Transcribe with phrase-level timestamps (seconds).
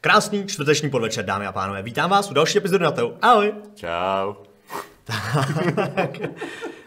[0.00, 1.82] Krásný čtvrteční podvečer, dámy a pánové.
[1.82, 3.12] Vítám vás u další epizody na TEU.
[3.22, 3.52] Ahoj.
[3.74, 4.34] Čau.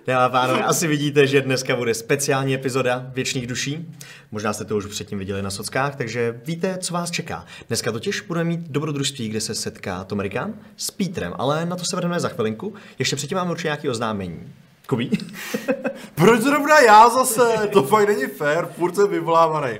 [0.07, 3.95] Dámy a pánové, asi vidíte, že dneska bude speciální epizoda Věčných duší.
[4.31, 7.45] Možná jste to už předtím viděli na sockách, takže víte, co vás čeká.
[7.67, 11.95] Dneska totiž budeme mít dobrodružství, kde se setká Tomerikán s Pítrem, ale na to se
[11.95, 12.73] vrhneme za chvilinku.
[12.99, 14.53] Ještě předtím máme určitě nějaké oznámení.
[14.87, 15.11] Kubí?
[16.15, 17.67] Proč zrovna já zase?
[17.73, 19.79] To fakt není fér, furt jsem vyvolávaný.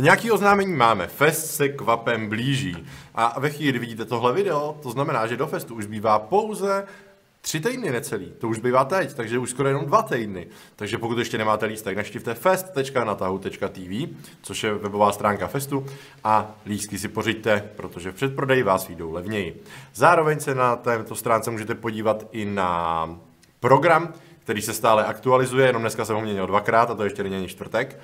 [0.00, 1.06] Nějaký oznámení máme.
[1.06, 2.86] Fest se kvapem blíží.
[3.14, 6.86] A ve chvíli, kdy vidíte tohle video, to znamená, že do festu už bývá pouze
[7.40, 8.32] tři týdny necelý.
[8.38, 10.46] To už bývá teď, takže už skoro jenom dva týdny.
[10.76, 15.86] Takže pokud ještě nemáte lístek, naštivte fest.natahu.tv, což je webová stránka festu,
[16.24, 19.62] a lístky si pořiďte, protože v předprodeji vás vyjdou levněji.
[19.94, 23.10] Zároveň se na této stránce můžete podívat i na
[23.60, 24.12] program,
[24.42, 28.00] který se stále aktualizuje, jenom dneska jsem ho měnil dvakrát a to ještě není čtvrtek.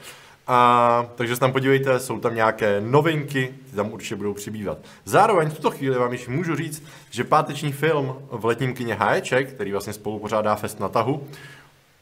[0.47, 4.78] A, takže se tam podívejte, jsou tam nějaké novinky, ty tam určitě budou přibývat.
[5.05, 9.53] Zároveň v tuto chvíli vám již můžu říct, že páteční film v letním kině Háječek,
[9.53, 11.27] který vlastně spolu pořádá fest na tahu,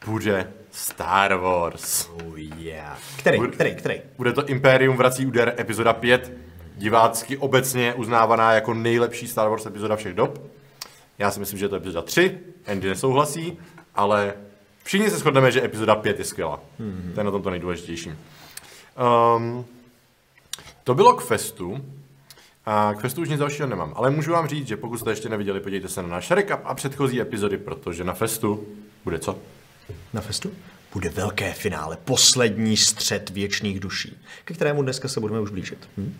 [0.07, 2.09] bude Star Wars.
[2.09, 2.99] Oh yeah.
[3.19, 4.01] Který, Bude- který, který?
[4.17, 6.33] Bude to Imperium vrací úder epizoda 5,
[6.77, 10.43] divácky obecně uznávaná jako nejlepší Star Wars epizoda všech dob.
[11.19, 13.59] Já si myslím, že je to epizoda 3, Andy nesouhlasí,
[13.95, 14.35] ale
[14.83, 16.61] všichni se shodneme, že epizoda 5 je skvělá.
[16.81, 17.15] Mm-hmm.
[17.15, 18.11] To je na tom to nejdůležitější.
[19.37, 19.65] Um,
[20.85, 21.85] to bylo k festu.
[22.67, 23.93] A k festu už nic dalšího nemám.
[23.97, 26.75] Ale můžu vám říct, že pokud jste ještě neviděli, podívejte se na náš recap a
[26.75, 28.67] předchozí epizody, protože na festu
[29.05, 29.39] bude co?
[30.13, 30.51] Na festu?
[30.93, 35.89] Bude velké finále, poslední střed věčných duší, ke kterému dneska se budeme už blížit.
[35.97, 36.15] Hm?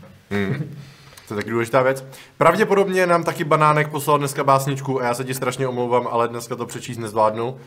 [1.29, 2.05] To je taky důležitá věc.
[2.39, 6.57] Pravděpodobně nám taky Banánek poslal dneska básničku a já se ti strašně omlouvám, ale dneska
[6.57, 7.59] to přečíst nezvládnu.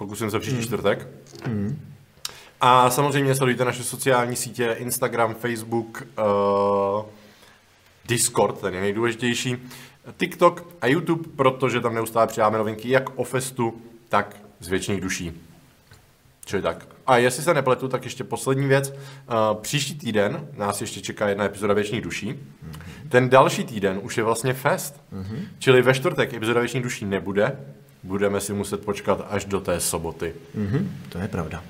[0.00, 1.08] Pokusím se příští čtvrtek.
[2.60, 7.04] A samozřejmě sledujte naše sociální sítě, Instagram, Facebook, uh,
[8.08, 9.56] Discord, ten je nejdůležitější,
[10.16, 15.32] TikTok a YouTube, protože tam neustále přidáme novinky jak o festu, tak z věčných duší.
[16.44, 16.86] Čili tak.
[17.06, 18.90] A jestli se nepletu, tak ještě poslední věc.
[18.90, 22.34] Uh, příští týden nás ještě čeká jedna epizoda Věčných duší.
[23.08, 25.00] Ten další týden už je vlastně fest.
[25.58, 27.56] Čili ve čtvrtek epizoda Věčných duší nebude.
[28.02, 30.34] Budeme si muset počkat až do té soboty.
[30.54, 31.62] Mhm, to je pravda.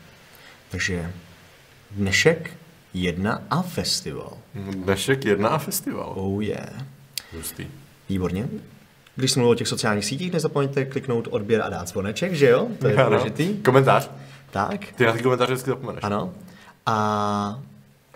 [0.71, 1.13] Takže
[1.91, 2.51] dnešek,
[2.95, 4.33] jedna a festival.
[4.55, 6.13] Dnešek jedna a festival.
[6.17, 6.85] Oh yeah.
[7.37, 7.67] Hustý.
[8.09, 8.49] Výborně.
[9.17, 12.69] Když jsme o těch sociálních sítích, nezapomeňte kliknout odběr a dát zvoneček, že jo?
[12.79, 13.05] To je Ano.
[13.11, 13.57] důležitý.
[13.57, 14.11] Komentář.
[14.51, 16.05] Tak, Ty na ty komentáře vždycky zapomeneš.
[16.05, 16.35] ano.
[16.87, 17.61] A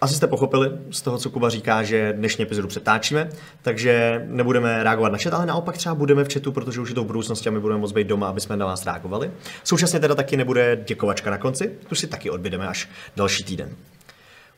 [0.04, 3.30] asi jste pochopili z toho, co Kuba říká, že dnešní epizodu přetáčíme,
[3.62, 7.04] takže nebudeme reagovat na chat, ale naopak třeba budeme v chatu, protože už je to
[7.04, 9.30] v budoucnosti a my budeme moc být doma, aby jsme na vás reagovali.
[9.64, 13.70] Současně teda taky nebude děkovačka na konci, tu si taky odbydeme až další týden.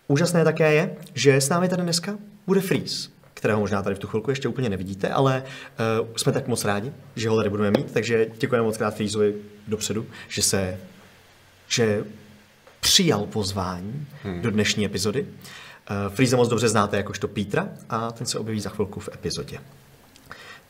[0.09, 4.07] Úžasné také je, že s námi tady dneska bude Freeze, kterého možná tady v tu
[4.07, 5.43] chvilku ještě úplně nevidíte, ale
[6.01, 9.35] uh, jsme tak moc rádi, že ho tady budeme mít, takže děkujeme moc krát Freezovi
[9.69, 10.79] dopředu, že se
[11.69, 12.05] že
[12.87, 14.43] přijal pozvání hmm.
[14.43, 15.23] do dnešní epizody.
[15.23, 19.59] Uh, Freeze moc dobře znáte jakožto Petra a ten se objeví za chvilku v epizodě.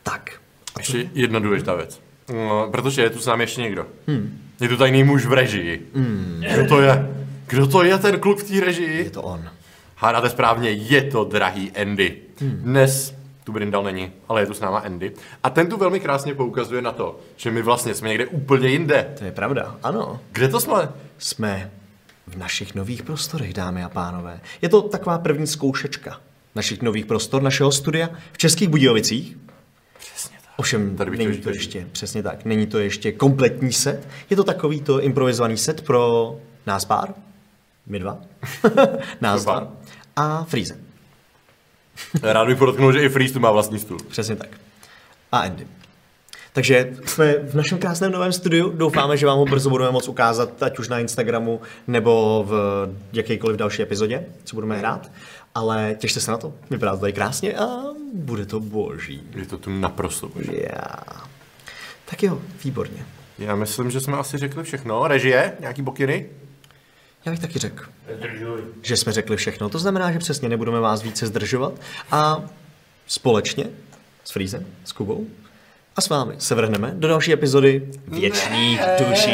[0.02, 0.30] Tak,
[0.78, 2.00] Ještě jedna důležitá věc.
[2.32, 3.86] No, protože je tu s námi ještě někdo.
[4.06, 4.38] Hmm.
[4.60, 5.90] Je tu tajný muž v režii.
[5.94, 6.44] Hmm.
[6.54, 7.08] Kdo to je?
[7.46, 9.04] Kdo to je ten kluk v té režii?
[9.04, 9.50] je to on.
[9.96, 12.16] Hádáte správně, je to drahý Andy.
[12.40, 12.50] Hmm.
[12.50, 15.12] Dnes tu Brindal není, ale je tu s náma Andy.
[15.42, 19.14] A ten tu velmi krásně poukazuje na to, že my vlastně jsme někde úplně jinde.
[19.18, 20.20] To je pravda, ano.
[20.32, 20.88] Kde to jsme?
[21.18, 21.70] Jsme
[22.26, 24.40] v našich nových prostorech, dámy a pánové.
[24.62, 26.20] Je to taková první zkoušečka
[26.54, 29.36] našich nových prostor, našeho studia v Českých Budějovicích.
[29.98, 30.50] Přesně tak.
[30.56, 34.08] Ovšem, Tady bych není to říct, ještě, přesně tak, není to ještě kompletní set.
[34.30, 36.36] Je to takový to improvizovaný set pro
[36.66, 37.14] nás pár,
[37.86, 38.18] my dva,
[39.20, 39.72] nás dva
[40.16, 40.78] a Freeze.
[42.22, 43.98] Rád bych podotknul, že i Freeze tu má vlastní stůl.
[44.08, 44.48] Přesně tak.
[45.32, 45.66] A Andy.
[46.56, 48.70] Takže jsme v našem krásném novém studiu.
[48.70, 53.56] Doufáme, že vám ho brzo budeme moct ukázat, ať už na Instagramu nebo v jakékoliv
[53.56, 55.10] další epizodě, co budeme hrát.
[55.54, 56.54] Ale těšte se na to.
[56.70, 57.66] Vypadá to tady krásně a
[58.14, 59.22] bude to boží.
[59.34, 60.52] Je to tu naprosto boží.
[60.52, 61.28] Yeah.
[62.04, 63.06] Tak jo, výborně.
[63.38, 65.08] Já myslím, že jsme asi řekli všechno.
[65.08, 65.52] Režie?
[65.60, 66.26] Nějaký pokyny?
[67.24, 67.84] Já bych taky řekl,
[68.82, 69.68] že jsme řekli všechno.
[69.68, 71.72] To znamená, že přesně nebudeme vás více zdržovat
[72.10, 72.44] a
[73.06, 73.64] společně
[74.24, 75.26] s Freezem, s Kubou
[75.96, 79.30] a s vámi se vrhneme do další epizody Věčných duší.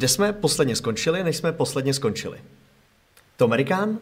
[0.00, 2.38] Kde jsme posledně skončili, než jsme posledně skončili?
[3.36, 3.98] Tomerikán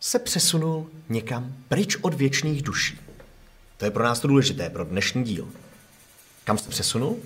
[0.00, 2.98] se přesunul někam pryč od věčných duší.
[3.76, 5.48] To je pro nás to důležité, pro dnešní díl.
[6.44, 7.18] Kam se přesunul?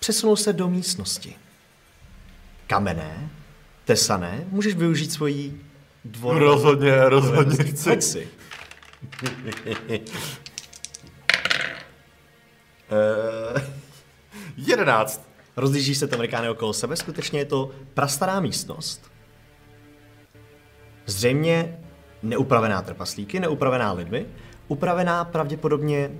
[0.00, 1.36] Přesunul se do místnosti.
[2.66, 3.30] Kamenné,
[3.84, 5.60] tesané, můžeš využít svoji
[6.04, 6.38] dvor...
[6.38, 7.88] Rozhodně, rozhodně chci.
[7.88, 8.28] Hoď si.
[12.92, 13.66] Eh,
[14.56, 15.29] 11.
[15.60, 19.10] Rozlížíš se Tomerikány okolo sebe, skutečně je to prastará místnost.
[21.06, 21.78] Zřejmě
[22.22, 24.26] neupravená trpaslíky, neupravená lidmi,
[24.68, 26.10] upravená pravděpodobně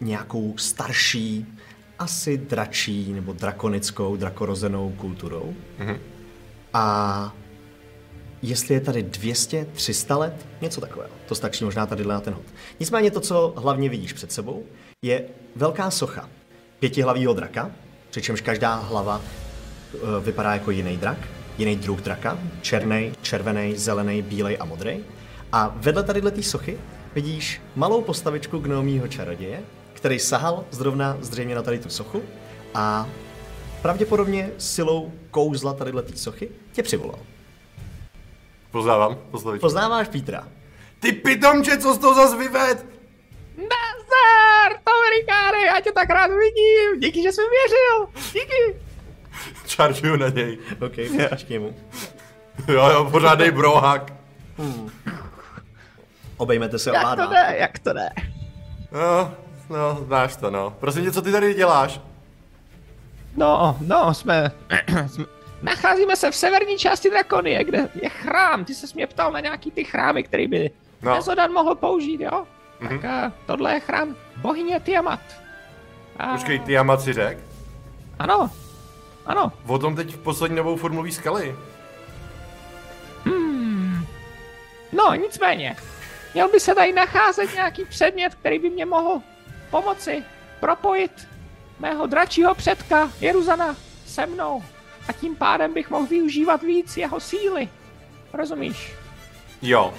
[0.00, 1.46] nějakou starší,
[1.98, 5.54] asi dračí nebo drakonickou, drakorozenou kulturou.
[5.78, 5.98] Mm-hmm.
[6.74, 7.34] A
[8.42, 11.12] jestli je tady 200, 300 let, něco takového.
[11.28, 12.44] To stačí možná tady na ten hod.
[12.80, 14.64] Nicméně to, co hlavně vidíš před sebou,
[15.04, 15.24] je
[15.56, 16.30] velká socha
[16.78, 17.70] pětihlavýho draka,
[18.14, 21.18] přičemž každá hlava eh, vypadá jako jiný drak,
[21.58, 25.04] jiný druh draka, černý, červený, zelený, bílej a modrý.
[25.52, 26.78] A vedle tady té sochy
[27.14, 29.62] vidíš malou postavičku gnomího čaroděje,
[29.92, 32.22] který sahal zrovna zřejmě na tady tu sochu
[32.74, 33.08] a
[33.82, 37.18] pravděpodobně silou kouzla tady té sochy tě přivolal.
[38.70, 39.60] Poznávám, postavičku.
[39.60, 40.48] Poznáváš Petra.
[41.00, 42.86] Ty pitomče, co jsi to zas vyved?
[43.56, 44.43] Nazdar,
[44.84, 47.00] Tomerikáne, já tě tak rád vidím.
[47.00, 48.22] Díky, že jsi mi věřil.
[48.32, 48.80] Díky.
[49.66, 50.58] Čaržuju na něj.
[50.86, 50.98] OK,
[51.32, 51.76] až k němu.
[52.68, 54.12] Jo, jo, pořádnej brohák.
[56.36, 58.08] Obejmete se Jak oba to jde, jak to jde.
[58.92, 59.34] No,
[59.70, 60.76] no, znáš to, no.
[60.80, 62.00] Prosím tě, co ty tady děláš?
[63.36, 64.50] No, no, jsme...
[65.06, 65.24] jsme
[65.62, 68.64] nacházíme se v severní části Drakonie, kde je chrám.
[68.64, 70.70] Ty se mě ptal na nějaký ty chrámy, který by
[71.02, 71.10] No.
[71.10, 71.16] no.
[71.16, 72.46] Nezodan mohl použít, jo?
[72.84, 73.00] Mm-hmm.
[73.00, 75.20] Tak tohle je chrám bohyně Tiamat.
[76.18, 76.32] A...
[76.32, 77.38] Počkej, ty Amat si řek?
[78.18, 78.50] Ano,
[79.26, 79.52] ano.
[79.66, 81.56] O tom teď v poslední dobou furt mluví skaly.
[84.92, 85.76] No, nicméně.
[86.34, 89.20] Měl by se tady nacházet nějaký předmět, který by mě mohl
[89.70, 90.24] pomoci
[90.60, 91.28] propojit
[91.78, 93.76] mého dračího předka Jeruzana
[94.06, 94.62] se mnou.
[95.08, 97.68] A tím pádem bych mohl využívat víc jeho síly.
[98.32, 98.92] Rozumíš?
[99.62, 99.94] Jo,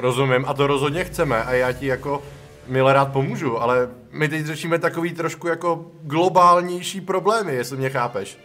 [0.00, 2.22] rozumím a to rozhodně chceme a já ti jako
[2.66, 8.38] milé rád pomůžu, ale my teď řešíme takový trošku jako globálnější problémy, jestli mě chápeš.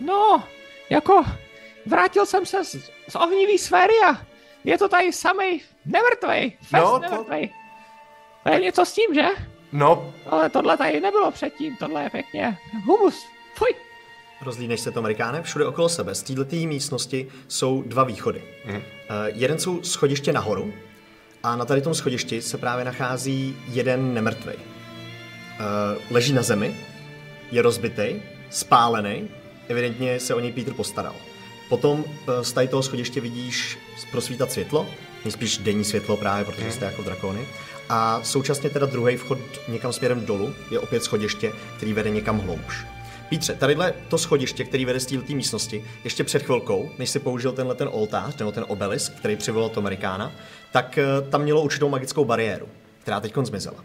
[0.00, 0.44] No,
[0.90, 1.24] jako
[1.86, 4.26] vrátil jsem se z, z ohnivý sféry a
[4.64, 6.52] je to tady samej nemrtvej.
[6.62, 7.54] Fest No, no, to- nemrtvej.
[8.42, 9.26] To je něco s tím, že?
[9.72, 13.26] No, Ale tohle tady nebylo předtím, tohle je pěkně humus.
[13.54, 13.74] Fuj.
[14.42, 16.14] Rozlídneš se to Amerikáne, všude okolo sebe.
[16.14, 18.42] Z této místnosti jsou dva východy.
[18.64, 18.74] Mm.
[18.74, 18.80] Uh,
[19.26, 20.72] jeden jsou schodiště nahoru
[21.42, 24.56] a na tady tom schodišti se právě nachází jeden nemrtvej.
[24.56, 26.76] Uh, leží na zemi,
[27.50, 29.28] je rozbitý, spálený,
[29.68, 31.14] evidentně se o něj Peter postaral.
[31.68, 32.04] Potom uh,
[32.42, 33.78] z tady toho schodiště vidíš
[34.10, 34.86] prosvítat světlo,
[35.24, 37.46] nejspíš denní světlo právě, protože jste jako drakony.
[37.88, 42.97] A současně teda druhý vchod někam směrem dolů je opět schodiště, který vede někam hloubš.
[43.28, 47.52] Pítře, tadyhle to schodiště, který vede z této místnosti, ještě před chvilkou, než si použil
[47.52, 50.32] tenhle ten oltář, nebo ten obelisk, který přivolal to Amerikána,
[50.72, 52.68] tak eh, tam mělo určitou magickou bariéru,
[53.02, 53.84] která teď zmizela.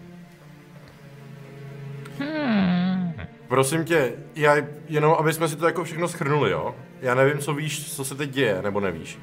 [3.47, 4.55] prosím tě, já
[4.87, 6.75] jenom, aby jsme si to jako všechno schrnuli, jo?
[7.01, 9.19] Já nevím, co víš, co se teď děje, nebo nevíš.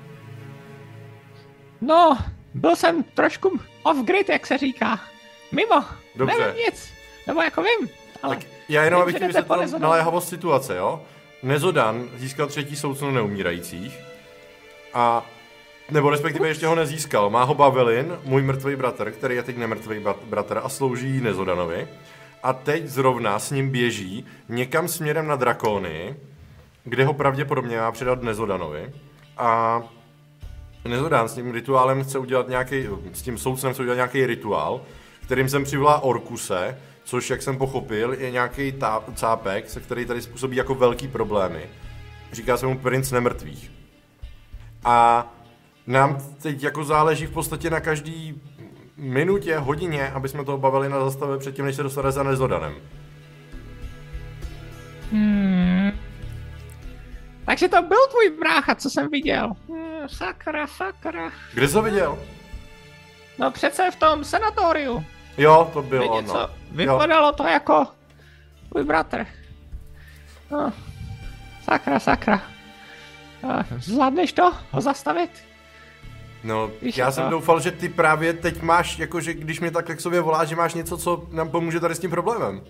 [1.81, 2.19] No,
[2.55, 5.00] byl jsem trošku off-grid, jak se říká.
[5.53, 5.85] Mimo.
[6.17, 6.39] Dobře.
[6.39, 6.91] Nevím nic.
[7.27, 7.89] Nebo jako vím,
[8.23, 8.37] ale...
[8.37, 11.03] Tak já jenom, abych ti vysvětlil naléhavost situace, jo?
[11.43, 13.99] Nezodan získal třetí soucnu neumírajících
[14.95, 15.27] a
[15.91, 17.31] nebo respektive ještě ho nezískal.
[17.31, 21.89] Má ho Bavelin, můj mrtvý bratr, který je teď nemrtvý brat- bratr a slouží Nezodanovi.
[22.43, 26.17] A teď zrovna s ním běží někam směrem na Drakony,
[26.85, 28.93] kde ho pravděpodobně má předat Nezodanovi.
[29.39, 29.83] A
[30.85, 34.81] Nezodan s tím rituálem chce udělat nějaký, s tím soudcem chce udělat nějaký rituál,
[35.23, 36.79] kterým jsem přivolá Orkuse,
[37.11, 38.75] což, jak jsem pochopil, je nějaký
[39.14, 41.71] cápek, se který tady způsobí jako velký problémy.
[42.33, 43.73] Říká se mu princ nemrtvých.
[44.85, 45.26] A
[45.87, 48.40] nám teď jako záleží v podstatě na každý
[48.97, 52.75] minutě, hodině, aby jsme toho bavili na zastavě předtím, než se dostane za Nezodanem.
[57.45, 59.52] Takže to byl tvůj brácha, co jsem viděl.
[59.69, 61.33] Hmm, sakra, sakra.
[61.55, 62.19] Kde jsi ho viděl?
[63.38, 65.05] No přece v tom sanatoriu.
[65.42, 66.40] Jo, to bylo Něco, ono.
[66.40, 66.49] Jo.
[66.70, 67.87] vypadalo to jako
[68.68, 69.26] tvůj bratr.
[70.50, 70.73] No,
[71.64, 72.42] sakra, sakra.
[73.49, 74.52] A Zvládneš to?
[74.70, 75.30] Ho zastavit?
[76.44, 79.87] No, Víš, já to- jsem doufal, že ty právě teď máš, jakože když mě tak
[79.97, 82.61] k sobě voláš, že máš něco, co nám pomůže tady s tím problémem.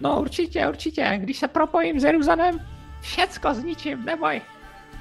[0.00, 1.12] No určitě, určitě.
[1.16, 2.66] Když se propojím s Jeruzanem,
[3.00, 4.40] všecko zničím, neboj.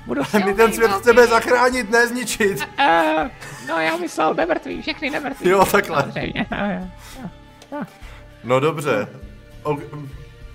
[0.06, 2.68] Budu My silný, ten svět chceme zachránit, ne zničit.
[2.78, 3.30] Eh,
[3.68, 5.50] no já myslel nemrtvý, všechny nemrtvý.
[5.50, 6.02] Jo, takhle.
[6.02, 6.46] Samozřejmě,
[7.72, 7.82] no.
[8.44, 9.08] No dobře.
[9.64, 9.78] O,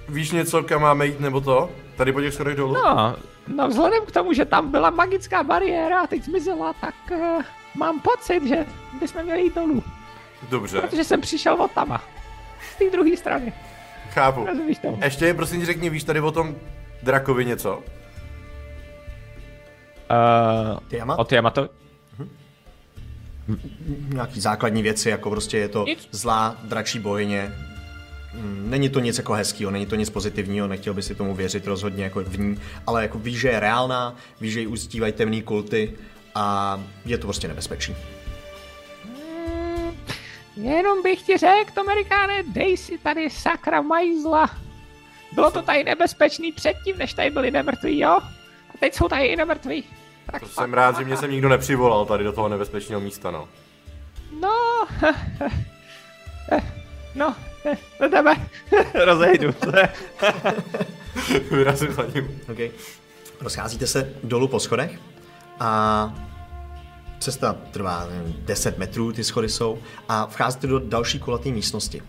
[0.08, 1.70] víš něco, kam máme jít, nebo to?
[1.96, 2.74] Tady po těch schodech dolů?
[2.74, 3.16] No,
[3.48, 7.42] no vzhledem k tomu, že tam byla magická bariéra a teď zmizela, tak uh,
[7.76, 8.66] mám pocit, že
[9.00, 9.82] bychom měli jít dolů.
[10.50, 12.02] Dobře, Protože jsem přišel od tama.
[12.74, 13.52] Z té druhé strany.
[14.10, 14.46] chápu.
[14.46, 14.98] Rozumíš tomu?
[15.04, 16.54] Ještě prosím řekni, víš tady o tom
[17.02, 17.82] drakovi něco?
[20.10, 21.18] Uh, Tiamat?
[21.18, 21.68] o Tiamatu?
[24.08, 26.08] Nějaký základní věci, jako prostě je to Nic.
[26.10, 27.52] zlá dračí bohyně.
[28.34, 31.66] Mm, Není to nic jako hezkýho, není to nic pozitivního, nechtěl by si tomu věřit
[31.66, 35.42] rozhodně jako v ní, ale jako víš, že je reálná, víš, že ji uctívají temný
[35.42, 35.92] kulty
[36.34, 37.96] a je to prostě nebezpečný.
[40.56, 44.50] Jenom bych ti řekl, Amerikáne, dej si tady sakra majzla.
[45.32, 48.10] Bylo to tady nebezpečný předtím, než tady byli nemrtví, jo?
[48.74, 49.84] A teď jsou tady i nemrtví.
[50.32, 53.48] Tak To jsem rád, že mě sem nikdo nepřivolal tady do toho nebezpečného místa, no.
[54.40, 54.86] No,
[57.14, 57.34] no,
[58.00, 58.48] no jdeme.
[59.04, 59.88] Rozejdu se.
[61.50, 62.40] Vyrazím za ním.
[62.52, 62.70] Okay.
[63.40, 64.98] Rozcházíte se dolů po schodech
[65.60, 66.14] a
[67.18, 69.78] cesta trvá nevím, 10 metrů, ty schody jsou,
[70.08, 72.02] a vcházíte do další kulaté místnosti.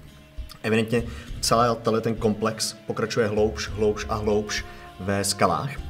[0.64, 1.04] Evidentně
[1.42, 4.66] celý tenhle ten komplex pokračuje hloubš, hloubš a hloubš
[5.00, 5.85] ve skalách.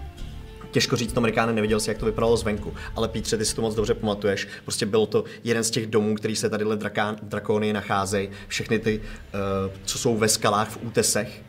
[0.75, 3.75] Těžko říct, Amerikáne neviděl si, jak to vypadalo zvenku, ale Pítře, ty si to moc
[3.75, 4.47] dobře pamatuješ.
[4.63, 8.29] Prostě byl to jeden z těch domů, který se tadyhle drakán, drakony nacházejí.
[8.47, 11.43] Všechny ty, uh, co jsou ve skalách v útesech,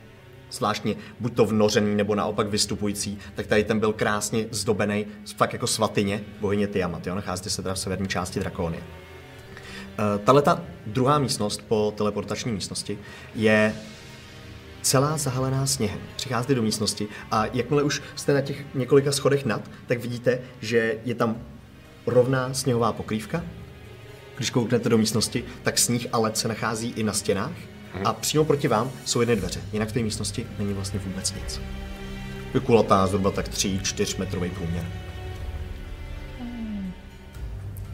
[0.50, 5.06] zvláštně buď to vnořený nebo naopak vystupující, tak tady ten byl krásně zdobený,
[5.36, 7.06] fakt jako svatyně bohyně Tiamat.
[7.06, 7.14] Jo?
[7.14, 8.82] Nacházíte se teda v severní části Drakonie.
[10.24, 12.98] Tahle ta druhá místnost po teleportační místnosti
[13.34, 13.74] je
[14.86, 15.98] celá zahalená sněhem.
[16.16, 20.94] Přicházíte do místnosti a jakmile už jste na těch několika schodech nad, tak vidíte, že
[21.04, 21.36] je tam
[22.06, 23.44] rovná sněhová pokrývka.
[24.36, 27.52] Když kouknete do místnosti, tak sníh a led se nachází i na stěnách.
[28.04, 29.60] A přímo proti vám jsou jedny dveře.
[29.72, 31.60] Jinak v té místnosti není vlastně vůbec nic.
[32.54, 34.86] Je kulatá, zhruba tak 3-4 metrový průměr.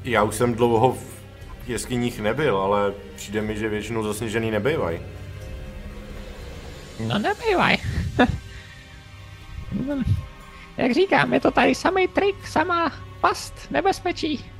[0.04, 5.00] Já už jsem dlouho v jeskyních nebyl, ale přijde mi, že většinou zasněžený nebývají.
[7.00, 7.76] No nebývaj.
[10.76, 14.50] Jak říkám, je to tady samý trik, samá past, nebezpečí.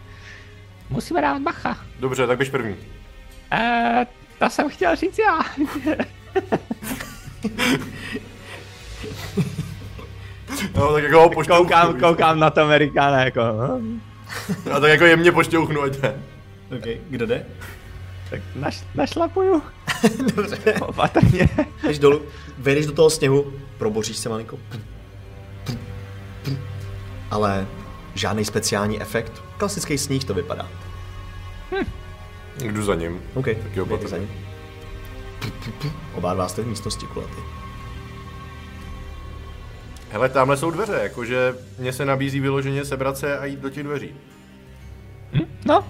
[0.90, 1.76] Musíme dát bacha.
[2.00, 2.76] Dobře, tak běž první.
[3.52, 4.06] Eh,
[4.38, 5.40] to jsem chtěl říct já.
[10.74, 13.80] No, tak jako ho koukám, koukám na to Amerikána jako, no,
[14.76, 16.14] A tak jako jemně pošťouchnu, ať jde.
[16.76, 17.46] OK, kdo jde?
[18.30, 19.62] tak naš, našlapuju.
[20.36, 20.74] Dobře.
[20.80, 21.48] Opatrně.
[21.82, 22.22] Jdeš dolů,
[22.58, 24.58] vejdeš do toho sněhu, proboříš se malinko.
[27.30, 27.66] Ale
[28.14, 29.42] žádný speciální efekt.
[29.56, 30.68] Klasický sníh to vypadá.
[32.64, 33.22] Jdu za ním.
[33.34, 34.08] OK, jo, jdete patrně.
[34.08, 34.30] za ním.
[36.14, 37.42] Oba dva jste v místnosti kulatý.
[40.10, 43.82] Hele, tamhle jsou dveře, jakože mně se nabízí vyloženě sebrat se a jít do těch
[43.84, 44.14] dveří.
[45.64, 45.84] No,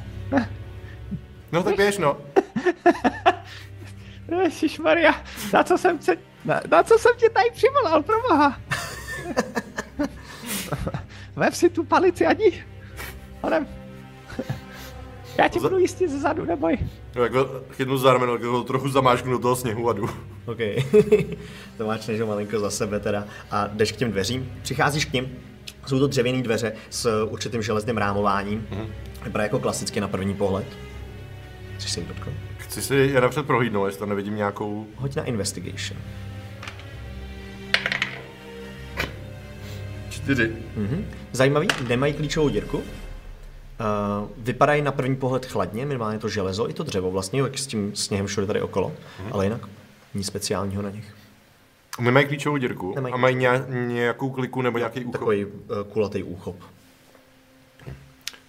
[1.52, 2.16] No tak běž, no.
[4.82, 5.14] Maria,
[5.52, 8.60] na co jsem se, na, na co jsem tě tady přivolal, proboha?
[11.36, 12.64] Vem si tu palici, ani.
[13.40, 13.66] Onem.
[15.38, 16.78] Já tě Za- budu jistě zezadu, neboj.
[17.14, 20.08] no jako chytnu za rameno, tak ho trochu zamáčknu do toho sněhu a jdu.
[20.46, 20.58] OK.
[21.76, 24.52] to máš než malinko za sebe teda a jdeš k těm dveřím.
[24.62, 25.38] Přicházíš k ním.
[25.86, 28.66] Jsou to dřevěné dveře s určitým železným rámováním.
[28.70, 28.86] Mm-hmm.
[29.24, 30.66] Vypadá jako klasicky na první pohled.
[31.76, 32.51] Chceš se jim dotknout?
[32.72, 34.86] Chci si je napřed prohlídnout, jestli tam nevidím nějakou...
[34.96, 36.00] Hoď na investigation.
[40.10, 40.56] Čtyři.
[41.32, 42.78] Zajímavý, nemají klíčovou dírku.
[42.78, 42.84] Uh,
[44.36, 47.96] vypadají na první pohled chladně, minimálně to železo i to dřevo vlastně, jak s tím
[47.96, 48.92] sněhem všude tady okolo,
[49.32, 49.68] ale jinak
[50.14, 51.14] nic speciálního na nich.
[52.00, 55.12] Nemají klíčovou dírku Nemají a mají nějak, nějakou kliku nebo nějaký úchop.
[55.12, 55.52] Takový uh,
[55.92, 56.56] kulatý úchop.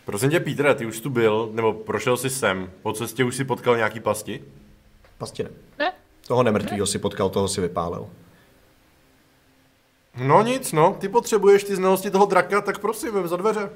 [0.05, 2.71] Prosím tě, Pítre, ty už tu byl, nebo prošel jsi sem.
[2.81, 4.43] Po cestě už si potkal nějaký pasti?
[5.17, 5.49] Pasti ne.
[5.79, 5.93] Ne?
[6.27, 8.09] Toho nemrtvýho si potkal, toho si vypálil.
[10.17, 10.97] No nic, no.
[10.99, 13.69] Ty potřebuješ ty znalosti toho draka, tak prosím, vem za dveře.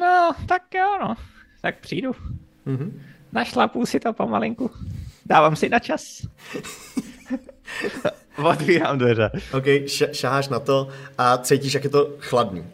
[0.00, 1.14] No, tak jo, no.
[1.62, 2.10] Tak přijdu.
[2.66, 2.92] Mm-hmm.
[3.32, 4.70] Našlapu si to pomalinku.
[5.26, 6.26] Dávám si na čas.
[8.44, 9.30] Otvírám dveře.
[9.52, 12.64] OK, š- šaháš na to a cítíš, jak je to chladný.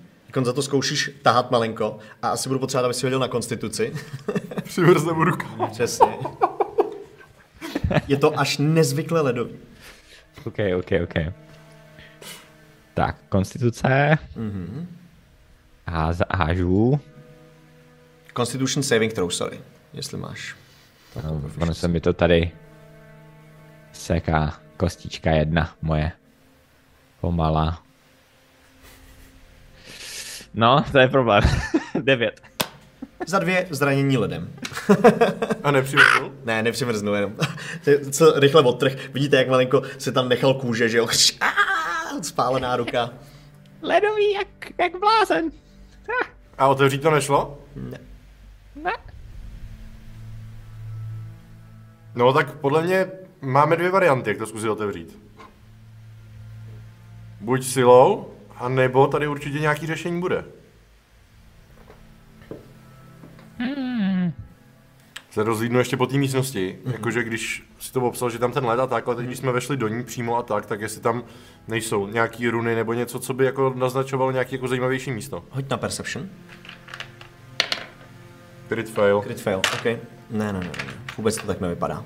[0.45, 3.93] Za to zkoušíš tahat malinko a asi budu potřebovat, aby si hodil na konstituci.
[4.65, 5.67] Přivrzem ruku.
[5.71, 6.17] Přesně.
[8.09, 9.55] Je to až nezvykle ledový.
[10.45, 11.35] OK, OK, OK.
[12.95, 14.19] Tak, konstituce.
[15.87, 17.01] Ház, hážu.
[18.37, 19.61] Constitution saving throw, sorry,
[19.93, 20.57] jestli máš.
[21.25, 22.51] No, ono se mi to tady
[23.93, 24.61] seká.
[24.77, 26.13] Kostička jedna moje.
[27.21, 27.83] Pomalá.
[30.57, 31.43] No, to je problém.
[32.03, 32.41] Devět.
[33.27, 34.53] Za dvě zranění ledem.
[35.63, 36.33] A nepřivrhnul?
[36.45, 37.37] Ne, nepřimrznu jenom.
[37.85, 38.93] Ty- Co rychle odtrh.
[39.13, 41.09] Vidíte, jak malinko se tam nechal kůže, že jo?
[42.23, 43.11] Spálená ruka.
[43.83, 44.49] Ledový jak,
[44.79, 45.51] jak blázen.
[46.59, 47.59] A otevřít to nešlo?
[47.77, 47.99] ne.
[52.15, 53.07] No tak podle mě
[53.41, 55.19] máme dvě varianty, jak to zkusit otevřít.
[57.41, 60.45] Buď silou, a nebo tady určitě nějaký řešení bude.
[65.31, 68.81] Se rozlídnu ještě po té místnosti, jakože když si to popsal, že tam ten led
[68.81, 71.25] a tak, ale teď když jsme vešli do ní přímo a tak, tak jestli tam
[71.69, 75.45] nejsou nějaký runy nebo něco, co by jako naznačovalo nějaký jako zajímavější místo.
[75.51, 76.29] Hoď na perception.
[78.69, 79.23] Crit fail.
[79.23, 79.85] Crit fail, OK.
[79.85, 79.99] Ne,
[80.31, 80.93] ne, ne, ne.
[81.17, 82.05] Vůbec to tak nevypadá.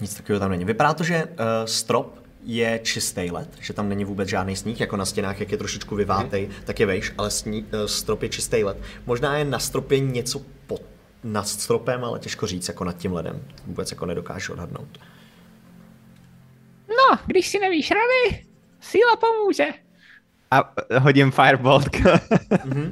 [0.00, 0.64] Nic takového tam není.
[0.64, 1.30] Vypadá to, že uh,
[1.64, 5.58] strop je čistý led, že tam není vůbec žádný sníh, jako na stěnách, jak je
[5.58, 8.76] trošičku vyvátej, tak je vejš, ale sní, uh, strop je čistý led.
[9.06, 10.82] Možná je na stropě něco pod,
[11.24, 13.44] nad stropem, ale těžko říct, jako nad tím ledem.
[13.66, 14.98] Vůbec jako nedokážu odhadnout.
[16.88, 18.44] No, když si nevíš rady,
[18.80, 19.66] síla pomůže.
[20.50, 21.88] A eh, hodím firebolt.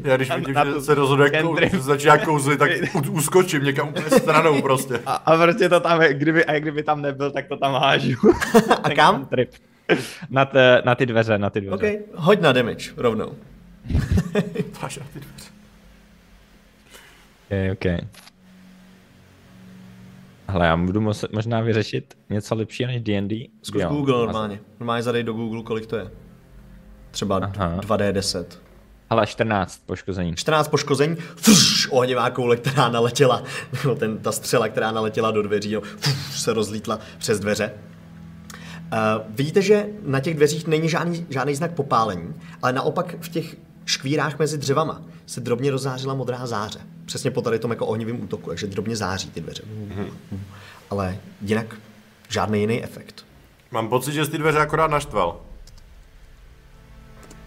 [0.04, 2.70] Já když vidím, na že se rozhoduje, jak kou- začíná kouzlit, tak
[3.10, 5.00] uskočím někam úplně stranou prostě.
[5.06, 8.16] a, a prostě to tam, kdyby, a kdyby tam nebyl, tak to tam hážu.
[8.82, 9.26] A kam?
[9.26, 9.50] Trip.
[10.30, 11.98] Na, t, na ty dveře, na ty dveře.
[11.98, 13.34] OK, hoď na damage, rovnou.
[14.82, 15.50] Máš na ty dveře.
[17.46, 17.98] Okay, okay.
[20.48, 23.46] Hele, já budu muset možná vyřešit něco lepšího než D&D.
[23.62, 24.60] Zkus Google normálně.
[24.80, 26.10] Normálně zadej do Google, kolik to je.
[27.18, 27.76] Třeba Aha.
[27.76, 28.44] 2D10.
[29.10, 30.36] Hele, 14 poškození.
[30.36, 35.72] 14 poškození, fuš, ohnivá koule, která naletěla, nebo ten, ta střela, která naletěla do dveří,
[35.72, 37.72] jo, fuš, se rozlítla přes dveře.
[37.72, 43.56] Uh, vidíte, že na těch dveřích není žádný, žádný znak popálení, ale naopak v těch
[43.84, 46.78] škvírách mezi dřevama se drobně rozzářila modrá záře.
[47.04, 49.62] Přesně po tady tom jako ohnivém útoku, takže drobně září ty dveře.
[50.90, 51.76] Ale jinak
[52.28, 53.24] žádný jiný efekt.
[53.70, 55.47] Mám pocit, že jsi ty dveře akorát naštval.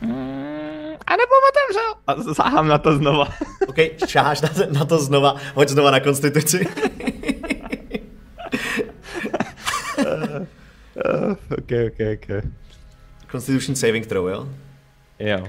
[0.01, 1.93] A nebo otevřel.
[2.07, 3.27] A záhám na to znova.
[3.67, 3.75] OK,
[4.07, 6.67] šáháš na, na to znova, hoď znova na konstituci.
[11.57, 12.27] ok, ok, ok.
[13.31, 14.47] Constitution saving throw, jo?
[15.19, 15.47] Jo.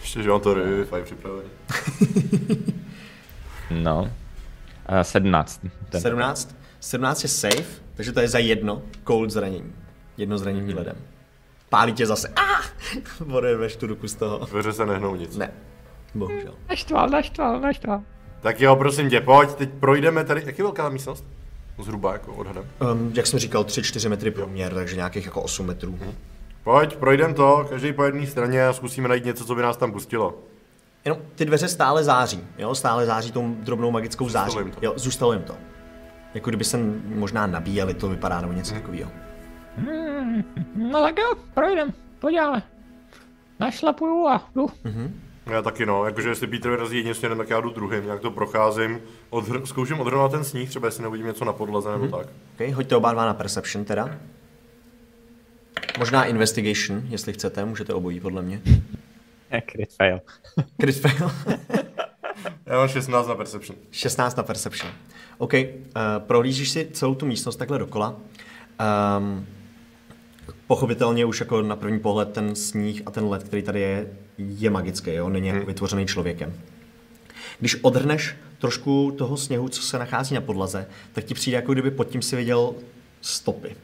[0.00, 1.48] Ještě, že mám to revivify připravený.
[3.70, 4.02] No.
[4.02, 5.60] Uh, 17.
[5.88, 6.00] Ten.
[6.00, 6.56] 17.
[6.80, 9.72] 17 je safe, takže to je za jedno cold zranění.
[10.16, 10.96] Jedno zranění ledem.
[11.68, 12.32] Pálí tě zase.
[12.36, 12.64] Ah!
[13.32, 14.46] Oderveš tu ruku z toho.
[14.46, 15.36] Dveře se nehnou nic.
[15.36, 15.50] Ne.
[16.14, 16.54] Bohužel.
[16.68, 18.02] Naštval, naštval, naštval.
[18.40, 20.42] Tak jo, prosím tě, pojď, teď projdeme tady.
[20.46, 21.24] Jak je velká místnost?
[21.78, 22.64] Zhruba jako odhadem.
[22.92, 25.98] Um, jak jsem říkal, 3-4 metry průměr, takže nějakých jako 8 metrů.
[26.64, 29.92] Pojď, projdem to, každý po jedné straně a zkusíme najít něco, co by nás tam
[29.92, 30.38] pustilo.
[31.04, 32.74] Jenom ty dveře stále září, jo?
[32.74, 34.58] Stále září tou drobnou magickou září.
[34.58, 34.78] jim to.
[34.82, 35.54] Jo, zůstalo jim to.
[36.38, 39.10] Jako kdyby se možná nabíjeli, to vypadá, nebo něco takového.
[40.74, 42.62] No tak jo, projdem, podíváme.
[43.60, 44.66] Našlapuju a jdu.
[45.46, 48.30] Já taky no, jakože jestli Peter vyrazí jedním směrem, tak já jdu druhým, nějak to
[48.30, 52.26] procházím, odhr- zkouším odhrnout ten sníh, třeba jestli neuvidím něco na podlaze nebo tak.
[52.54, 54.18] Okay, hoďte oba dva na perception teda.
[55.98, 58.60] Možná investigation, jestli chcete, můžete obojí podle mě.
[59.70, 60.20] Crit fail.
[60.80, 61.30] Crit fail.
[62.68, 63.78] Já mám 16 na Perception.
[63.90, 64.92] 16 na perception.
[65.38, 65.60] OK, uh,
[66.18, 68.16] prohlížíš si celou tu místnost takhle dokola.
[69.18, 69.46] Um,
[70.66, 74.06] pochopitelně už jako na první pohled ten sníh a ten led, který tady je,
[74.38, 75.28] je magický, jo?
[75.28, 76.54] není jako vytvořený člověkem.
[77.60, 81.90] Když odhrneš trošku toho sněhu, co se nachází na podlaze, tak ti přijde, jako kdyby
[81.90, 82.74] pod tím si viděl
[83.20, 83.76] stopy.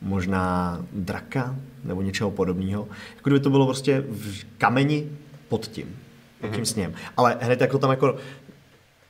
[0.00, 2.88] Možná draka nebo něčeho podobného.
[3.16, 5.10] Jako kdyby to bylo prostě v kameni
[5.48, 5.96] pod tím,
[6.40, 6.94] pod tím sněhem.
[7.16, 8.16] Ale hned jako tam jako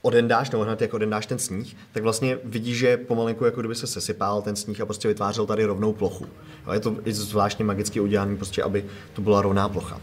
[0.03, 3.87] odendáš, nebo hned jak odendáš ten sníh, tak vlastně vidíš, že pomalinku jako kdyby se
[3.87, 6.27] sesypal ten sníh a prostě vytvářel tady rovnou plochu.
[6.67, 10.01] Jo, je to i zvláštně magicky udělané, prostě, aby to byla rovná plocha.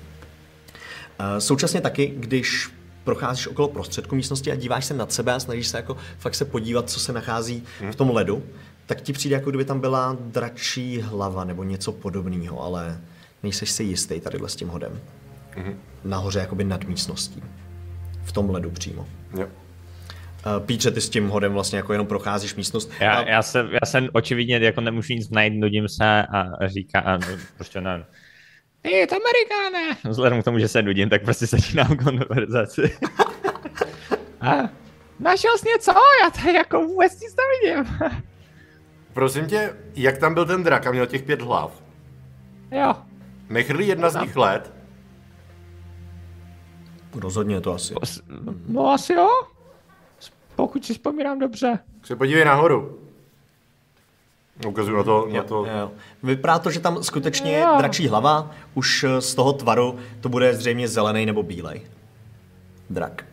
[1.19, 2.69] Eh, Současně taky, když
[3.03, 6.45] procházíš okolo prostředku místnosti a díváš se nad sebe a snažíš se jako fakt se
[6.45, 8.43] podívat, co se nachází v tom ledu,
[8.85, 13.01] tak ti přijde, jako kdyby tam byla dračí hlava nebo něco podobného, ale
[13.43, 14.99] nejseš si jistý tadyhle s tím hodem.
[16.03, 17.43] Nahoře jakoby nad místností.
[18.23, 19.07] V tom ledu přímo.
[19.39, 19.47] Jo.
[19.47, 22.91] Uh, Pítře, ty s tím hodem vlastně jako jenom procházíš místnost.
[22.99, 26.99] Já, A- já, se, já jsem očividně jako nemůžu nic najít, nudím se a říká,
[26.99, 27.19] a
[27.55, 28.05] prostě ne.
[28.81, 29.97] Ty, to Amerikáne!
[30.09, 32.97] Vzhledem k tomu, že se nudím, tak prostě začínám konverzaci.
[34.41, 34.53] a
[35.19, 35.91] našel jsi něco?
[36.23, 37.97] Já tady jako vůbec nic nevidím.
[39.13, 41.83] Prosím tě, jak tam byl ten drak a měl těch pět hlav?
[42.71, 42.95] jo,
[43.49, 44.73] Nechrlí jedna z nich let?
[47.15, 47.93] Rozhodně je to asi.
[48.67, 49.29] no asi jo.
[50.55, 51.79] Pokud si vzpomínám dobře.
[52.03, 52.99] Se podívej nahoru.
[54.67, 55.65] Ukazuju na to, na Jo, to.
[55.65, 55.91] jo.
[56.23, 57.75] Vypadá to, že tam skutečně je Jo.
[57.77, 61.81] dračí hlava, už eh, z toho tvaru to bude zřejmě zelený nebo bílej.
[62.89, 63.25] Drak.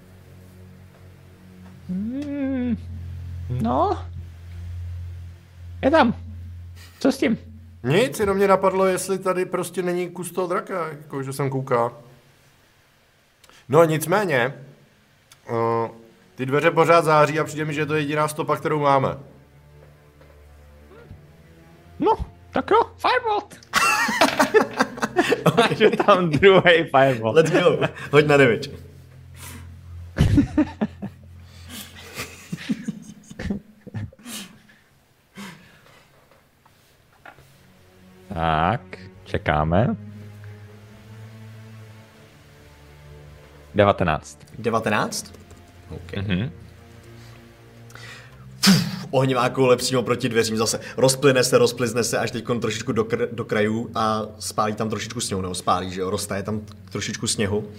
[3.62, 3.98] No.
[5.82, 6.14] Je tam.
[7.00, 7.38] Co s tím?
[7.84, 11.92] Nic, jenom mě napadlo, jestli tady prostě není kus toho draka, jako že jsem kouká.
[13.68, 14.54] No nicméně,
[15.50, 15.88] uh,
[16.34, 19.16] ty dveře pořád září a přijde mi, že je to jediná stopa, kterou máme.
[21.98, 22.12] No,
[22.50, 23.54] tak jo, Firebolt.
[25.56, 27.36] Máš tam druhý Firebolt.
[27.36, 27.78] Let's go.
[28.12, 28.70] Hoď na damage.
[38.34, 38.80] Tak,
[39.24, 39.96] čekáme.
[43.74, 44.38] 19.
[44.58, 45.32] 19?
[45.90, 46.16] OK.
[46.16, 46.26] Mhm.
[46.26, 46.50] Mm-hmm.
[49.10, 50.80] Ohnivá koule přímo proti dveřím zase.
[50.96, 55.20] Rozplyne se, rozplizne se až teď trošičku do, kr- do krajů a spálí tam trošičku
[55.20, 57.70] sněhu, nebo spálí, že jo, roztaje tam trošičku sněhu.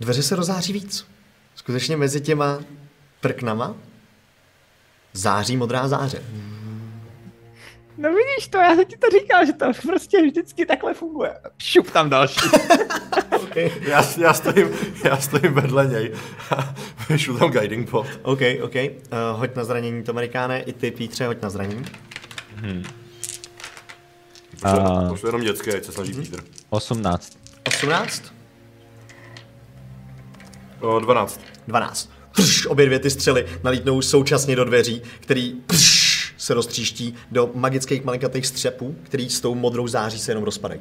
[0.00, 1.06] Dveře se rozáří víc.
[1.54, 2.58] Skutečně mezi těma
[3.20, 3.74] prknama
[5.12, 6.22] září modrá záře.
[8.00, 11.34] No vidíš to, já jsem ti to říkal, že to prostě vždycky takhle funguje.
[11.58, 12.40] Šup tam další.
[13.80, 14.68] Já, já, stojím,
[15.04, 16.12] já stojím vedle něj
[16.56, 16.74] a
[17.08, 18.06] vyšlu tam guiding pot.
[18.22, 18.74] OK, OK.
[18.74, 18.88] Uh,
[19.32, 21.84] hoď na zranění, to Amerikáne, i ty, Pítře, hoď na zranění.
[24.62, 26.40] Pošlu, A- pošlu jenom dětské, ať se snaží Peter.
[26.70, 27.38] 18.
[27.66, 28.22] 18?
[30.80, 31.40] O, 12.
[31.66, 32.10] 12.
[32.34, 35.99] Prš, obě dvě ty střely nalítnou současně do dveří, který prš,
[36.40, 40.80] se roztříští do magických malinkatých střepů, který s tou modrou září se jenom rozpadají.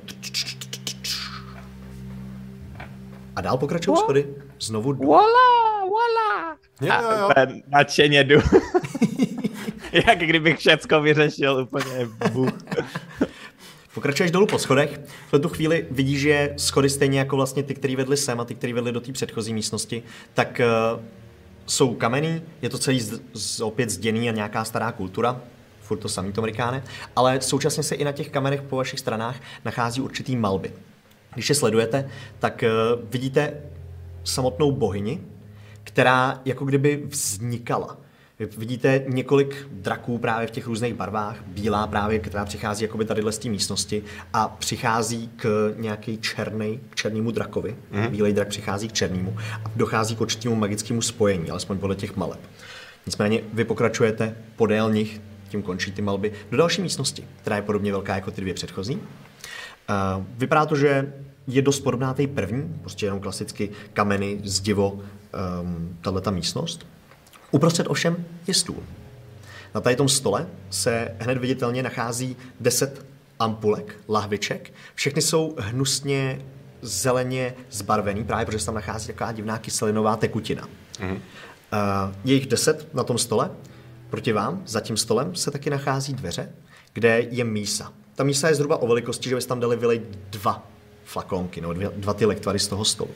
[3.36, 4.26] A dál pokračují schody.
[4.60, 5.08] Znovu do...
[5.08, 6.58] Voila, voila.
[6.82, 7.30] Jo, jo, jo.
[7.30, 8.40] A nadšeně jdu.
[10.08, 12.50] Jak kdybych všecko vyřešil úplně buch.
[13.94, 15.00] Pokračuješ dolů po schodech.
[15.32, 18.56] V tu chvíli vidíš, že schody stejně jako vlastně ty, které vedly sem a ty,
[18.56, 20.62] které vedly do té předchozí místnosti, tak
[20.96, 21.02] uh,
[21.70, 25.42] jsou kamenný, je to celý z, z, opět zděný a nějaká stará kultura,
[25.82, 26.84] furt to samý to Amerikáne,
[27.16, 30.74] ale současně se i na těch kamenech po vašich stranách nachází určitý malby.
[31.34, 33.54] Když je sledujete, tak uh, vidíte
[34.24, 35.22] samotnou bohyni,
[35.84, 37.98] která jako kdyby vznikala.
[38.40, 43.32] Vy vidíte několik draků právě v těch různých barvách, bílá právě, která přichází jakoby tadyhle
[43.32, 47.76] z té místnosti a přichází k nějaký černý, k černému drakovi.
[47.92, 48.08] Mm.
[48.08, 52.40] Bílej drak přichází k černému a dochází k určitému magickému spojení, alespoň podle těch maleb.
[53.06, 57.92] Nicméně vy pokračujete podél nich, tím končí ty malby, do další místnosti, která je podobně
[57.92, 58.96] velká jako ty dvě předchozí.
[58.96, 59.02] Uh,
[60.38, 61.14] vypadá to, že
[61.48, 66.86] je dost podobná té první, prostě jenom klasicky kameny, zdivo, um, tahle ta místnost.
[67.52, 68.84] Uprostřed ovšem je stůl.
[69.76, 73.06] Na tady tom stole se hned viditelně nachází 10
[73.40, 74.74] ampulek, lahviček.
[74.96, 76.42] Všechny jsou hnusně
[76.82, 80.68] zeleně zbarvený, právě protože se tam nachází taková divná kyselinová tekutina.
[81.00, 81.12] Mm.
[81.12, 81.20] Uh,
[82.24, 83.52] je jich 10 na tom stole.
[84.10, 86.52] Proti vám, za tím stolem, se taky nachází dveře,
[86.94, 87.94] kde je mísa.
[88.16, 90.68] Ta mísa je zhruba o velikosti, že byste tam dali vylej dva
[91.06, 93.10] flakonky, nebo dvě, dva ty lektvary z toho stolu.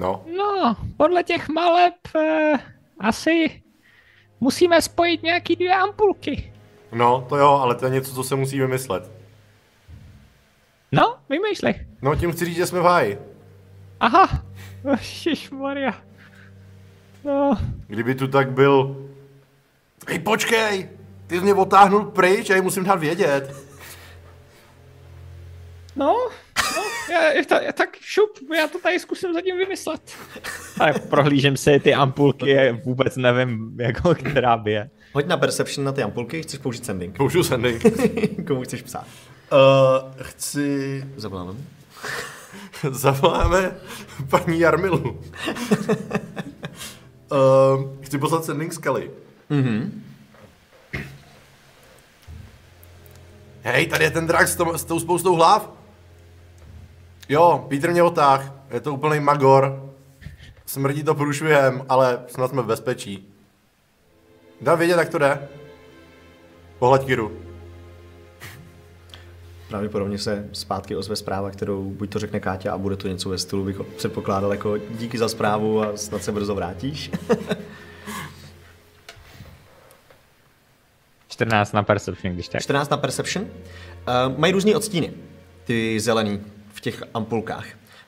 [0.00, 2.52] No, No, podle těch maleb eh,
[3.00, 3.62] asi
[4.40, 6.52] musíme spojit nějaký dvě ampulky.
[6.92, 9.10] no, to jo, ale to je něco, co se musí vymyslet.
[10.92, 11.86] No, vymýšlej.
[12.02, 13.18] No, tím chci říct, že jsme v háji.
[14.00, 14.44] Aha,
[15.50, 15.94] Maria.
[17.24, 19.06] No, Kdyby tu tak byl...
[20.08, 20.88] Hej, počkej!
[21.26, 23.56] Ty jsi mě otáhnul pryč a já musím dát vědět.
[25.96, 26.28] no,
[27.10, 30.12] já, já, ta- já, tak šup, já to tady zkusím zatím vymyslet.
[30.80, 34.90] A prohlížem si ty ampulky, vůbec nevím, jako, která by je.
[35.12, 37.16] Hoď na Perception na ty ampulky, chceš použít sending.
[37.16, 37.82] Použiju sending.
[38.46, 39.06] Komu chceš psát?
[39.52, 39.58] Uh,
[40.22, 41.04] chci...
[41.16, 41.54] Zavoláme.
[42.90, 43.76] Zavoláme
[44.30, 45.00] paní Jarmilu.
[47.32, 47.38] uh,
[48.00, 49.10] chci poslat sending Scully.
[49.50, 50.02] Mhm.
[53.62, 55.70] Hej, tady je ten drak s, tom, s tou spoustou hlav.
[57.30, 58.52] Jo, Peter mě otáh.
[58.70, 59.92] Je to úplný magor.
[60.66, 63.34] Smrdí to průšvihem, ale snad jsme v bezpečí.
[64.60, 65.48] Dám vědět, jak to jde.
[66.78, 67.32] Pohled Kiru.
[69.68, 73.38] Pravděpodobně se zpátky ozve zpráva, kterou buď to řekne Káťa a bude to něco ve
[73.38, 77.10] stylu, bych předpokládal jako díky za zprávu a snad se brzo vrátíš.
[81.28, 82.62] 14 na Perception, když tak.
[82.62, 83.44] 14 na Perception.
[83.44, 83.50] Uh,
[84.38, 85.12] mají různé odstíny,
[85.64, 86.40] ty zelený
[86.80, 87.66] v těch ampulkách.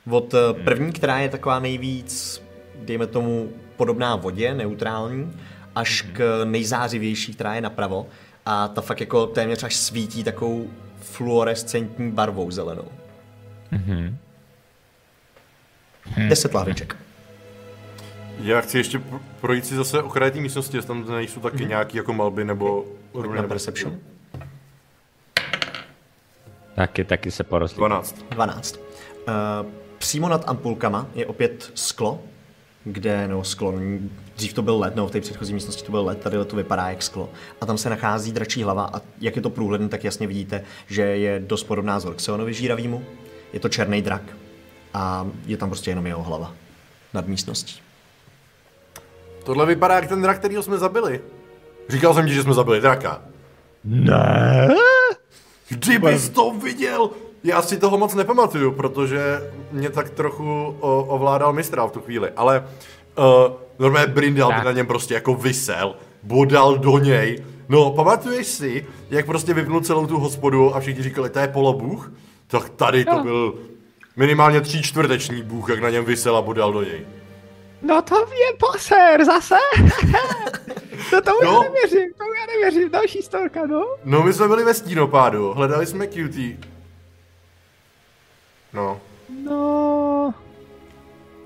[0.09, 2.41] Od eh, první, která je taková nejvíc,
[2.75, 5.33] dejme tomu, podobná vodě, neutrální,
[5.75, 8.07] až k nejzářivější, která je napravo.
[8.45, 10.69] A ta fakt jako téměř až svítí takovou
[11.01, 12.87] fluorescentní barvou zelenou.
[13.73, 14.15] Mm-hmm.
[16.27, 16.95] 10 lahviček.
[18.43, 21.97] Já chci ještě pro- projít si zase okraje té místnosti, jestli tam nejsou taky nějaký
[21.97, 23.99] jako malby nebo runy Na nebo- Perception.
[26.75, 27.77] Taky, taky se porostly.
[27.77, 28.25] 12.
[28.29, 28.79] 12.
[29.27, 29.33] Uh,
[29.97, 32.21] přímo nad ampulkama je opět sklo,
[32.83, 33.73] kde, no sklo,
[34.35, 36.89] dřív to byl led, no v té předchozí místnosti to byl led, tady to vypadá
[36.89, 37.29] jak sklo.
[37.61, 41.01] A tam se nachází dračí hlava a jak je to průhledné, tak jasně vidíte, že
[41.01, 43.03] je dost podobná Zorxeonovi žíravýmu.
[43.53, 44.21] Je to černý drak
[44.93, 46.53] a je tam prostě jenom jeho hlava
[47.13, 47.81] nad místností.
[49.43, 51.21] Tohle vypadá jak ten drak, který jsme zabili.
[51.89, 53.21] Říkal jsem ti, že jsme zabili draka.
[53.83, 54.67] Ne.
[55.69, 57.09] Kdybys to viděl!
[57.43, 62.29] Já si toho moc nepamatuju, protože mě tak trochu o, ovládal mistral v tu chvíli,
[62.35, 62.67] ale
[63.17, 63.23] uh,
[63.79, 67.43] normálně Brindal by na něm prostě jako vysel, bodal do něj.
[67.69, 72.11] No, pamatuješ si, jak prostě vypnul celou tu hospodu a všichni říkali, to je polobůh?
[72.47, 73.23] Tak tady to No.
[73.23, 73.53] byl
[74.15, 77.05] minimálně tří čtvrteční bůh, jak na něm vysel a bodal do něj.
[77.81, 79.55] No to je poser, zase?
[81.09, 81.51] to tomu No.
[81.51, 83.85] já nevěřím, tomu já nevěřím, další storka, no.
[84.03, 86.57] No, my jsme byli ve stínopádu, hledali jsme cutie.
[88.73, 89.01] No,
[89.43, 90.33] No,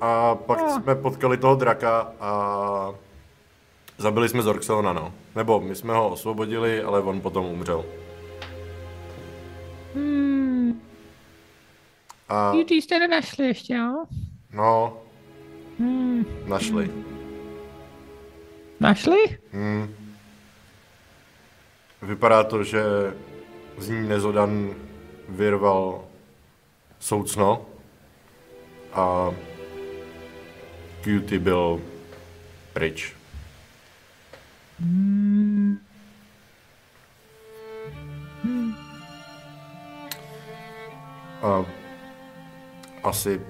[0.02, 0.70] A pak Ah.
[0.70, 2.91] jsme potkali toho draka a
[3.98, 5.13] zabili jsme Zorxona, no.
[5.36, 7.86] Nebo my jsme ho osvobodili, ale on potom umřel.
[9.96, 10.82] hmm,
[12.30, 14.06] A ty jste nenašli ještě, jo?
[14.54, 14.98] no,
[15.80, 16.91] Hmm, našli.
[18.80, 19.38] Našli?
[19.54, 19.94] Hmm.
[22.02, 22.82] Vypadá to, že
[23.78, 24.76] z ní Nezodan
[25.30, 26.06] vyrval
[27.00, 27.66] soucno
[28.94, 29.32] a
[31.04, 31.82] Cutie byl
[32.74, 33.16] pryč.
[41.42, 41.66] A
[43.04, 43.42] asi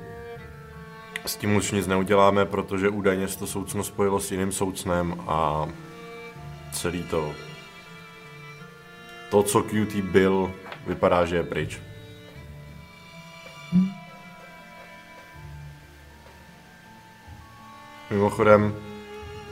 [1.28, 5.68] s tím už nic neuděláme, protože údajně se to soucno spojilo s jiným soucnem a
[6.72, 7.34] celý to
[9.30, 10.54] to, co QT byl,
[10.88, 11.80] vypadá, že je pryč.
[18.10, 18.76] Mimochodem,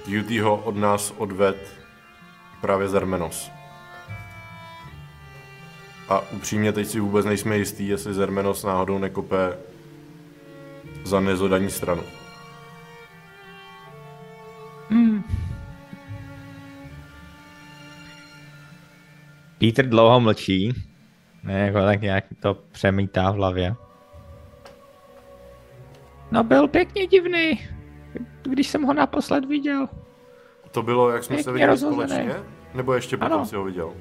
[0.04, 1.74] QT ho od nás odved
[2.62, 3.52] právě Zermenos.
[6.10, 9.58] A upřímně teď si vůbec nejsme jistí, jestli Zermenos náhodou nekope
[11.06, 12.04] za nezodaní stranu.
[19.58, 20.74] Peter dlouho mlčí.
[21.44, 23.76] Ne, jako tak nějak to přemítá v hlavě.
[26.32, 27.60] No byl pěkně divný,
[28.44, 29.88] když jsem ho naposled viděl.
[30.72, 32.10] To bylo, jak jsme se Pěkně viděli rozhozený.
[32.10, 32.44] společně?
[32.74, 33.46] Nebo ještě potom Ano.
[33.46, 33.94] si ho viděl?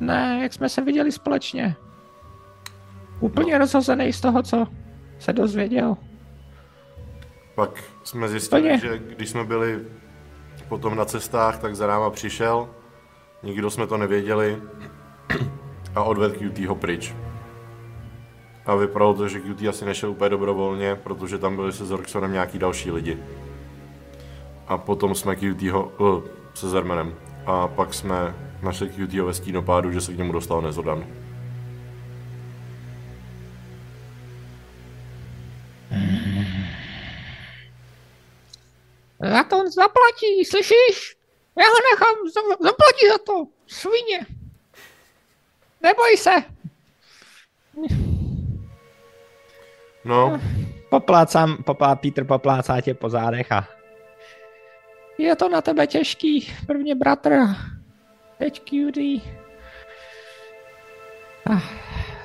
[0.00, 1.76] Ne, jak jsme se viděli společně.
[3.20, 3.58] Úplně no.
[3.58, 4.66] rozhozený z toho, co
[5.18, 5.96] se dozvěděl.
[7.54, 8.78] Pak jsme zjistili, Úplně.
[8.78, 9.80] že když jsme byli
[10.68, 12.68] potom na cestách, tak za náma přišel,
[13.42, 14.62] nikdo jsme to nevěděli
[15.94, 17.14] a odvedl QT ho pryč.
[18.66, 22.58] A vypadalo to, že QT asi nešel úplně dobrovolně, protože tam byli se Zorksonem nějaký
[22.58, 23.18] další lidi.
[24.68, 26.22] A potom jsme QT ho, uh,
[26.54, 27.14] se Zermenem.
[27.46, 31.04] A pak jsme našli QT ve stínopádu, že se k němu dostal Nezodan.
[39.30, 41.16] Za to on zaplatí, slyšíš?
[41.58, 44.26] Já ho nechám, za- zaplatí za to, svině.
[45.82, 46.30] Neboj se.
[50.04, 50.40] No,
[50.90, 53.68] Poplácám, popá, Peter poplácá tě po zádech a
[55.18, 57.32] Je to na tebe těžký, prvně bratr,
[58.38, 58.98] teď QD.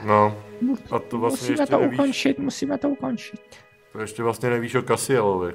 [0.04, 0.38] no.
[0.92, 3.42] A to vlastně Musíme ještě to nevíš, ukončit, musíme to ukončit.
[3.92, 5.54] to ještě vlastně nevíš o Casielovi.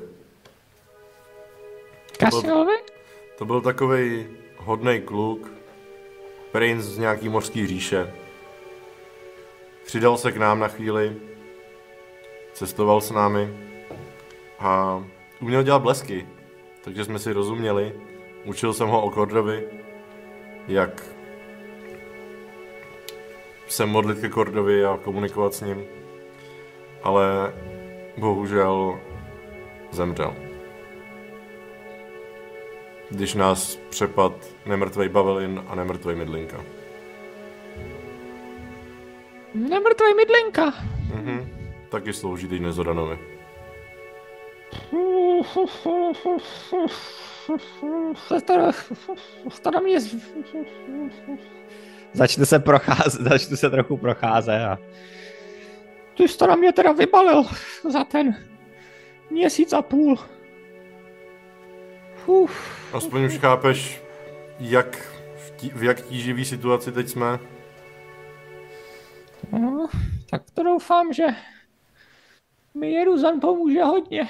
[2.25, 2.77] Kasiovi?
[3.39, 5.53] To byl takový hodný kluk,
[6.53, 8.15] princ z nějaký mořský říše.
[9.85, 11.17] Přidal se k nám na chvíli,
[12.53, 13.49] cestoval s námi
[14.59, 15.05] a
[15.41, 16.29] uměl dělat blesky,
[16.85, 17.93] takže jsme si rozuměli.
[18.45, 19.69] Učil jsem ho o Kordovi,
[20.69, 21.07] jak
[23.69, 25.85] se modlit ke Kordovi a komunikovat s ním.
[27.03, 27.53] Ale
[28.17, 29.01] bohužel
[29.91, 30.52] zemřel.
[33.13, 34.33] Když nás přepad
[34.67, 36.65] nemrtvej Bavelin a nemrtvej Midlinka.
[39.55, 40.73] Nemrtvej mydlinka.
[41.15, 41.49] Mhm.
[41.89, 43.19] Taky slouží teď Nezodanovi.
[48.39, 48.73] Stara,
[49.49, 50.01] stara mě...
[50.01, 50.17] z-
[52.13, 54.79] Začnu se procházet, začnu se trochu procházet a
[56.17, 57.45] Ty stara mě teda vybalil
[57.89, 58.35] za ten
[59.31, 60.19] měsíc a půl.
[62.27, 64.03] Uf, Aspoň už chápeš,
[64.61, 64.97] jak
[65.37, 67.39] v, tí, v jak tíživý situaci teď jsme.
[69.53, 69.89] no,
[70.31, 71.27] tak to doufám, že
[72.75, 74.29] mi Jeruzan pomůže hodně.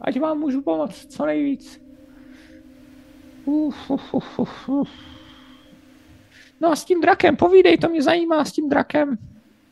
[0.00, 1.82] Ať vám můžu pomoct co nejvíc.
[3.44, 4.88] Uf, uf, uf, uf, uf.
[6.60, 9.18] No a s tím drakem, povídej, to mě zajímá s tím drakem.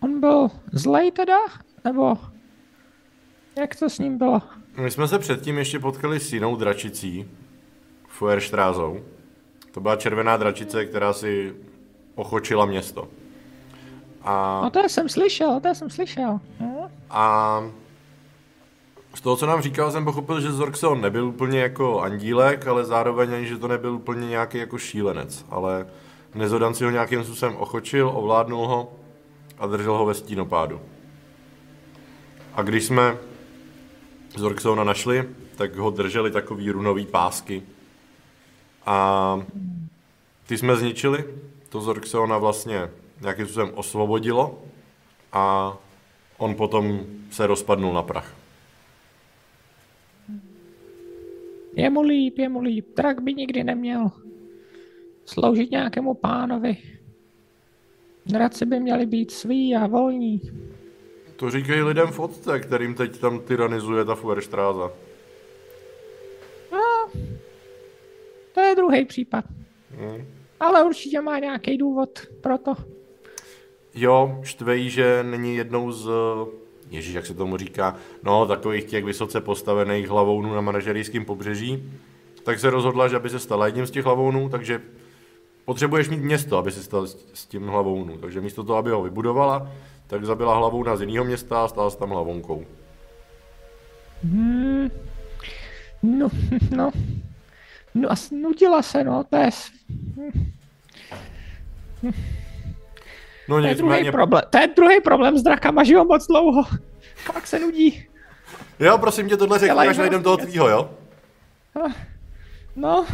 [0.01, 1.39] On byl zlej teda?
[1.85, 2.19] Nebo
[3.59, 4.43] jak to s ním bylo?
[4.77, 7.31] My jsme se předtím ještě potkali s jinou dračicí,
[8.09, 9.01] Fuerstrázou.
[9.73, 11.55] To byla červená dračice, která si
[12.15, 13.09] ochočila město.
[14.23, 16.41] A, No to jsem slyšel, to jsem slyšel.
[16.61, 16.91] No.
[17.11, 17.63] a
[19.15, 23.35] z toho, co nám říkal, jsem pochopil, že Zorxon nebyl úplně jako andílek, ale zároveň
[23.35, 25.45] ani, že to nebyl úplně nějaký jako šílenec.
[25.51, 25.87] Ale
[26.35, 28.93] Nezodan si ho nějakým způsobem ochočil, ovládnul ho
[29.59, 30.81] a držel ho ve stínopádu.
[32.55, 33.17] A když jsme
[34.37, 37.63] Zorxona našli, tak ho drželi takový runový pásky.
[38.87, 39.47] A
[40.47, 41.25] ty jsme zničili,
[41.69, 42.91] to Zorxona vlastně
[43.21, 44.63] nějakým způsobem osvobodilo
[45.33, 45.77] a
[46.39, 48.35] on potom se rozpadnul na prach.
[51.75, 52.87] Je mu líp, je mu líp.
[52.97, 54.11] Drak by nikdy neměl
[55.25, 56.77] sloužit nějakému pánovi.
[58.27, 60.41] Draci by měli být sví a volní.
[61.43, 64.93] To říkají lidem v fotce, kterým teď tam tyranizuje ta Fuerstráza.
[66.73, 67.21] No,
[68.55, 69.45] to je druhý případ.
[70.61, 72.75] Ale určitě má nějaký důvod pro to.
[73.95, 76.11] Jo, štvejí, že není jednou z,
[76.91, 81.93] ježíš, jak se tomu říká, no, takových těch vysoce postavených hlavounů na manažerijském pobřeží,
[82.43, 84.83] tak se rozhodla, že aby se stala jedním z těch hlavounů, takže
[85.65, 88.19] potřebuješ mít město, aby se stal s s tím hlavounů.
[88.19, 89.73] Takže místo toho, aby ho vybudovala,
[90.13, 92.65] tak zabila hlavouna z jiného města a stala se tam hlavounkou.
[96.03, 96.29] No,
[96.77, 96.91] no.
[97.95, 99.51] No a snudila se, no, to je,
[103.49, 104.43] No to je druhý nicméně, problém.
[104.51, 106.63] To je druhý problém s drakama, že jo, moc dlouho.
[107.35, 108.09] Pak se nudí.
[108.81, 110.91] jo, prosím tě, tohle řekni, až najdem toho tvýho, jo?
[112.77, 113.07] No,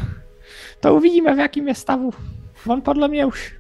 [0.81, 2.11] to uvidíme, v jakým je stavu.
[2.66, 3.55] On podle mě už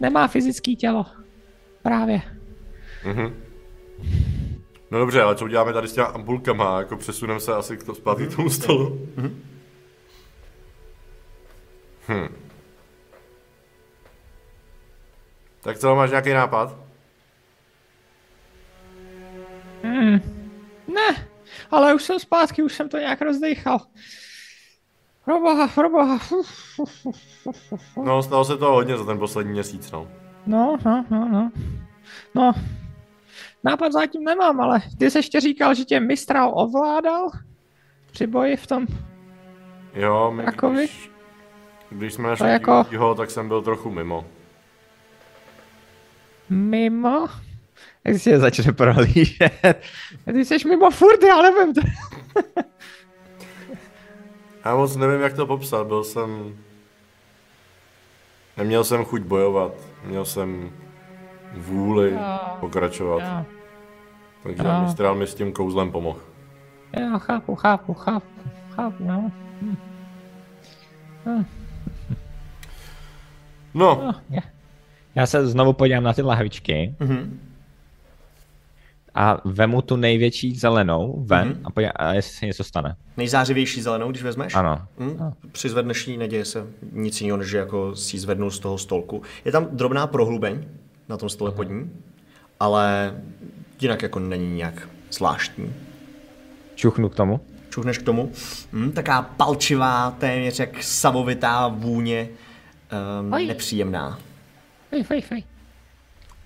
[0.00, 1.06] nemá fyzický tělo.
[1.82, 2.33] Právě.
[4.90, 7.94] No dobře, ale co uděláme tady s těma ampulkama, jako přesuneme se asi k to,
[7.94, 9.08] zpátky k tomu stolu.
[12.08, 12.34] Hm.
[15.60, 16.76] Tak co, máš nějaký nápad?
[20.88, 21.28] Ne,
[21.70, 23.80] ale už jsem zpátky, už jsem to nějak rozdechal.
[25.24, 26.18] Proboha, proboha.
[28.04, 30.08] No, stalo se to hodně za ten poslední měsíc, no.
[30.46, 31.50] No, no, no, no.
[32.34, 32.52] No,
[33.64, 37.30] nápad zatím nemám, ale ty jsi ještě říkal, že tě Mistral ovládal
[38.12, 38.86] při boji v tom.
[39.94, 41.10] Jo, my, když,
[41.90, 43.14] když jsme našli jako- jako...
[43.14, 44.26] tak jsem byl trochu mimo.
[46.50, 47.28] Mimo?
[48.04, 49.52] jak si je začne prohlížet.
[50.32, 51.74] Ty jsi mimo furt, já nevím.
[51.74, 51.80] To...
[54.64, 56.58] Já moc nevím, jak to popsat, byl jsem...
[58.56, 59.72] Neměl jsem chuť bojovat,
[60.04, 60.70] měl jsem
[61.52, 62.38] vůli Jo.
[62.60, 63.53] pokračovat, Jo,
[64.44, 64.82] takže Jo.
[64.82, 66.18] Mistral mi s tím kouzlem pomohl.
[67.00, 68.26] jo, chápu, chápu, chápu,
[68.70, 69.32] chápu, no.
[73.74, 74.40] No, no je.
[75.14, 77.40] Já se znovu podívám na ty lahvičky Mhm.
[79.14, 81.60] a vemu tu největší zelenou ven Mhm.
[81.64, 82.96] a, podívám, a jestli se něco stane.
[83.16, 84.54] Nejzářivější zelenou, když vezmeš?
[84.54, 84.82] Ano.
[84.98, 85.18] Hm?
[85.52, 88.78] Při zvedneš jí neděje se nic jiného, než že jako si ji zvednou z toho
[88.78, 89.22] stolku.
[89.44, 90.64] Je tam drobná prohlubeň
[91.08, 91.90] na tom stole pod ní,
[92.60, 93.14] ale
[93.84, 95.74] jinak jako není nějak zvláštní.
[96.74, 97.40] Čuchnu k tomu.
[97.70, 98.32] Čuchneš k tomu?
[98.72, 102.28] Hm, taká palčivá, téměř jak savovitá vůně,
[103.22, 103.46] um, Oj.
[103.46, 104.18] nepříjemná.
[104.90, 105.44] Fej, fej, fej.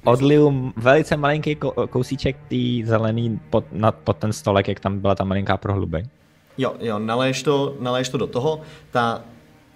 [0.05, 5.15] Odliju velice malinký ko- kousíček tý zelený pod, nad, pod ten stolek, jak tam byla
[5.15, 6.09] ta malinká prohlubeň.
[6.59, 8.61] Jo, jo, naléješ to, naléješ to do toho,
[8.91, 9.23] ta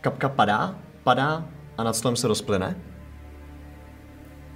[0.01, 1.47] kapka padá, padá
[1.79, 2.77] a nad stolem se rozplyne.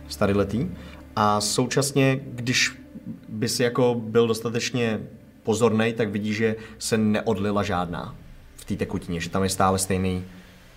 [0.09, 0.71] Starý letý.
[1.17, 2.86] A současně, když
[3.29, 5.01] by si jako byl dostatečně
[5.43, 8.15] pozorný, tak vidíš, že se neodlila žádná
[8.57, 10.25] v té tekutině, že tam je stále stejný,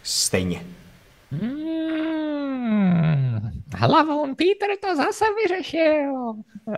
[0.04, 0.66] stejně.
[1.32, 1.90] Hmm,
[3.76, 6.34] Hlavou Peter to zase vyřešil.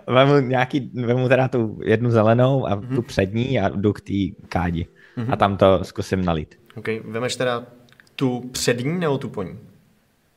[0.06, 4.86] Vemu, nějaký, vemu teda tu jednu zelenou a tu přední a jdu k té kádi.
[5.28, 6.54] A tam to zkusím nalít.
[6.76, 7.66] OK, vemeš teda
[8.16, 9.58] tu přední nebo tu po ní?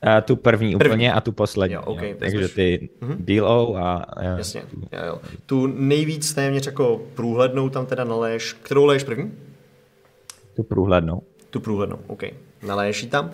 [0.05, 0.91] A tu první, První.
[0.93, 1.73] úplně a tu poslední.
[1.75, 2.89] Jo, ok, Takže vezmeš- ty
[3.19, 4.05] bílou a...
[4.21, 5.21] jo, Jasně, tu- jo, jo.
[5.45, 8.53] Tu nejvíc téměř jako průhlednou tam teda naléješ.
[8.53, 9.31] Kterou leješ první?
[10.55, 11.21] Tu průhlednou.
[11.49, 12.23] Tu průhlednou, OK.
[12.63, 13.25] Naléješ ji tam.
[13.25, 13.31] Uh,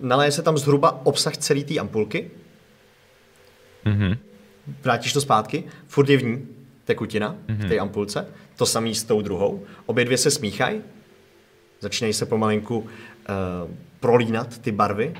[0.00, 2.30] naleje se tam zhruba obsah celé té ampulky.
[3.84, 4.16] Mhm.
[4.82, 5.64] Vrátíš to zpátky.
[5.86, 6.46] Furt je v ní
[6.84, 8.26] tekutina v té ampulce.
[8.56, 9.62] To samý s tou druhou.
[9.86, 10.80] Obě dvě se smíchají.
[11.80, 12.86] Začínají se pomalinku uh,
[14.00, 15.14] prolínat ty barvy.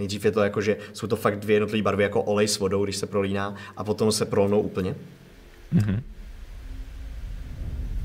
[0.00, 2.84] Nejdřív je to jako, že jsou to fakt dvě jednotlivé barvy jako olej s vodou,
[2.84, 4.94] když se prolíná a potom se prolnou úplně.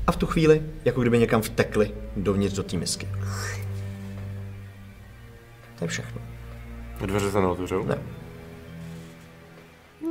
[0.06, 3.08] A v tu chvíli, jako kdyby někam vtekli dovnitř do té misky.
[5.78, 6.20] To je všechno.
[7.06, 7.84] Dveře se neotevřou.
[7.84, 7.98] Ne.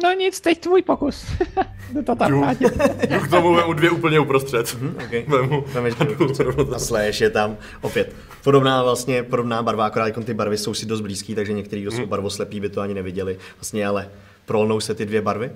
[0.04, 1.26] No nic, teď tvůj pokus.
[1.94, 2.74] Jdu to tam vrátit.
[3.10, 4.78] jdu k tomu, vemu dvě úplně uprostřed.
[5.06, 5.26] Okay.
[5.28, 5.66] Vemu.
[5.76, 8.16] A je tam opět.
[8.44, 11.92] Podobná vlastně, podobná barva, akorát jako ty barvy jsou si dost blízký, takže některý, kdo
[11.92, 13.38] jsou barvoslepí, by to ani neviděli.
[13.58, 14.10] Vlastně, ale
[14.46, 15.52] prolnou se ty dvě barvy.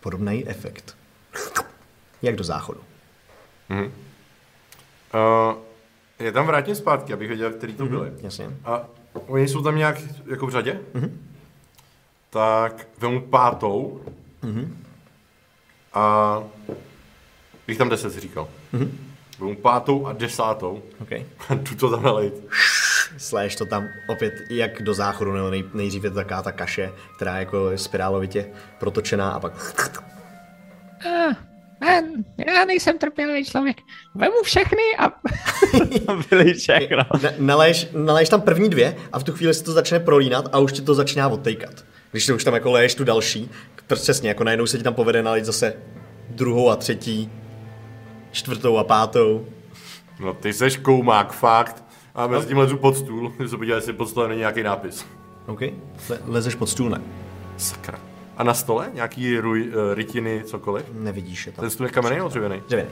[0.00, 0.96] Podobný efekt.
[2.22, 2.80] Jak do záchodu.
[3.70, 5.54] Uh,
[6.18, 8.12] je tam vrátím zpátky, abych věděl, který to byly.
[8.22, 8.50] Jasně.
[8.64, 10.80] A oni jsou tam nějak jako v řadě?
[12.30, 14.00] Tak vemu pátou.
[15.92, 16.42] A
[17.66, 18.48] bych tam deset si říkal.
[19.38, 20.82] Vemu pátou a desátou.
[21.02, 21.24] Okay.
[21.48, 22.34] A jdu to tam nalejt.
[23.18, 26.92] Sléš to tam opět jak do záchodu, nebo nej, nejdřív je to taková ta kaše,
[27.16, 29.52] která jako je spirálovitě protočená a pak
[31.06, 31.34] Ah,
[31.80, 32.04] man,
[32.46, 33.76] já nejsem trpělivý člověk.
[34.14, 35.12] Vemu všechny a...
[36.30, 36.96] Byly všechno.
[37.22, 40.58] Na, naleješ, naleješ tam první dvě a v tu chvíli se to začne prolínat a
[40.58, 41.84] už ti to začíná odtejkat.
[42.10, 43.50] Když to už tam jako leješ tu další,
[43.86, 45.74] přesně, jako najednou se ti tam povede nalít zase
[46.28, 47.30] druhou a třetí,
[48.32, 49.46] čtvrtou a pátou.
[50.20, 51.84] No ty seš koumák, fakt.
[52.14, 55.06] A mezi tím lezu pod stůl, že se podívat, jestli pod stolem není nějaký nápis.
[55.46, 55.60] OK?
[55.60, 57.00] Le, lezeš pod stůl, ne?
[57.56, 57.98] Sakra.
[58.36, 58.90] A na stole?
[58.94, 60.84] Nějaký ruj, uh, rytiny, cokoliv?
[60.92, 61.60] Nevidíš je tam.
[61.62, 62.62] Ten stůl je kamenný nebo dřevěný?
[62.66, 62.90] Dřevěný.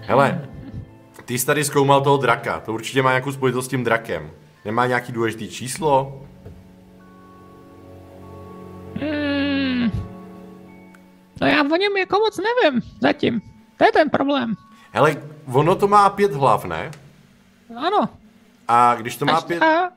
[0.00, 0.48] Hele,
[1.24, 4.30] ty jsi tady zkoumal toho draka, to určitě má nějakou spojitost s tím drakem.
[4.64, 6.22] Nemá nějaký důležitý číslo?
[9.00, 9.90] Hmm,
[11.40, 13.40] no já o něm jako moc nevím zatím.
[13.76, 14.54] To je ten problém.
[14.92, 15.16] Hele,
[15.52, 16.90] ono to má pět hlav, ne?
[17.76, 18.08] Ano,
[18.68, 19.58] A když to má pět...
[19.58, 19.90] každá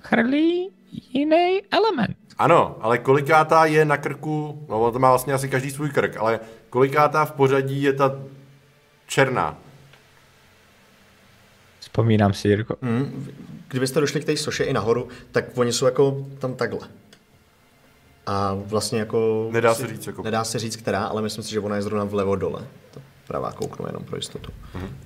[0.00, 0.70] chrlí
[1.12, 2.16] jiný element.
[2.38, 6.16] Ano, ale kolikátá je na krku, no ono to má vlastně asi každý svůj krk,
[6.16, 6.40] ale
[6.70, 8.12] kolikátá v pořadí je ta
[9.06, 9.58] černá?
[11.80, 12.76] Vzpomínám si, Jirko.
[12.82, 13.26] Hmm.
[13.68, 16.88] Kdybyste došli k té soše i nahoru, tak oni jsou jako tam takhle.
[18.26, 19.48] A vlastně jako...
[19.52, 22.04] Nedá se říct, jako- Nedá se říct, která, ale myslím si, že ona je zrovna
[22.04, 22.66] vlevo dole.
[22.90, 24.52] To pravá kouknu jenom pro jistotu.
[24.74, 24.96] Mhm.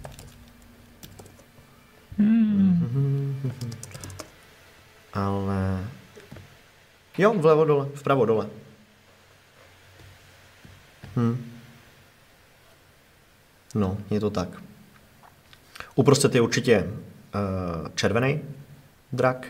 [5.12, 5.84] Ale...
[7.18, 8.48] Jo, vlevo dole, vpravo dole.
[11.16, 11.52] Hm.
[13.74, 14.48] No, je to tak.
[15.94, 16.92] Uprostřed je určitě
[17.94, 18.40] červený
[19.12, 19.46] drak,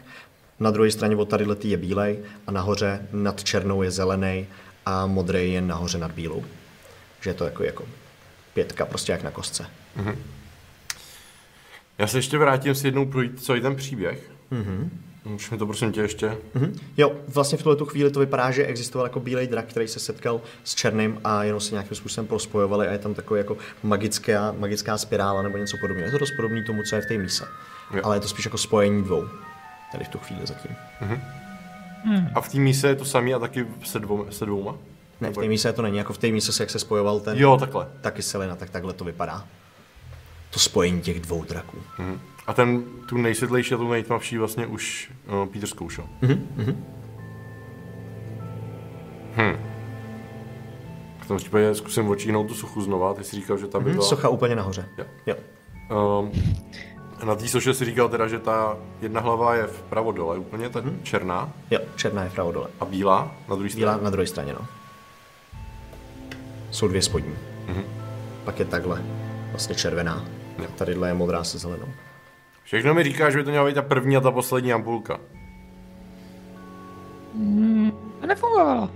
[0.61, 4.47] na druhé straně od tady je bílej a nahoře nad černou je zelený
[4.87, 6.45] a modrý je nahoře nad bílou.
[7.21, 7.85] Že je to jako, jako
[8.55, 9.67] pětka, prostě jak na kostce.
[11.99, 14.31] Já se ještě vrátím si jednou projít celý ten příběh.
[14.53, 14.89] Mm-hmm.
[15.25, 16.37] Už mi to prosím tě ještě.
[16.55, 16.81] Mhm.
[16.97, 20.01] Jo, vlastně v tuhle tu chvíli to vypadá, že existoval jako bílej drak, který se
[20.01, 24.55] setkal s černým a jenom se nějakým způsobem prospojovali a je tam takový jako magická,
[24.59, 26.07] magická spirála nebo něco podobného.
[26.07, 27.45] Je to dost podobný tomu, co je v té míse.
[27.95, 28.01] Jo.
[28.05, 29.29] Ale je to spíš jako spojení dvou.
[29.93, 30.77] Tady v tu chvíli zatím.
[32.35, 34.75] A v té míse je to samý a taky se, dvou, se dvouma?
[35.21, 37.39] Ne, v té míse to není, jako v té míse se jak se spojoval ten
[37.39, 37.87] Jo, takhle.
[38.01, 39.45] taky selina, tak takhle to vypadá.
[40.51, 41.79] To spojení těch dvou draků.
[41.99, 42.21] Mhm.
[42.47, 45.11] A ten, tu nejsvětlejší a tu nejtmavší vlastně už
[45.43, 46.05] uh, Peter zkoušel.
[49.37, 49.57] Hm.
[51.21, 53.95] V tom případě zkusím očíhnout tu sochu znova, ty jsi říkal, že tam by Hm,
[53.95, 54.07] byla...
[54.07, 54.89] socha úplně nahoře.
[54.99, 55.05] Jo.
[55.27, 55.35] jo.
[56.21, 56.31] Um,
[57.27, 60.83] na té soše si říkal teda, že ta jedna hlava je vpravo dole úplně, ta
[61.03, 62.67] černá Jo, černá je vpravo dole.
[62.81, 63.81] a bílá na druhé straně.
[63.87, 64.67] Bílá na druhé straně, no.
[66.71, 67.35] jsou dvě spodní.
[68.45, 69.03] Pak je takhle,
[69.51, 70.25] vlastně červená.
[70.59, 71.89] A tadyhle je modrá se zelenou.
[72.65, 75.21] Všechno mi říká, že by to měla být ta první a ta poslední ampulka.
[78.21, 78.91] To nefungovalo.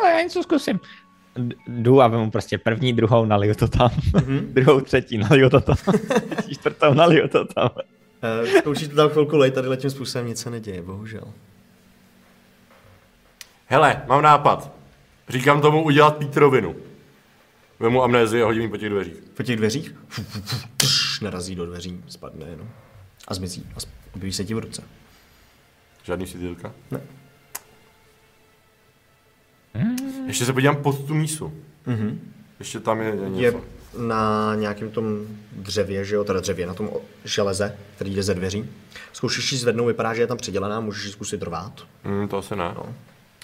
[0.00, 0.80] Ale já něco zkusím.
[1.36, 3.90] D- jdu a vemu prostě první, druhou, naliju to tam.
[4.52, 5.76] druhou, třetí, naliju to tam.
[5.76, 7.70] Třetí, čtvrtou, naliju to tam.
[7.74, 11.24] Uh, zkoušíš to tam chvilku lejt, tadyhle tím způsobem nic se neděje, bohužel.
[13.66, 14.72] Hele, mám nápad.
[15.28, 16.76] Říkám tomu udělat Pítrovinu.
[17.80, 19.14] Vemu amnézii a hodím ji po těch dveřích.
[19.36, 19.94] Po těch dveřích
[21.22, 22.68] narazí do dveří, spadne jenom.
[23.28, 23.66] A zmizí.
[23.76, 23.78] A
[24.14, 24.82] objeví se ti v ruce.
[26.04, 26.72] Žádný světýlka.
[26.90, 27.00] Ne.
[30.26, 31.52] Ještě se podívám pod tu mísu.
[32.58, 33.64] Ještě tam je Je něco.
[33.98, 36.90] na nějakém tom dřevě, že jo, teda dřevě, na tom
[37.24, 38.70] železe, který jde ze dveří.
[39.12, 41.86] Zkoušíš ji zvednout, vypadá, že je tam předělaná, můžeš ji zkusit rvát.
[42.04, 42.64] Hmm, to asi ne.
[42.76, 42.94] No.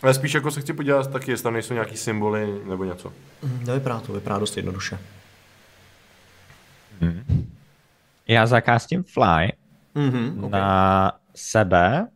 [0.03, 3.13] Ale spíš jako se chci podívat taky, jestli tam nejsou nějaký symboly nebo něco.
[3.67, 4.99] Nevypadá to, vypadá dost jednoduše.
[8.29, 9.53] Já zakástím fly
[9.95, 10.61] Mhm, okay.
[10.61, 12.07] na sebe.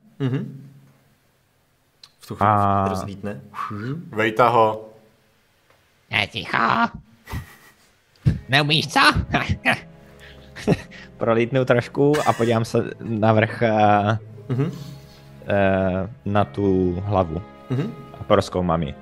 [2.21, 3.41] V tu chvíli A- rozlítne.
[4.09, 4.89] Vejta ho.
[6.11, 6.59] Je ticho.
[8.49, 9.01] Neumíš co?
[11.19, 14.17] prolítnu trošku a podívám se navrch uh,
[14.57, 14.65] Mhm.
[14.65, 14.71] uh,
[16.25, 17.43] na tu hlavu.
[17.71, 17.95] Mhm.
[18.21, 18.95] A porozkoumám ji.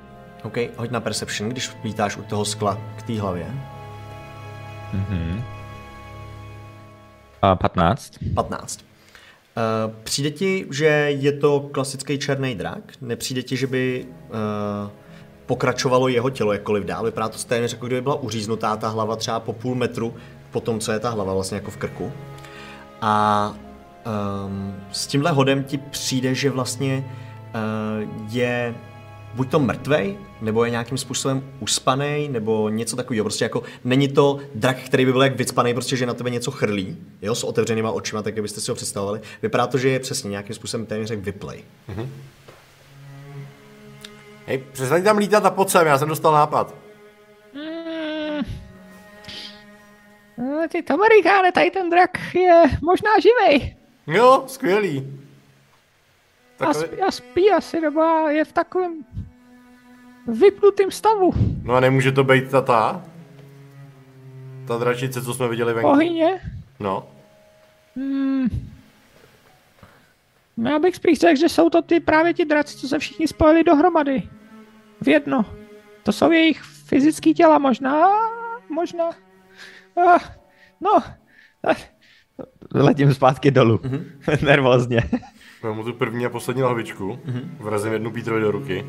[0.43, 3.47] OK, hoď na Perception, když lítáš u toho skla k té hlavě.
[4.95, 5.41] Uh,
[7.55, 8.13] 15.
[8.35, 8.81] 15.
[9.57, 12.93] Uh, přijde ti, že je to klasický černý drak?
[13.01, 14.91] Nepřijde ti, že by uh,
[15.47, 17.05] pokračovalo jeho tělo jakkoliv dál?
[17.05, 20.15] Vypadá to téměř jako kdyby byla uříznutá ta hlava třeba po půl metru
[20.51, 22.13] po tom, co je ta hlava vlastně jako v krku.
[23.01, 23.55] A
[24.47, 27.05] um, s tímhle hodem ti přijde, že vlastně
[27.55, 28.75] uh, je
[29.35, 33.25] buď to mrtvej, nebo je nějakým způsobem uspaný, nebo něco takového.
[33.25, 36.51] Prostě jako není to drak, který by byl jak vycpaný, prostě, že na tebe něco
[36.51, 39.21] chrlí, jo, s otevřenýma očima, tak jak byste si ho představovali.
[39.43, 41.65] Vypadá to, že je přesně nějakým způsobem téměř jak vyplej.
[44.47, 46.75] Hej, přestaň tam lítat a pojď sem, já jsem dostal nápad.
[50.39, 53.77] No, Ty to Amerikáne, tady ten drak je možná živej.
[54.07, 55.21] Jo, skvělý.
[56.61, 56.87] A Takový...
[56.87, 59.05] spí, a spí asi, nebo je v takovém
[60.27, 61.33] vypnutém stavu.
[61.63, 63.05] No a nemůže to být ta ta?
[64.67, 65.89] Ta dračice, co jsme viděli venku.
[65.91, 66.41] Bohyně.
[66.81, 67.09] No.
[70.57, 73.29] No, Já bych spíš řekl, že jsou to ty právě ti draci, co se všichni
[73.29, 74.23] spojili dohromady.
[75.01, 75.45] V jedno.
[76.03, 78.09] To jsou jejich fyzické těla možná,
[78.69, 79.11] možná.
[79.97, 80.19] Ah,
[80.81, 81.03] no,
[82.75, 83.81] Letím zpátky dolů.
[84.43, 85.03] Nervózně.
[85.63, 87.21] Vezmu tu první a poslední lahvičku,
[87.59, 88.87] vrazím jednu Pítrovi do ruky.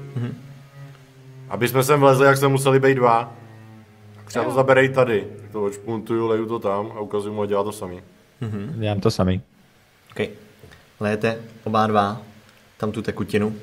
[1.50, 3.34] Aby jsme sem vlezli, jak jsme museli být dva.
[4.16, 5.28] Tak třeba to zaberej tady.
[5.52, 8.02] To odšpuntuju, leju to tam a ukazuju mu a dělá to samý.
[8.76, 9.42] Dělám to samý.
[10.12, 10.28] OK.
[11.00, 12.22] Lejete oba dva
[12.78, 13.56] tam tu tekutinu.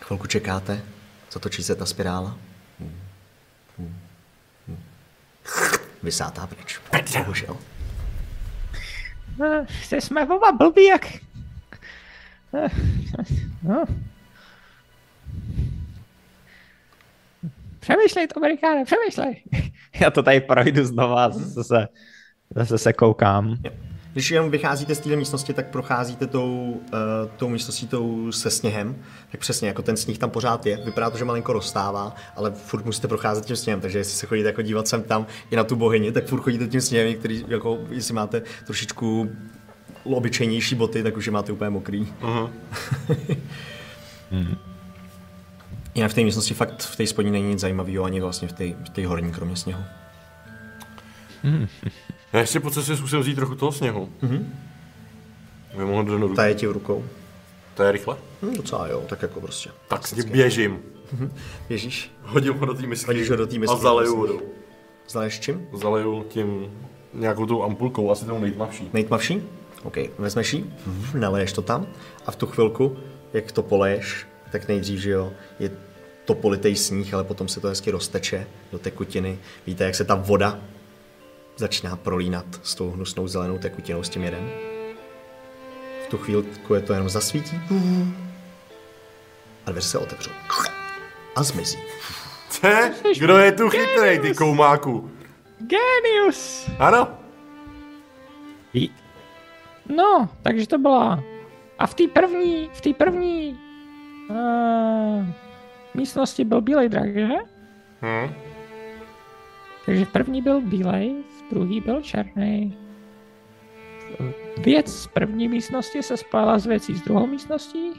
[0.00, 0.82] Chvilku čekáte,
[1.32, 2.38] zatočí se ta spirála.
[6.02, 6.80] Vysátá pryč.
[7.18, 7.56] Bohužel.
[9.44, 11.06] eh, že jsme oba blbí jak...
[12.54, 12.68] Eh,
[13.62, 13.84] No.
[17.80, 19.42] Přemýšlej to, Amerikáne, přemýšlej.
[20.00, 21.88] Já to tady projdu znova a zase se,
[22.54, 23.56] zase se koukám.
[24.12, 28.96] Když jenom vycházíte z téhle místnosti, tak procházíte tou, uh, tou místností tou se sněhem,
[29.32, 32.84] tak přesně, jako ten sníh tam pořád je, vypadá to, že malinko rozstává, ale furt
[32.84, 35.76] musíte procházet tím sněhem, takže jestli se chodíte jako dívat sem tam i na tu
[35.76, 39.30] bohyni, tak furt chodíte tím sněhem, který, jako, jestli máte trošičku
[40.16, 42.06] obyčejnější boty, tak už je máte úplně mokrý.
[42.22, 42.50] Uh-huh.
[45.94, 48.64] Jinak v té místnosti fakt v té spodní není nic zajímavého, ani vlastně v té,
[48.68, 49.82] v té horní, kromě sněhu.
[52.32, 54.08] Já ještě po cestě zkusím vzít trochu toho sněhu.
[54.22, 54.52] Mhm.
[56.04, 56.34] Do ruky.
[56.36, 57.04] Ta je ti v rukou.
[57.74, 58.16] To je rychle.
[58.42, 59.70] Hm, docela jo, tak jako prostě.
[59.88, 60.78] Tak s tím běžím.
[61.68, 62.10] Běžíš?
[62.22, 63.06] Hodím ho do té misky.
[63.06, 63.76] Hodíš ho do té misky.
[63.76, 64.40] A zaleju vodou.
[65.08, 65.66] Zaleješ čím?
[65.72, 66.66] Zaleju tím
[67.14, 68.90] nějakou tou ampulkou, asi tou nejtmavší.
[68.92, 69.42] Nejtmavší?
[69.82, 70.74] OK, vezmeš ji,
[71.14, 71.86] naleješ to tam
[72.26, 72.96] a v tu chvilku,
[73.32, 75.70] jak to poleješ, tak nejdřív, že jo, je
[76.24, 79.38] to politej sníh, ale potom se to hezky rozteče do tekutiny.
[79.66, 80.60] Víte, jak se ta voda
[81.56, 84.50] začíná prolínat s tou hnusnou zelenou tekutinou s tím jedem.
[86.04, 87.60] V tu chvílku je to jenom zasvítí
[89.66, 90.30] a dveře se otevřou.
[91.36, 91.78] A zmizí.
[92.50, 92.94] Ce?
[93.18, 95.10] Kdo je tu chytrej, ty koumáku?
[95.58, 96.70] Genius!
[96.78, 97.08] Ano?
[98.74, 98.94] Jí-
[99.88, 101.24] No, takže to byla.
[101.78, 103.58] A v té první, v té první
[104.30, 105.26] uh,
[105.94, 107.28] místnosti byl bílej drak, že?
[108.02, 108.32] Hm?
[109.86, 112.78] Takže v první byl bílej, v druhý byl černý.
[114.58, 117.90] Věc z první místnosti se spojila s věcí z druhou místností.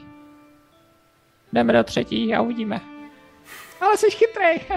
[1.52, 2.80] Jdeme do třetí a uvidíme.
[3.80, 4.76] Ale jsi chytrý.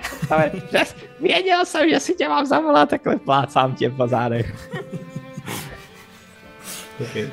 [1.20, 4.70] Věděl jsem, že si tě mám zavolat, takhle plácám tě po zádech.
[7.04, 7.30] Okay.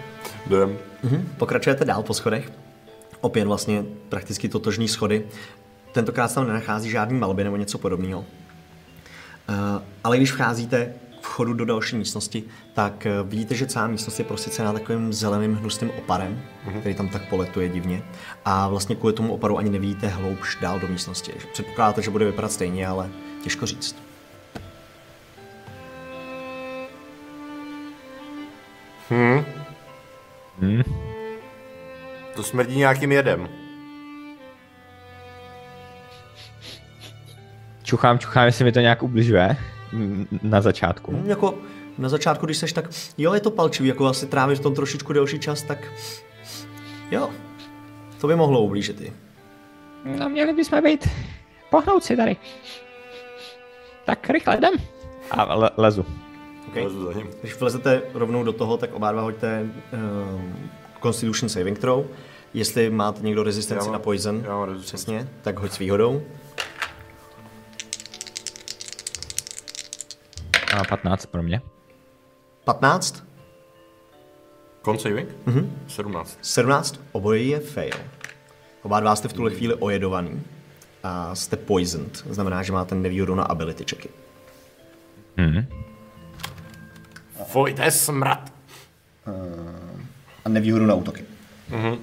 [0.47, 0.79] Jdem.
[1.37, 2.53] Pokračujete dál po schodech.
[3.21, 5.25] Opět vlastně prakticky totožní schody.
[5.93, 8.21] Tentokrát tam nenachází žádný malby nebo něco podobného.
[8.21, 9.57] Uh,
[10.05, 12.45] ale když vcházíte k vchodu do další místnosti,
[12.75, 16.43] tak uh, vidíte, že celá místnost je prosycená takovým zeleným hnusným oparem,
[16.81, 18.03] který tam tak poletuje divně.
[18.45, 21.33] A vlastně kvůli tomu oparu ani nevidíte hloubš dál do místnosti.
[21.53, 23.11] Předpokládáte, že bude vypadat stejně, ale
[23.43, 23.97] těžko říct.
[32.37, 33.49] To smrdí nějakým jedem.
[37.83, 39.57] Čuchám, čuchám, jestli mi to nějak ubližuje
[40.43, 41.13] na začátku.
[41.13, 41.55] Hm, Jako
[41.99, 42.85] na začátku, když seš tak,
[43.19, 45.79] jo, je to palčivý, jako asi trávíš v tom trošičku delší čas, tak
[47.11, 47.31] jo,
[48.21, 49.13] to by mohlo ublížit i.
[50.05, 51.09] No měli bychom být
[51.71, 52.37] pohnout si tady.
[54.05, 54.75] Tak rychle jdem.
[55.31, 56.07] A le- lezu.
[56.71, 56.85] Okay.
[56.85, 57.27] Lezu za ním.
[57.41, 60.71] Když vlezete rovnou do toho, tak oba dva hoďte um,
[61.03, 62.05] Constitution Saving Throw.
[62.55, 66.23] Jestli máte někdo rezistenci mám- na poison, já mám přesně, tak hoď s výhodou.
[70.79, 71.61] A 15 pro mě.
[72.65, 73.25] 15,
[74.85, 75.29] Con saving?
[75.47, 75.77] Mhm.
[75.89, 76.39] 17.
[76.43, 77.95] 17, oboje je fail.
[78.83, 80.43] Oba dva jste v tuhle chvíli ojedovaný
[81.03, 84.09] a jste poisoned, znamená, že máte nevýhodu na ability checky.
[87.53, 88.53] Fuj, to je smrad.
[90.45, 91.25] a nevýhodu na útoky.
[91.73, 92.01] Um,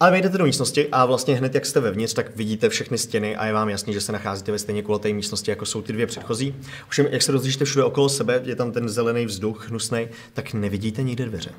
[0.00, 3.46] ale vejdete do místnosti a vlastně hned, jak jste vevnitř, tak vidíte všechny stěny a
[3.46, 6.54] je vám jasný, že se nacházíte ve stejně kulaté místnosti, jako jsou ty dvě předchozí.
[6.86, 11.02] Ovšem, jak se rozlížíte všude okolo sebe, je tam ten zelený vzduch, hnusný, tak nevidíte
[11.02, 11.50] nikde dveře.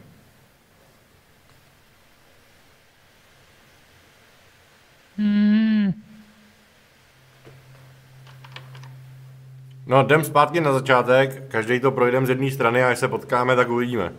[9.88, 13.56] No, jdem zpátky na začátek, každý to projdeme z jedné strany a až se potkáme,
[13.56, 14.14] tak uvidíme.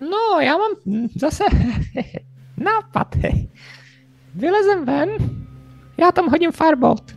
[0.00, 0.70] No, já mám
[1.16, 1.44] zase
[2.56, 3.16] nápad.
[3.16, 3.48] hej.
[4.34, 5.10] Vylezem ven,
[5.98, 7.16] já tam hodím firebolt.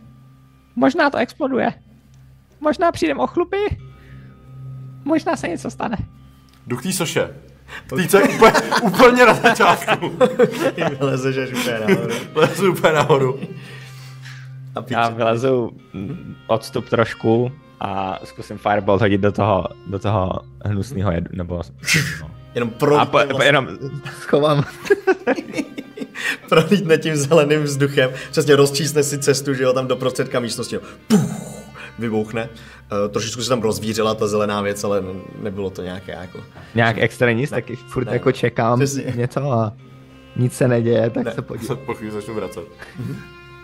[0.76, 1.74] Možná to exploduje.
[2.60, 3.78] Možná přijdem o chlupy,
[5.04, 5.96] možná se něco stane.
[6.66, 7.34] Jdu k té soše.
[7.96, 10.08] Ty co úplně, úplně na začátku.
[10.98, 12.14] Vylezeš až úplně nahoru.
[12.34, 13.40] Lezu úplně nahoru.
[14.76, 20.32] A Já vylezu mm, odstup trošku a zkusím Firebolt hodit do toho, do toho
[20.64, 21.62] hnusného jedu, nebo...
[22.20, 22.30] No.
[22.54, 23.68] jenom A prolítne, po, po, vlastně, jenom
[24.20, 24.64] schovám.
[26.48, 30.78] prolítne tím zeleným vzduchem, přesně rozčísne si cestu, že jo, tam do prostředka místnosti.
[31.08, 31.20] Puh,
[31.98, 32.48] vybouchne.
[32.92, 35.08] Uh, trošičku se tam rozvířila ta zelená věc, ale ne-
[35.42, 36.38] nebylo to nějaké jako...
[36.74, 38.12] Nějak extra nic, taky furt ne.
[38.12, 39.12] jako čekám Přesně.
[39.16, 39.72] něco a
[40.36, 41.32] nic se neděje, tak Ne.
[41.32, 41.76] se podívám.
[41.76, 42.64] Se po chvíli začnu vracet.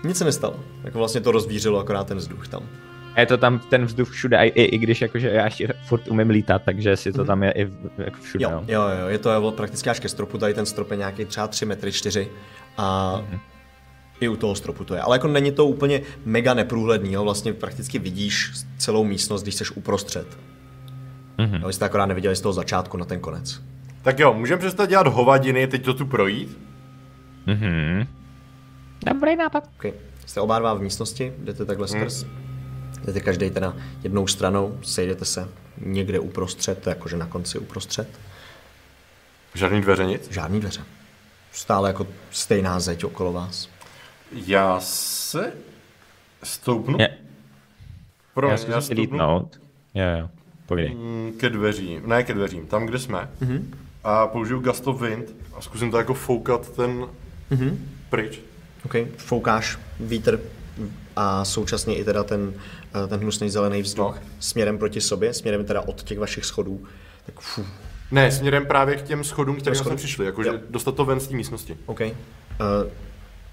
[0.04, 0.56] Nic se nestalo.
[0.84, 2.62] Jako vlastně to rozvířilo akorát ten vzduch tam.
[3.14, 6.08] A je to tam ten vzduch všude, i, i, i když jakože já ještě furt
[6.08, 8.44] umím lítat, takže si to tam je i v- jako všude.
[8.44, 8.64] Jo, no.
[8.68, 11.46] jo, jo, je to je prakticky až ke stropu, tady ten strop je nějaký třeba
[11.48, 12.28] 3 metry 4
[12.76, 13.20] a
[14.20, 15.00] i u toho stropu to je.
[15.00, 19.64] Ale jako není to úplně mega neprůhledný, jo, vlastně prakticky vidíš celou místnost, když jsi
[19.74, 20.26] uprostřed.
[21.38, 21.62] Mm-hmm.
[21.62, 23.60] Jo, jste akorát neviděli z toho začátku na ten konec.
[24.02, 26.58] Tak jo, můžeme přestat dělat hovadiny, teď to tu projít?
[27.46, 28.06] Mhm.
[29.12, 29.68] Dobrý nápad.
[29.78, 29.92] Okay.
[30.26, 32.24] Jste oba dva v místnosti, jdete takhle skrz.
[33.04, 35.48] Jdete každý teda jednou stranou, sejdete se
[35.78, 38.08] někde uprostřed, jakože na konci uprostřed.
[39.54, 40.30] Žádný dveře nic?
[40.30, 40.80] Žádný dveře.
[41.52, 43.68] Stále jako stejná zeď okolo vás.
[44.32, 45.52] Já se
[46.42, 46.96] stoupnu.
[47.00, 47.18] Je,
[48.34, 49.60] Pro, já si lítnout.
[49.94, 50.28] Jo, jo,
[50.66, 50.94] povídej.
[50.94, 53.30] Mm, ke dveřím, ne ke dveřím, tam, kde jsme.
[53.42, 53.62] Mm-hmm.
[54.04, 57.06] A použiju Gust of Wind a zkusím to jako foukat ten
[57.50, 57.76] mm-hmm.
[58.10, 58.40] pryč.
[58.84, 60.40] OK, foukáš vítr
[61.16, 62.54] a současně i teda ten,
[63.04, 64.22] eh, ten hnusný zelený vzduch No.
[64.40, 66.84] směrem proti sobě, směrem teda od těch vašich schodů.
[67.26, 67.66] Tak fů,
[68.10, 70.58] Ne, směrem právě k těm schodům, kterým jsme přišli, jakože Jo.
[70.70, 71.76] dostat to ven z té místnosti.
[71.86, 72.00] OK.
[72.00, 72.06] Uh,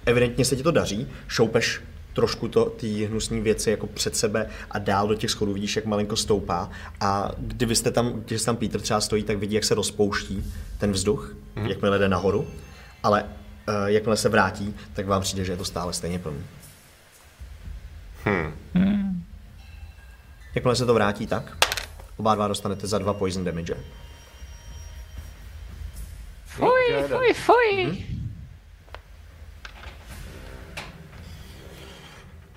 [0.05, 1.82] evidentně se ti to daří, šoupeš
[2.13, 5.86] trošku to, ty hnusné věci jako před sebe a dál do těch schodů vidíš, jak
[5.86, 6.69] malinko stoupá
[6.99, 10.43] a kdyby jste tam, když tam Peter třeba stojí, tak vidí, jak se rozpouští
[10.77, 11.67] ten vzduch, mm-hmm.
[11.69, 12.47] jakmile jde nahoru,
[13.03, 13.25] ale
[13.86, 16.43] jakmile se vrátí, tak vám přijde, že je to stále stejně plný.
[18.26, 19.26] Hmm.
[20.55, 21.57] Jakmile se to vrátí, tak
[22.18, 23.76] oba dva dostanete za dva poison damage.
[26.45, 26.70] Fuj,
[27.07, 28.05] fuj, fuj, fuj.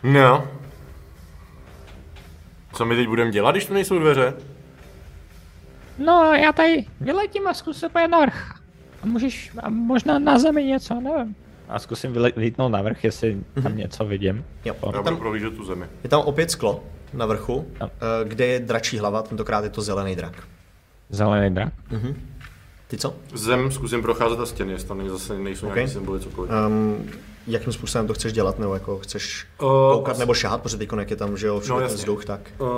[0.03, 0.49] No.
[2.73, 4.35] Co my teď budeme dělat, když tu nejsou dveře?
[5.99, 8.64] No, já tady vyletím a zkus se pojet navrch.
[9.05, 11.37] A můžeš, a možná na zemi něco, nevím.
[11.69, 14.45] A zkusím vylítnout navrch, jestli tam něco vidím.
[14.65, 14.75] Jo.
[14.83, 15.85] Já budu tam, prohlížet tu zemi.
[16.05, 17.91] je tam opět sklo na vrchu, Tam.
[17.95, 20.43] eh, kde je dračí hlava, tentokrát je to zelený drak.
[21.11, 21.73] Zelený drak.
[22.87, 23.15] Ty co?
[23.35, 25.75] Zem zkusím procházet a stěny, jestli tam zase nejsou Ok.
[25.75, 26.51] nějaké symboly, cokoliv.
[26.69, 27.07] Um,
[27.47, 31.11] jakým způsobem to chceš dělat, nebo jako chceš Uh, koukat nebo šahat, protože teď jak
[31.11, 32.41] je tam, že jo, všude No, ten vzduch, tak.
[32.59, 32.69] Uh,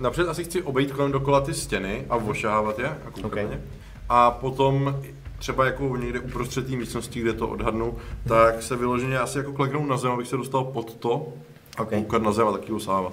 [0.00, 3.36] napřed asi chci obejít kolem dokola ty stěny a ošahávat je a koukat Ok.
[3.36, 3.60] na ně.
[4.08, 4.96] A potom
[5.40, 9.88] třeba jako někde uprostřed té místnosti, kde to odhadnu, tak se vyloženě asi jako kleknout
[9.88, 11.26] na zem, abych se dostal pod to
[11.76, 11.88] a Ok.
[11.88, 13.12] koukat na zem a taky osávat.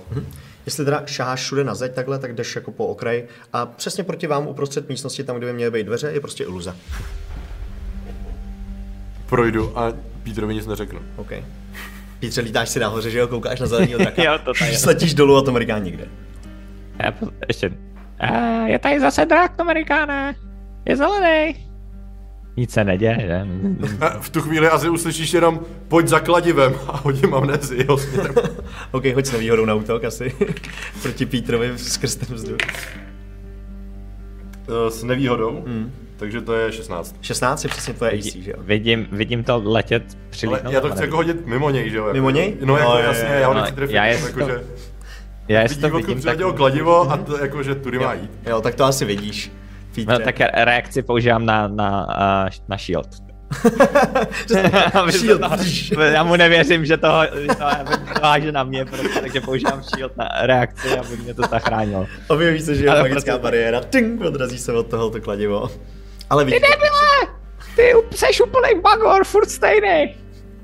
[0.65, 4.27] Jestli teda šaháš všude na zeď takhle, tak jdeš jako po okraji a přesně proti
[4.27, 6.75] vám uprostřed místnosti, tam, kde by měly být dveře, je prostě iluze.
[9.29, 10.99] Projdu a Petrovi nic neřeknu.
[11.15, 11.31] OK.
[12.19, 14.21] Pítře, lítáš si nahoře, že jo, koukáš na zeleného draka.
[14.23, 14.77] Jo, to tady.
[14.77, 16.07] Sletíš dolů a to Amerikán nikde.
[17.03, 17.13] Já
[17.47, 17.71] ještě
[18.19, 18.27] A
[18.67, 20.35] je tady zase drak, Amerikáne.
[20.85, 21.66] Je zelený.
[22.57, 23.47] Nic se neděje, že?
[24.05, 28.35] A v tu chvíli asi uslyšíš jenom pojď za kladivem a hodím amnézii jeho směrem.
[28.91, 30.35] OK, hoď s nevýhodou na útok asi.
[31.01, 32.57] Proti Pítrovi skrz ten vzduch.
[34.69, 35.65] Eh, S nevýhodou,
[36.17, 37.15] takže to je 16.
[37.21, 38.57] 16 je přesně tvoje AC, že jo?
[38.59, 40.73] Vidím, vidím to letět, Ale přilítnout.
[40.73, 42.03] já to ale chci jako hodit mimo něj, že jo?
[42.03, 42.55] Jako, Mimo něj?
[42.65, 44.63] No, jako No, je, jasně, je, já ho no, nechci trefit, já jako, to- že
[45.47, 48.31] Já jestli vidí, to vidím, tak, kladivo a to, jako, že tudy má jít.
[48.49, 49.51] Jo, tak to asi vidíš.
[50.01, 50.13] Pítře.
[50.13, 52.07] no, tak reakci používám na, na,
[52.67, 53.07] na shield.
[55.11, 55.41] Shield,
[55.93, 57.55] to- já mu nevěřím, že to, že to,
[58.13, 62.07] to háže na mě, prostě, takže používám shield na reakci, aby mě to zachránilo.
[62.27, 65.69] Objeví se, že je Ale magická prostě- bariéra, ting, odrazí se od tohoto kladivo.
[66.29, 66.67] Ale Debile!
[67.75, 70.15] Ty up- seš úplný bagor, furt stejný.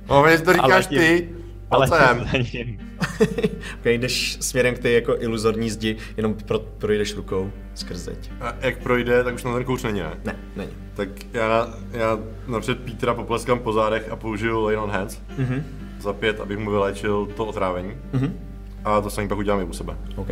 [0.09, 1.29] No, to říkáš tím- ty,
[1.71, 2.15] Ale ale
[3.79, 8.31] ok, jdeš směrem k té jako iluzorní zdi, jenom pro, projdeš rukou skrz zeď.
[8.41, 10.13] A jak projde, tak už na ten kouř není, ne?
[10.25, 10.71] Ne, není.
[10.93, 15.63] Tak já, já napřed Petra popleskám po zádech a použiju Lay on Hands Mhm,
[15.99, 17.93] za pět, abych mu vylečil to otrávení.
[18.13, 18.39] mhm,
[18.85, 19.97] A to samý pak udělám i u sebe.
[20.15, 20.27] ok.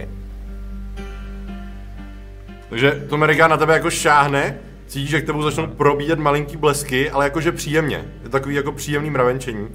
[2.70, 4.58] Takže to Amerika na tebe jako šáhne,
[4.88, 8.06] cítíš, že k tebou začnou probíjet malinký blesky, ale jakože příjemně.
[8.24, 9.68] Je takový jako příjemný mravenčení.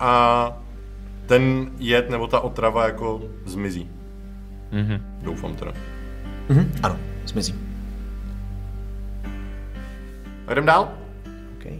[0.00, 0.62] A
[1.28, 3.90] ten jed nebo ta otrava jako zmizí.
[4.72, 5.00] Mhm.
[5.22, 5.72] Doufám teda.
[6.48, 7.54] Mhm, ano, zmizí.
[10.46, 10.92] A jdem dál?
[11.56, 11.72] Ok.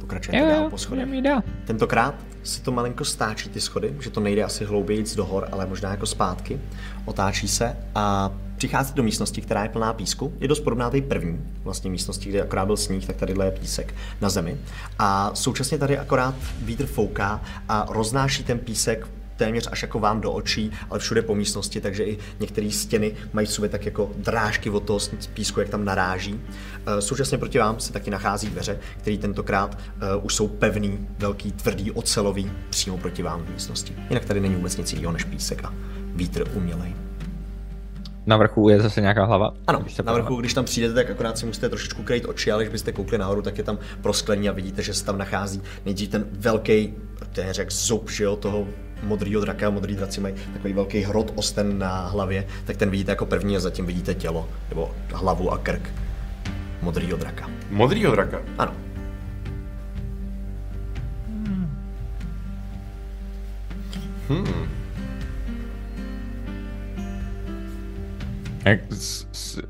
[0.00, 1.22] Pokračujete Jo, dál po schodech.
[1.22, 1.42] dál.
[1.64, 5.66] Tentokrát se to malinko stáčí ty schody, že to nejde asi hloubějíc do hor, ale
[5.66, 6.60] možná jako zpátky.
[7.04, 8.30] Otáčí se a
[8.60, 10.32] přichází do místnosti, která je plná písku.
[10.40, 13.94] Je dost podobná té první vlastně místnosti, kde akorát byl sníh, tak tadyhle je písek
[14.20, 14.56] na zemi.
[14.98, 20.32] A současně tady akorát vítr fouká a roznáší ten písek téměř až jako vám do
[20.32, 24.70] očí, ale všude po místnosti, takže i některé stěny mají v sobě tak jako drážky
[24.70, 24.98] od toho
[25.34, 26.40] písku, jak tam naráží.
[26.86, 29.78] Eh, Současně proti vám se taky nachází dveře, které tentokrát
[30.18, 33.96] uh, už jsou pevný, velký, tvrdý, ocelový, přímo proti vám v místnosti.
[34.10, 35.74] Jinak tady není vůbec nic jiného než písek a
[36.14, 37.09] vítr umělej.
[38.26, 39.54] Na vrchu je zase nějaká hlava.
[39.66, 42.62] Ano, když na vrchu, když tam přijdete, tak akorát si musíte trošičku krejt oči, ale
[42.62, 46.08] když byste koukli nahoru, tak je tam prosklení a vidíte, že se tam nachází nejdřív
[46.08, 46.94] ten velký,
[47.32, 48.66] téměř jak zub, že jo, toho
[49.02, 53.26] modrýho draka, modrý draci mají takový velký hrot osten na hlavě, tak ten vidíte jako
[53.26, 55.90] první a zatím vidíte tělo, nebo hlavu a krk
[56.82, 57.50] modrýho draka.
[57.70, 58.42] Modrýho draka.
[58.58, 58.72] Ano.
[64.30, 64.79] Jak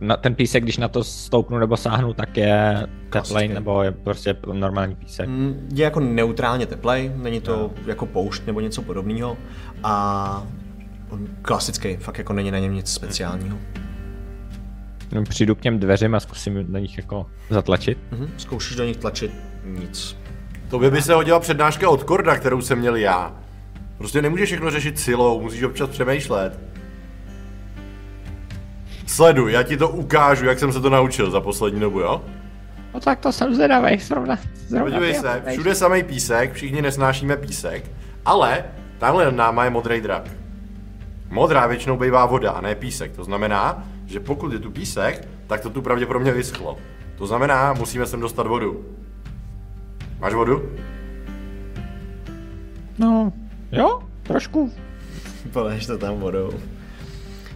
[0.01, 4.37] na ten písek, když na to stoupnu nebo sáhnu, tak je teplej, nebo je prostě
[4.53, 5.29] normální písek.
[5.29, 9.37] Mm, Je jako neutrálně teplej, není to jako poušť nebo něco podobného
[9.83, 10.47] a
[11.11, 13.59] on klasický, fakt jako není na něm nic speciálního.
[15.13, 17.99] No, Přijdu k těm dveřím a zkusím na nich jako zatlačit.
[18.11, 18.31] Mhm.
[18.37, 19.33] Zkoušíš do nich tlačit
[19.65, 20.17] nic.
[20.71, 23.35] To by se hodila přednáška od Korda, kterou jsem měl já.
[23.99, 26.61] Prostě nemůžeš všechno řešit silou, musíš občas přemýšlet.
[29.11, 32.25] Sleduj, já ti to ukážu, jak jsem se to naučil za poslední dobu, jo?
[32.95, 34.39] No tak to jsem zvědavej, zrovna.
[34.67, 37.91] zrovna Podívej se, všude samý písek, všichni nesnášíme písek,
[38.25, 38.65] ale
[38.99, 40.31] tamhle nad náma je modrý drak.
[41.31, 45.61] Modrá většinou bývá voda a ne písek, to znamená, že pokud je tu písek, tak
[45.61, 46.79] to tu pravděpodobně vyschlo.
[47.19, 48.85] To znamená, musíme sem dostat vodu.
[50.21, 50.63] Máš vodu?
[52.99, 53.33] No,
[53.73, 54.73] jo, trošku.
[55.53, 56.51] Poleš to tam vodou.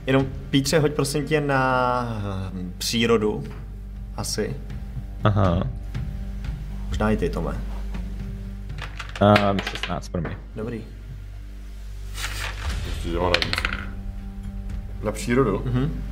[0.07, 2.03] Jenom Pítře, hoď prosím tě na
[2.55, 3.45] hm, přírodu.
[4.17, 4.57] Asi.
[5.25, 5.63] Aha.
[6.89, 7.61] Možná i ty, Tome.
[9.51, 10.37] Um, 16 pro mě.
[10.57, 10.85] Dobrý.
[12.87, 13.57] Ještě, navíc.
[15.05, 15.63] Na přírodu?
[15.65, 16.03] Mhm.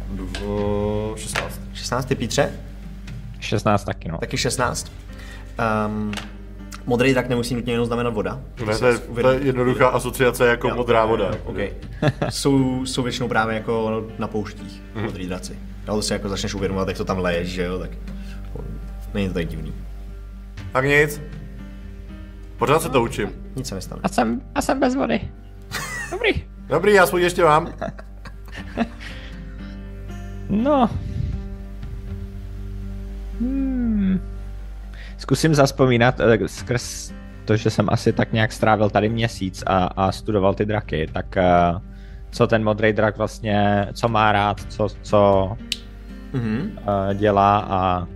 [1.16, 1.61] 16.
[1.74, 2.53] 16 ty Pítře?
[3.40, 4.18] 16 taky, no.
[4.18, 4.93] Taky 16.
[5.86, 6.12] Um,
[6.87, 8.41] modrý drak nemusí nutně jenom znamenat voda.
[8.66, 10.74] Ne, to je, to je jednoduchá asociace jako Jo.
[10.74, 11.30] modrá voda.
[11.45, 11.57] OK.
[12.28, 15.03] jsou, jsou většinou právě jako na pouštích, mm.
[15.03, 15.59] modrý draci.
[15.87, 17.91] Ale to si jako začneš uvědomovat, jak to tam leješ, že jo, tak
[19.14, 19.74] není to tak divný.
[20.72, 21.20] Tak nic.
[22.57, 23.28] Pořád se to učím.
[23.57, 24.01] Nic se nestane.
[24.05, 25.20] A jsem, a jsem bez vody.
[26.11, 26.45] Dobrý.
[26.68, 27.72] Dobrý, já svůj ještě mám.
[30.51, 30.91] No.
[33.41, 34.32] Hmm.
[35.22, 37.12] Zkusím zaspomínat eh, skrz
[37.44, 41.36] to, že jsem asi tak nějak strávil tady měsíc a, a studoval ty draky, tak
[41.36, 41.44] eh,
[42.30, 45.52] co ten modrý drak vlastně, co má rád, co, co
[46.32, 46.78] Mhm.
[47.10, 48.06] eh, dělá a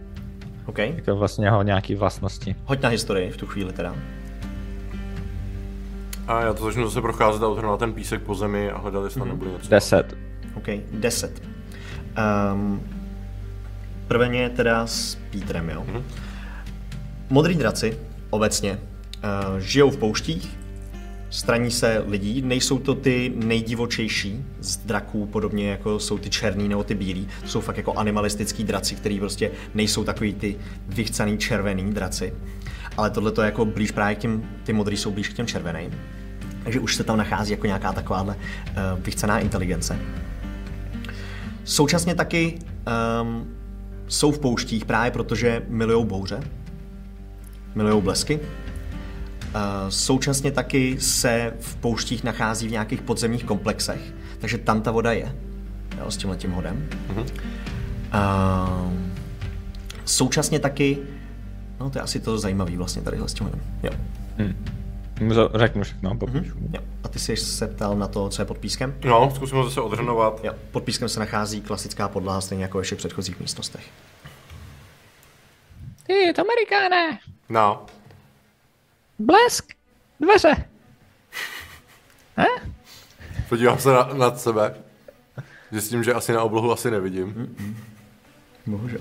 [0.67, 0.79] OK.
[0.79, 2.57] jako vlastně jeho nějaký vlastnosti.
[2.65, 3.95] Hoď na historii v tu chvíli teda.
[6.29, 9.19] A já to začnu zase procházet a odhrnovat ten písek po zemi a hledat, jestli
[9.21, 9.69] tam nebude něco.
[9.71, 10.17] 10.
[10.55, 11.43] OK, 10.
[12.53, 12.83] Um,
[14.09, 15.85] prvně teda s Pítrem, jo.
[15.89, 16.03] Mm-hmm.
[17.31, 17.99] Modrý draci
[18.31, 20.59] obecně uh, žijou v pouštích,
[21.31, 26.85] straní se lidí, nejsou to ty nejdivočejší z draků, podobně jako jsou ty černý nebo
[26.85, 27.29] ty bílí.
[27.43, 30.57] To jsou fakt jako animalistický draci, který prostě nejsou takový ty
[30.89, 32.35] vychcaný červený draci.
[32.97, 35.47] Ale tohle to je jako blíž právě k těm, ty modrý jsou blíž k těm
[35.47, 35.91] červeným.
[36.63, 39.99] Takže už se tam nachází jako nějaká takováhle uh, vychcená inteligence.
[41.65, 42.59] Současně taky
[43.23, 43.47] um,
[44.09, 46.41] jsou v pouštích právě protože milujou bouře,
[47.77, 48.41] milujou blesky.
[49.55, 54.01] Uh, současně taky se v pouštích nachází v nějakých podzemních komplexech,
[54.39, 55.37] takže tam ta voda je,
[55.99, 56.89] jo, s tímhle tím hodem.
[57.17, 58.93] Uh,
[60.05, 60.99] současně taky,
[61.81, 63.61] no to je asi to zajímavé vlastně tady s tím hodem.
[63.83, 63.91] Jo.
[65.35, 66.55] To Řeknu všechno, popíšu.
[66.75, 66.81] jo.
[67.05, 68.95] A ty jsi se ptal na to, co je pod pískem?
[69.05, 70.41] No, zkusím ho zase odhrnovat.
[70.45, 70.53] Jo.
[70.71, 73.83] Pod pískem se nachází klasická podlaha, stejně jako ve všech předchozích místnostech.
[76.07, 77.19] Ty, to Amerikáne.
[77.49, 77.87] No.
[79.19, 79.73] Blesk.
[80.21, 80.69] Dveře.
[83.49, 84.75] Podívám se na, nad sebe.
[85.71, 87.57] Zjistím, že asi na oblohu asi nevidím.
[88.67, 89.01] Bohužel.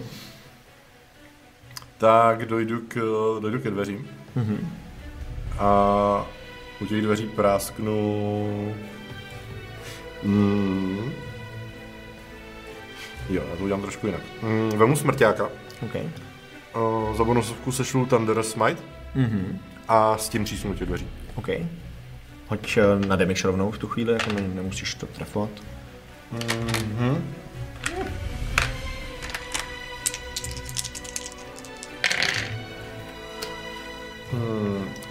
[1.98, 2.96] Tak dojdu k,
[3.40, 4.10] dojdu ke dveřím.
[5.60, 6.26] A
[6.82, 8.76] u těch dveří prásknu...
[10.24, 11.12] Mm.
[13.30, 14.22] Jo, já to udělám trošku jinak.
[14.42, 15.50] Mm, vemu smrťáka.
[15.82, 16.25] OK.
[16.76, 18.82] Uh, za bonusovku sešlu Thunder Smite.
[19.16, 19.58] Mm-hmm.
[19.88, 21.08] A s tím třísnu těch dveří.
[21.36, 21.48] OK.
[22.48, 25.50] Hoď eh, na damage rovnou v tu chvíli, jako ne, nemusíš to trefovat.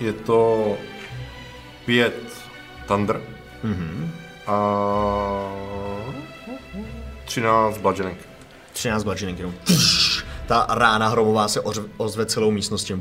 [0.00, 0.76] Je to
[1.84, 2.14] pět
[2.86, 3.20] Thunder.
[3.64, 4.08] Mm-hmm.
[4.46, 4.56] A
[7.24, 8.18] 13 bludgeoning.
[8.72, 9.54] 13 bludgeoning jenom.
[10.46, 11.60] Ta rána hromová se
[11.96, 12.94] ozve celou místností.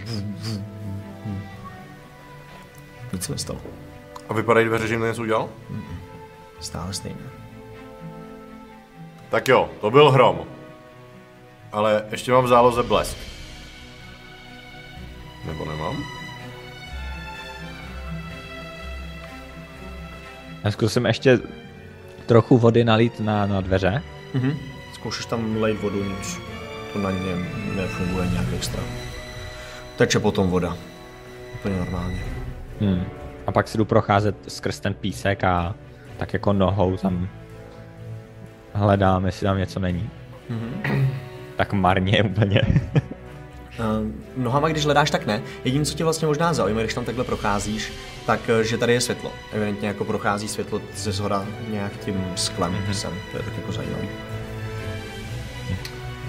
[3.13, 3.59] Nic se nestalo.
[4.29, 5.49] A vypadají dveře, že jim to něco udělal?
[6.59, 7.21] Stále stejné.
[9.29, 10.39] Tak jo, to byl hrom.
[11.71, 13.17] Ale ještě mám v záloze blesk.
[15.45, 16.03] Nebo nemám?
[20.63, 21.39] Já zkusím ještě
[22.25, 24.03] trochu vody nalít na, na dveře.
[24.33, 24.57] Mhm.
[24.93, 26.52] Zkoušíš tam lejt vodu, nic.
[26.93, 28.83] To na něm nefunguje nějak extra.
[29.97, 30.77] Teče potom voda.
[31.53, 32.23] Úplně normálně.
[32.81, 33.03] Hmm.
[33.47, 35.75] A pak si jdu procházet skrz ten písek a
[36.17, 37.29] tak jako nohou tam
[38.73, 40.09] hledám, jestli tam něco není.
[41.55, 42.61] Tak marně úplně.
[43.79, 44.11] Uh,
[44.43, 45.41] nohama, když hledáš, tak ne.
[45.63, 47.93] Jediné, co tě vlastně možná zaujme, když tam takhle procházíš,
[48.25, 49.31] tak eh, že tady je světlo.
[49.51, 52.91] Evidentně jako prochází světlo ze zhora nějak tím sklem mm-hmm.
[52.91, 53.13] sem.
[53.31, 54.32] To je tak jako zajímavé.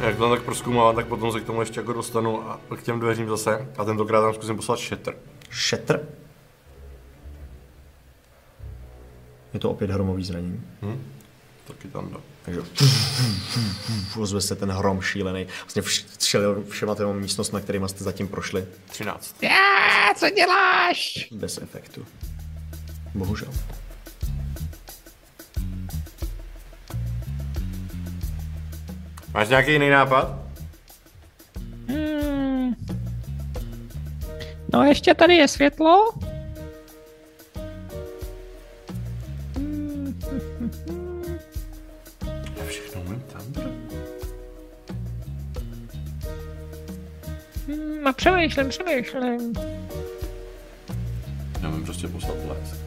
[0.00, 3.00] Jak to tak proskoumávám, tak potom se k tomu ještě jako dostanu a k těm
[3.00, 3.68] dveřím zase.
[3.78, 5.14] A tentokrát tam zkusím poslat shatter.
[5.68, 6.08] Shatter.
[9.54, 10.62] Je to opět hromový zranění.
[11.66, 12.20] Taky tam do.
[12.44, 12.60] Takže
[14.18, 15.46] ozve se ten hrom šílený.
[15.62, 15.82] Vlastně
[16.18, 19.42] všel, všema těma místnostmi, kterými jste zatím prošli, 13.
[19.42, 21.28] Já, co děláš?
[21.32, 22.06] bez efektu.
[23.14, 23.48] Bohužel.
[29.34, 30.38] Máš nějaký jiný nápad?
[31.88, 32.74] Hmm.
[34.72, 36.12] No ještě tady je světlo.
[42.56, 43.42] Já všechno umím tam.
[48.04, 49.52] a přemýšlím, přemýšlím.
[51.62, 52.84] Já mám prostě poslat les.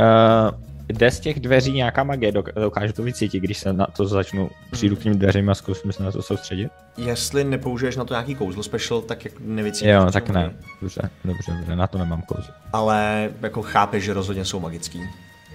[0.00, 4.06] Uh, jde z těch dveří nějaká magie, dok- dokážu to vycítit, když se na to
[4.06, 6.68] začnu, přijdu k tím dveřím a zkusím se na to soustředit?
[6.96, 9.88] Jestli nepoužiješ na to nějaký kouzlo special, tak jak nevycítíš.
[9.88, 10.50] Jo, tak ne.
[10.82, 12.54] Dobře, dobře, dobře, na to nemám kouzlo.
[12.72, 15.00] Ale jako chápeš, že rozhodně jsou magický.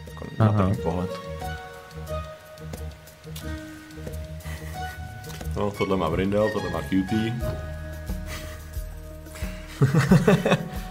[0.10, 0.64] Jako na Aha.
[0.64, 1.10] první pohled.
[5.56, 7.14] No, tohle má Brindel, tohle má QT.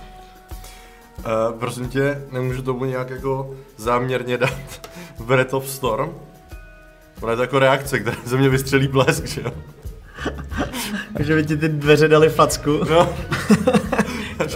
[1.28, 4.88] Uh, prosím tě, nemůžu tomu nějak jako záměrně dát
[5.26, 6.10] Breath of Storm?
[7.20, 9.52] Ona je to jako reakce, která ze mě vystřelí blesk, že jo?
[11.16, 13.00] Takže by ti ty dveře dali facku No,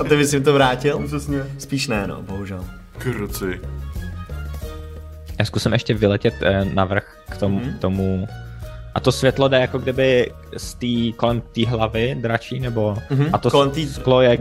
[0.00, 1.02] a ty bys jim to vrátil?
[1.06, 1.44] přesně.
[1.58, 2.64] Spíš ne, no, bohužel.
[2.98, 3.60] Kruci.
[5.38, 7.68] Já zkusím ještě vyletět eh, navrch k tomu, Mhm.
[7.68, 7.78] mm-hmm.
[7.78, 8.28] tomu
[8.94, 13.38] a to světlo jde jako kdyby z té kolem té hlavy dračí, nebo Mhm, a
[13.38, 14.38] to kolem tý- sklo je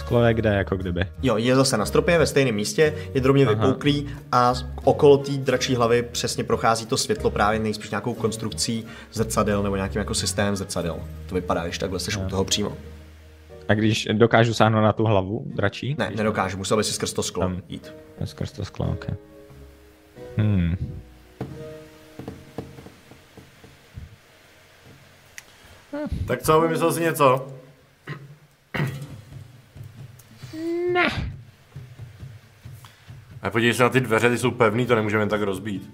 [0.00, 1.04] sklo je kde jako kdyby.
[1.22, 3.54] Jo, je zase na stropě, ve stejném místě, je drobně Aha.
[3.54, 9.62] vypouklý a okolo té dračí hlavy přesně prochází to světlo právě nejspíš nějakou konstrukcí zrcadel
[9.62, 10.96] nebo nějakým jako systémem zrcadel.
[11.28, 12.72] To vypadá, když takhle jsi u toho přímo.
[13.68, 15.96] A když dokážu sáhnout na tu hlavu dračí?
[15.98, 17.62] Ne, nedokážu, musel by si skrz to sklo Tam.
[17.68, 17.94] jít.
[18.24, 19.14] Skrz to sklo, okay.
[20.36, 20.76] Hmm.
[26.26, 27.46] Tak co, vymyslel jsi něco?
[30.92, 31.08] Ne.
[33.42, 35.90] A podívej se na ty dveře, ty jsou pevný, to nemůžeme jen tak rozbít.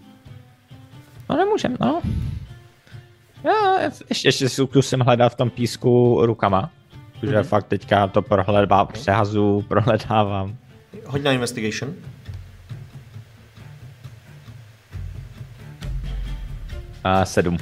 [1.30, 2.02] No nemůžem, no.
[3.44, 3.80] Já
[4.10, 6.70] ještě, ještě si zkusím hledat v tom písku rukama.
[7.20, 7.40] Protože Mhm.
[7.40, 7.48] mm-hmm.
[7.48, 10.56] fakt teďka to prohledá, přehazu, prohledávám.
[11.06, 11.94] Hoď na investigation.
[17.04, 17.56] A sedm.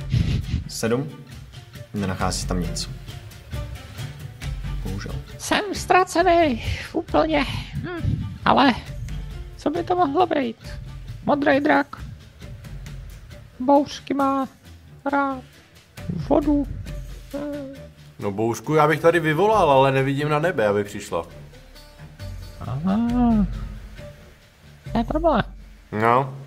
[0.69, 1.09] Sedm.
[1.95, 2.91] Nenachází tam nic.
[4.85, 5.13] Bohužel.
[5.39, 6.63] Jsem ztracený,
[6.93, 7.45] úplně.
[7.75, 8.25] Hm.
[8.45, 8.73] Ale,
[9.57, 10.69] co by to mohlo být?
[11.27, 11.97] Modrý drak.
[13.61, 14.49] Bouřky má
[15.13, 15.43] rád.
[16.29, 16.67] Vodu.
[18.19, 21.27] No boušku já bych tady vyvolal, ale nevidím na nebe, aby přišla.
[22.61, 22.99] Aha.
[24.93, 25.43] To je problém.
[25.93, 26.39] No,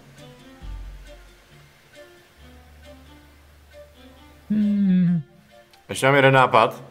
[4.50, 5.22] Hmm.
[5.90, 6.84] ještě mám jeden nápad.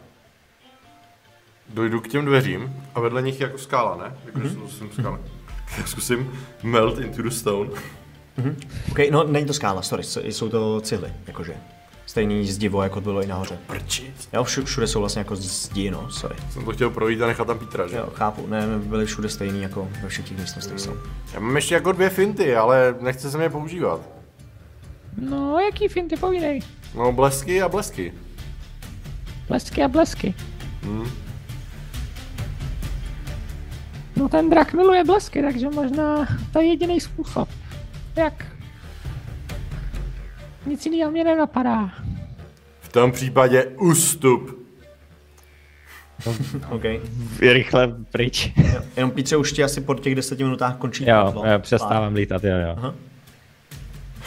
[1.73, 4.17] Dojdu k těm dveřím a vedle nich je jako skála, ne?
[4.25, 4.67] Jako, mm-hmm.
[4.67, 5.19] zkusím skála.
[5.75, 6.31] Tak zkusím
[6.63, 7.69] melt into the stone.
[8.91, 11.55] OK, no není to skála, sorry, jsou to cihly, jakože.
[12.05, 13.59] Stejný zdivo, jako to bylo i nahoře.
[13.67, 14.29] Prčit.
[14.33, 16.35] Jo, všu, všude jsou vlastně jako zdi, no, sorry.
[16.51, 17.97] Jsem to chtěl projít a nechat tam Petra, že?
[17.97, 20.93] Jo, chápu, ne, byly všude stejný, jako ve všech těch místnostech jsou.
[21.33, 24.01] Já mám ještě jako dvě finty, ale nechce se mě používat.
[25.17, 26.61] No, jaký finty povídej?
[26.95, 28.13] No blesky a blesky.
[29.47, 30.33] Blesky a blesky.
[30.83, 31.11] Hmm.
[34.27, 37.49] No ten drak miluje blesky, takže možná to je jediný způsob.
[38.15, 38.45] Jak?
[40.65, 41.89] Nic jiného mě nenapadá.
[42.79, 44.67] V tom případě ústup.
[46.69, 46.83] OK.
[47.39, 48.51] Rychle pryč.
[48.57, 52.43] Jo, Jenom Pítře už ti asi po těch deseti minutách končí jo, jo, přestávám lítat,
[52.43, 52.75] jo, jo.
[52.77, 52.95] Aha.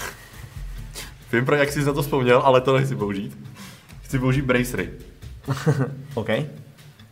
[1.33, 3.39] Vím, pro jak jsi na to vzpomněl, ale to nechci použít.
[4.03, 4.91] Chci použít bracery.
[6.15, 6.29] OK.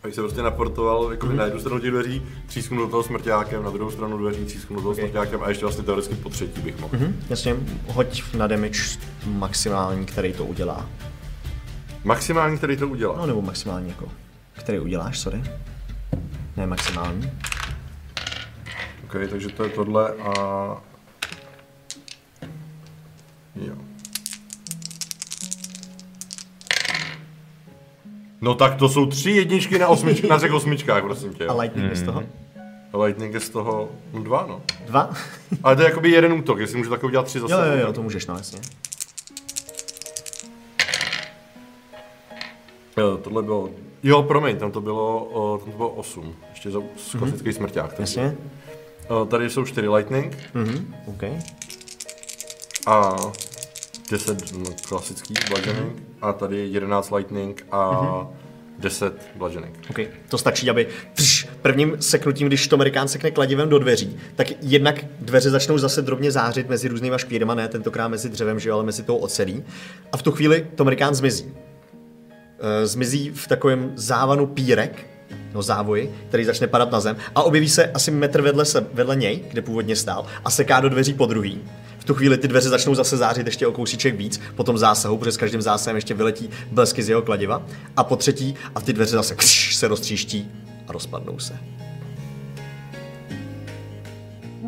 [0.03, 1.35] Abych se prostě naportoval jako mm-hmm.
[1.35, 4.81] na jednu stranu těch dveří, třísknu do toho smrťákem, na druhou stranu dveří, třísknu do
[4.81, 4.97] toho Ok.
[4.97, 5.09] okay.
[5.09, 6.97] smrťákem a ještě vlastně teoreticky po třetí bych mohl.
[6.97, 7.07] Mm-hmm.
[7.07, 7.55] Hm, jasně,
[7.87, 8.79] hoď na damage
[9.25, 10.89] maximální, který to udělá.
[12.03, 13.17] Maximální, který to udělá.
[13.17, 14.07] No nebo maximální jako,
[14.53, 15.43] který uděláš, sorry.
[16.57, 17.31] Ne maximální.
[19.03, 20.33] OK, takže to je tohle a...
[23.55, 23.88] Jo.
[28.41, 31.47] No tak to jsou tři jedničky na, osmič, na třech osmičkách, prosím tě.
[31.47, 32.23] A lightning je z toho?
[33.03, 34.61] Lightning je z toho no, dva, no.
[34.85, 35.09] Dva?
[35.63, 37.53] Ale to je jakoby jeden útok, jestli můžu takhle udělat tři zase.
[37.53, 38.59] jo, jo, jo, to můžeš, no jasně.
[42.97, 43.69] Jo, tohle bylo...
[44.03, 46.35] Jo, promiň, tam to bylo, o, tam to bylo 8.
[46.49, 46.79] Ještě za
[47.19, 47.55] klasický mm-hmm.
[47.55, 47.93] smrťák.
[47.93, 48.21] takže.
[48.21, 48.37] Jasně?
[49.07, 51.23] O, tady jsou 4 lightning Mhm, OK.
[52.87, 53.15] a
[54.11, 58.27] 10 no, klasický bludgeoning a tady 11 lightning a mm-hmm.
[58.79, 59.75] 10 bludgeoning.
[59.89, 59.99] OK,
[60.29, 65.05] to stačí, aby pš, prvním seknutím, když to Amerikán sekne kladivem do dveří, tak jednak
[65.19, 68.83] dveře začnou zase drobně zářit mezi různýma škvírama, ne tentokrát mezi dřevem, že jo, ale
[68.83, 69.63] mezi tou ocelí.
[70.11, 71.53] A v tu chvíli to Amerikán zmizí.
[72.59, 75.05] E, zmizí v takovém závanu pírek
[75.53, 79.15] no závoji, který začne padat na zem a objeví se asi metr vedle, se, vedle
[79.15, 81.61] něj, kde původně stál a seká do dveří po druhý.
[81.99, 85.17] V tu chvíli ty dveře začnou zase zářit ještě o kousíček víc, po tom zásahu,
[85.17, 87.65] protože s každým zásahem ještě vyletí blesky z jeho kladiva.
[87.97, 90.51] A po třetí, a ty dveře zase křš, se roztříští
[90.87, 91.53] a rozpadnou se.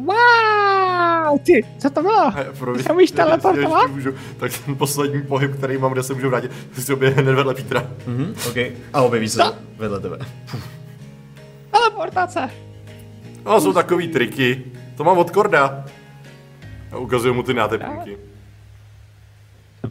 [0.05, 2.31] Wow, ty, co to bylo?
[2.59, 2.73] Pro
[3.15, 3.81] teleportovat?
[3.81, 7.09] ještě můžu, tak ten poslední pohyb, který mám, kde se můžu vrátit, si si obě
[7.09, 7.87] hned vedle Petra.
[8.07, 8.55] Mhm, OK.
[8.93, 9.43] A objeví se
[9.77, 10.17] vedle tebe.
[11.71, 12.49] Teleportace.
[13.45, 14.63] No, jsou takový triky.
[14.97, 15.85] To mám od Korda.
[16.91, 18.17] A ukazuju mu ty nátepníky.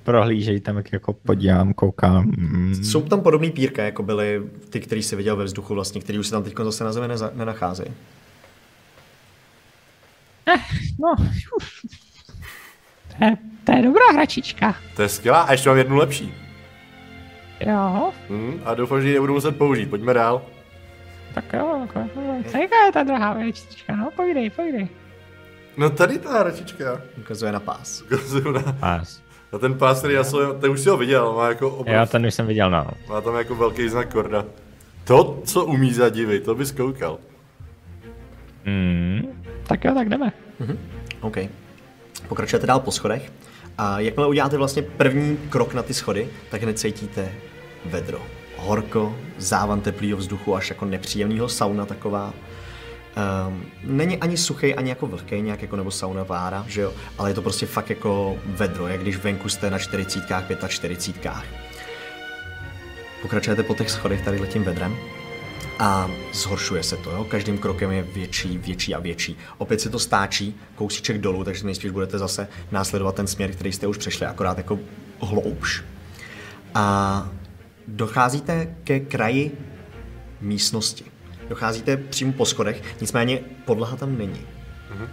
[0.03, 2.25] Prohlížej tam, jak jako podívám, koukám.
[2.37, 2.75] Mm.
[2.85, 6.27] Jsou tam podobný pírka, jako byly ty, který se viděl ve vzduchu vlastně, který už
[6.27, 7.91] se tam teď zase na zemi neza- nenacházejí.
[10.99, 11.15] No,
[11.57, 11.69] uf.
[13.19, 14.75] to je, to je dobrá hračička.
[14.97, 15.41] To je skvělá.
[15.43, 16.35] A ještě mám jednu lepší.
[17.67, 19.91] Jo, Hm, a doufám, že ji nebudu muset použít.
[19.91, 20.43] Pojďme dál.
[21.35, 22.09] tak jo, jako,
[22.51, 24.89] co jaká je ta druhá hračička, no, povídej, povídej.
[25.77, 27.01] No tady ta hračička.
[27.19, 28.03] Ukazuje na pás.
[28.03, 29.23] Ukazuju na, Pás.
[29.53, 32.27] na ten pás, který já jsem, ten už si ho viděl, má jako obrov, ten
[32.27, 32.87] už jsem viděl, no.
[33.09, 34.45] má tam jako velký znak Korda.
[35.05, 37.19] To, co umí zadivit, to bys koukal.
[38.65, 39.40] Mm.
[39.71, 40.33] Tak jo, tak jdeme.
[41.21, 41.37] OK.
[42.29, 43.33] Pokračujete dál po schodech
[43.79, 47.33] a jakmile uděláte vlastně první krok na ty schody, tak hned cítíte
[47.85, 48.23] vedro.
[48.57, 52.33] Horko, závan teplého vzduchu, až jako nepříjemného sauna taková.
[53.49, 57.31] Um, není ani suchý, ani jako vlhký, nějak jako nebo sauna vára, že jo, ale
[57.31, 60.21] je to prostě fakt jako vedro, jak když venku jste na 40,
[60.69, 61.33] 45.
[63.23, 64.97] Pokračujete po těch schodech tady letím vedrem
[65.81, 67.25] a zhoršuje se to, jo?
[67.25, 69.37] každým krokem je větší, větší a větší.
[69.59, 73.87] Opět se to stáčí kousíček dolů, takže nejspíš budete zase následovat ten směr, který jste
[73.87, 74.79] už přešli, akorát jako
[75.21, 75.85] hloubš.
[76.75, 77.29] A
[77.89, 79.59] docházíte ke kraji
[80.41, 81.05] místnosti.
[81.49, 84.47] Docházíte přímo po schodech, nicméně podlaha tam není.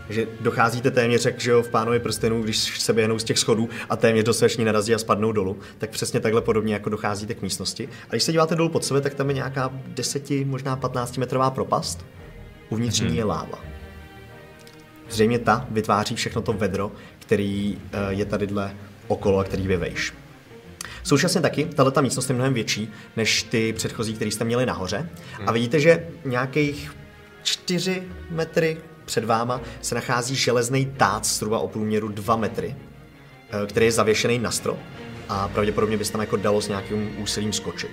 [0.08, 3.70] Takže docházíte téměř, jak že jo, v pánovi prstenů, když se běhnou z těch schodů
[3.90, 7.42] a téměř do své narazí a spadnou dolů, tak přesně takhle podobně jako docházíte k
[7.42, 7.90] místnosti.
[8.10, 11.52] A když se díváte dolů pod sebe, tak tam je nějaká 10, možná 15 metrová
[11.52, 12.06] propast.
[12.70, 13.60] Uvnitř ní je láva.
[15.10, 18.76] Zřejmě ta vytváří všechno to vedro, který eh, je tadyhle
[19.08, 20.14] okolo a který vy vejš.
[21.04, 25.10] Současně taky, tato místnost je mnohem větší než ty předchozí, které jste měli nahoře.
[25.46, 26.92] A vidíte, že nějakých
[27.44, 28.78] 4 metry
[29.08, 34.40] před váma se nachází železný tác zhruba o průměru 2 metry, eh, který je zavěšený
[34.40, 34.80] na strop
[35.30, 37.92] a pravděpodobně by se tam jako dalo s nějakým úsilím skočit.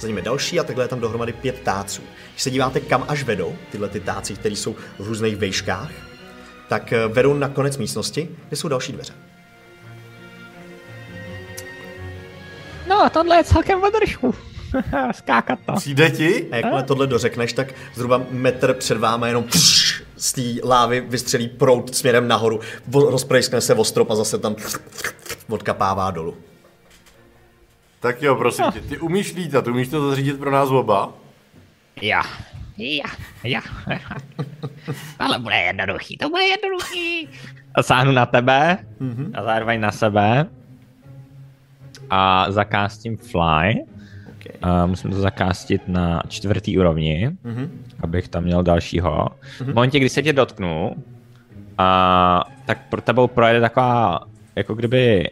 [0.00, 2.02] Za je další a takhle je tam dohromady pět táců.
[2.30, 5.90] Když se díváte, kam až vedou tyhle ty táci, které jsou v různých vejškách,
[6.68, 9.12] tak eh, vedou na konec místnosti, kde jsou další dveře.
[12.88, 14.34] No, tohle je celkem držku.
[15.12, 15.72] Skákat to.
[15.72, 16.46] Přijde ti?
[16.50, 21.48] A jakmile tohle dořekneš, tak zhruba metr před váma jenom pš, z té lávy vystřelí
[21.48, 22.60] prout směrem nahoru,
[22.92, 24.56] rozprejskne se o strop a zase tam
[25.48, 26.36] odkapává dolů.
[28.00, 31.12] Tak jo, prosím tě, ty umíš lítat, umíš to zařídit pro nás oba?
[32.02, 32.22] Já.
[32.78, 33.10] Já.
[33.44, 33.60] Já.
[35.18, 37.28] Ale bude jednoduchý, to bude jednoduchý.
[37.74, 39.30] A sáhnu na tebe mm-hmm.
[39.34, 40.46] a zároveň na sebe
[42.10, 43.74] a zakástím fly.
[44.40, 44.56] Okay.
[44.62, 47.68] A musím to zakástit na čtvrtý úrovni, mm-hmm.
[48.00, 49.28] abych tam měl dalšího.
[49.28, 49.64] Mm-hmm.
[49.64, 50.92] V momentě, kdy se tě dotknu,
[51.78, 54.20] a, tak pro tebou projede taková,
[54.56, 55.30] jako kdyby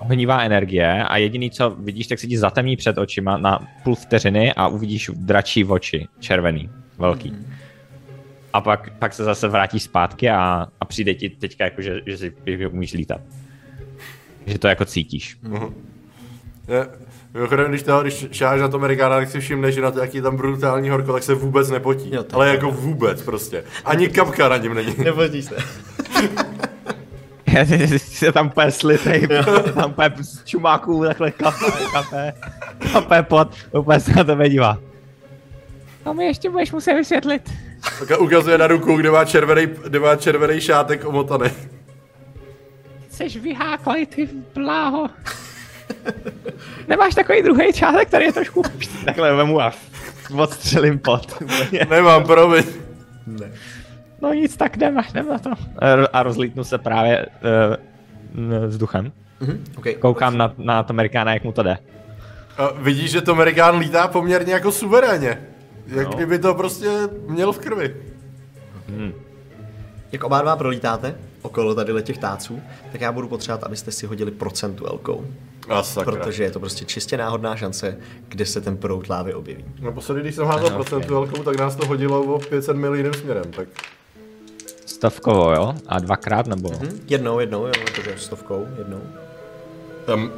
[0.00, 4.52] ohnivá energie a jediný, co vidíš, tak se ti zatemní před očima na půl vteřiny
[4.52, 7.30] a uvidíš dračí oči, červený, velký.
[7.30, 7.46] Mm.
[8.52, 12.16] A pak, pak se zase vrátí zpátky a, a přijde ti teďka, jako, že, že
[12.18, 13.20] si že umíš lítat.
[14.46, 15.38] Že to jako cítíš.
[16.68, 16.88] Je,
[17.34, 20.16] Mimochodem, když, toho, když šáš na to Amerikána, tak si všimne, že na to, jaký
[20.16, 22.14] je tam brutální horko, tak se vůbec nepotí.
[22.14, 23.64] Jo, Ale jako vůbec prostě.
[23.84, 24.94] Ani kapka na něm není.
[24.98, 25.56] Nepotí se.
[27.98, 29.28] se tam úplně slitej,
[29.74, 32.32] tam úplně z čumáků, takhle kafe, kafe,
[32.92, 34.78] kafe pod, úplně se na tebe dívá.
[36.04, 37.52] To mi ještě budeš muset vysvětlit.
[38.08, 41.50] Tak ukazuje na ruku, kde má červený, kde má červený šátek omotaný.
[43.10, 45.08] Jsi vyháklej, ty bláho.
[46.88, 48.62] Nemáš takový druhý čátek, který je trošku...
[49.04, 49.72] Takhle vemu a
[50.38, 51.42] odstřelím pod.
[51.42, 51.86] úplně.
[51.90, 52.64] Nemám, promiň.
[53.26, 53.52] Ne.
[54.22, 55.50] No nic, tak jdeme, jdeme na to.
[56.12, 59.12] A rozlítnu se právě uh, vzduchem.
[59.40, 59.94] Mhm, okay.
[59.94, 61.78] Koukám na, na to Amerikána, jak mu to jde.
[62.58, 65.38] A vidíš, že to Amerikán lítá poměrně jako suverénně.
[65.86, 66.12] Jak No.
[66.16, 66.88] kdyby to prostě
[67.28, 67.96] měl v krvi.
[70.12, 72.62] jak oba dva prolítáte okolo tady těch táců,
[72.92, 75.26] tak já budu potřebovat, abyste si hodili procentuelkou.
[75.68, 76.12] A sakra.
[76.12, 77.98] Protože je to prostě čistě náhodná šance,
[78.28, 79.64] kde se ten prout lávy objeví.
[79.80, 83.68] Naposledy, když jsem házal procentuálkou, tak nás to hodilo o 500 mil jiným směrem, tak
[84.86, 85.74] Stovkovou, jo?
[85.86, 86.70] A dvakrát nebo?
[86.80, 87.00] Hm?
[87.08, 89.00] Jednou, jednou, jo, takže stovkou, jednou.
[90.04, 90.32] tam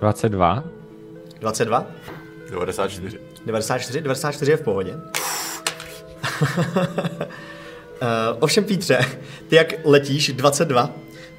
[0.00, 0.64] 22?
[1.40, 1.86] 22?
[2.50, 3.18] 94.
[3.46, 4.00] 94?
[4.00, 4.94] 94 je v pohodě.
[4.94, 6.48] Uh,
[8.40, 9.00] ovšem Pítře,
[9.48, 10.90] ty jak letíš 22,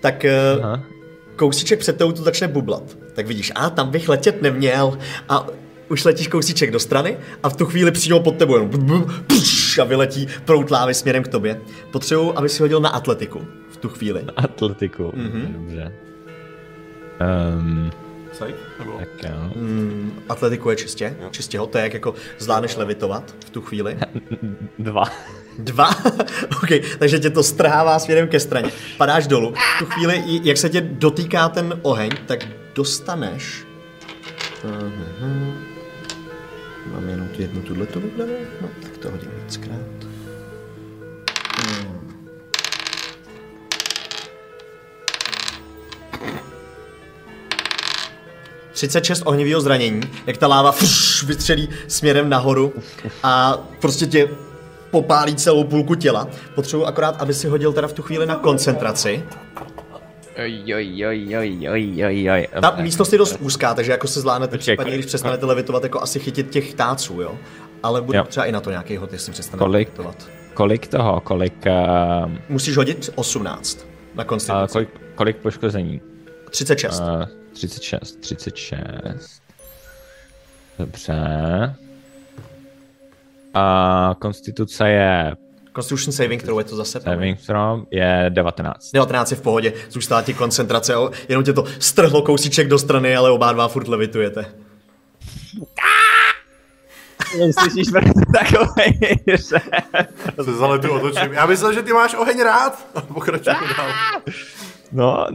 [0.01, 0.25] tak
[0.57, 0.83] uh, Aha.
[1.35, 2.97] Kousíček před tou tu začne bublat.
[3.13, 4.97] Tak vidíš, a tam bych letět neměl.
[5.29, 5.47] A
[5.89, 8.71] už letíš kousíček do strany a v tu chvíli přímo pod tebou jenom
[9.81, 11.61] a vyletí prout lávy směrem k tobě.
[11.91, 14.25] Potřebuji, aby si hodil na atletiku v tu chvíli.
[14.35, 15.03] Atletiku.
[15.03, 15.53] Mm-hmm.
[15.53, 15.93] Dobře.
[17.59, 17.91] Um?
[18.79, 18.99] Nebo?
[18.99, 19.51] tak jo.
[19.55, 23.97] Mm, atletiku je čistě, čistě ho, to je jak jako zvládneš levitovat v tu chvíli.
[24.79, 25.03] Dva.
[25.57, 25.89] Dva?
[26.63, 26.69] OK,
[26.99, 28.71] takže tě to strhává směrem ke straně.
[28.97, 29.53] Padáš dolů.
[29.75, 33.65] V tu chvíli, jak se tě dotýká ten oheň, tak dostaneš...
[34.63, 35.73] Mhm.
[36.93, 38.33] Mám jenom tu jednu tuhle tu vybranou?
[38.61, 39.77] No, tak to hodím víckrát.
[41.57, 41.99] Hmm.
[48.73, 50.75] ...36 ohnivého zranění, jak ta láva
[51.25, 52.73] vystřelí směrem nahoru
[53.23, 54.29] a prostě tě
[54.93, 56.27] popálí celou půlku těla.
[56.55, 59.23] Potřebuji akorát, aby si hodil teda v tu chvíli na koncentraci.
[60.43, 62.47] Oj, oj, oj, oj, oj, oj, oj.
[62.61, 66.19] Ta místnost je dost úzká, takže jako se zvládnete případně, když přestanete levitovat, jako asi
[66.19, 67.37] chytit těch táců, jo?
[67.83, 68.23] Ale bude Jo.
[68.23, 69.87] třeba i na to nějaký hod, jestli přestanete Kolik?
[69.87, 70.15] levitovat.
[70.53, 71.65] Kolik toho, kolik,
[72.25, 74.71] uh, Musíš hodit 18 na uh, konstituci.
[74.73, 76.01] kolik, kolik poškození?
[76.49, 76.99] 36.
[76.99, 77.05] Uh,
[77.53, 79.41] 36, 36.
[80.79, 81.13] Dobře.
[83.53, 85.35] A konstituce je
[85.75, 87.01] Constitution saving throw je to zase.
[87.01, 88.91] saving throw je 19.
[88.93, 90.93] 19 je v pohodě, zůstala ti koncentrace,
[91.29, 94.45] jenom tě to strhlo kousíček do strany, ale oba dva furt levitujete.
[97.59, 97.87] Slyšíš
[98.33, 99.23] takový
[100.43, 101.33] Se za letu otočím.
[101.33, 102.87] Já myslel, že ty máš oheň rád.
[103.13, 104.21] Pokračuj dál.
[104.91, 105.25] No,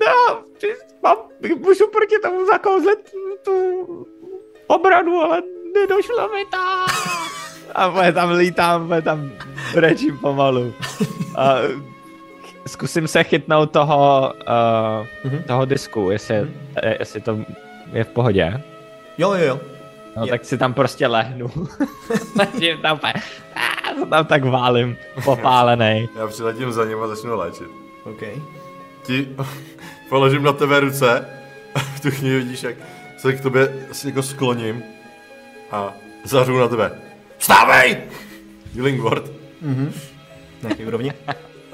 [0.00, 0.42] no,
[1.02, 1.16] mám,
[1.58, 3.12] můžu proti tomu zakouzlet
[3.44, 3.86] tu
[4.66, 5.42] obranu, ale
[5.74, 6.94] nedošlo mi to.
[7.74, 9.30] A bude tam lítám, bude tam
[9.74, 10.74] brečím pomalu.
[11.36, 11.56] A
[12.66, 14.32] zkusím se chytnout toho,
[15.24, 17.38] uh, toho disku, jestli, eh, jestli to
[17.92, 18.62] je v pohodě.
[19.18, 19.60] Jo, jo, jo.
[20.16, 20.30] No Je.
[20.30, 21.50] tak si tam prostě lehnu.
[22.36, 26.08] Takže tam, ah, to tam tak válím, popálený.
[26.18, 27.68] Já přiletím za ním a začnu léčit.
[28.04, 28.20] OK.
[29.02, 29.28] Ti
[30.08, 31.26] položím na tebe ruce
[31.74, 32.76] a v tu chvíli vidíš, jak
[33.18, 34.82] se k tobě asi jako skloním
[35.70, 35.92] a
[36.24, 36.90] zařu na tebe.
[37.38, 37.96] Vstávej!
[38.74, 39.32] Healing word.
[40.62, 41.12] Na jaký úrovni?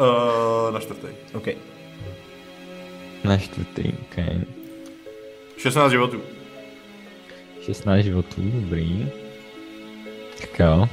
[0.01, 1.07] Uh, na čtvrtý.
[1.35, 1.47] OK.
[3.25, 4.41] Na čtvrtý, okay.
[5.57, 6.21] 16 životů.
[7.63, 9.09] 16 životů, dobrý.
[10.41, 10.89] Tak jo.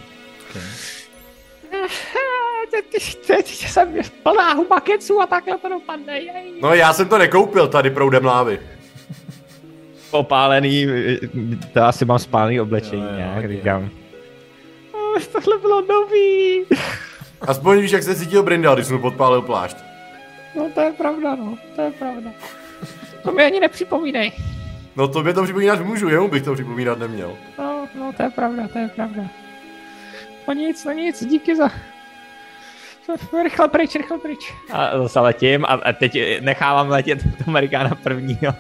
[2.92, 6.20] Teď, teď jsem plná huba keců a takhle to dopadne.
[6.20, 6.54] Jej.
[6.62, 8.60] No já jsem to nekoupil tady proudem lávy.
[10.12, 10.88] Popálený,
[11.74, 13.90] to asi mám spálný oblečení, Jo, jo, nějak říkám.
[15.20, 16.66] Tohle bylo nový.
[17.42, 19.78] Aspoň víš, jak se cítil Brindal, když jsem mu podpálil plášť.
[20.56, 22.32] No to je pravda, no, to je pravda.
[23.24, 24.32] To mi ani nepřipomínej.
[24.96, 27.38] No to to připomínat můžu, jemu bych to připomínat neměl.
[27.60, 29.24] No, no, to je pravda, to je pravda.
[30.48, 31.70] No nic, no nic, díky za...
[33.44, 34.54] Rychle pryč, rychle pryč.
[34.72, 38.54] A zase letím a, a teď nechávám letět Amerikána prvního.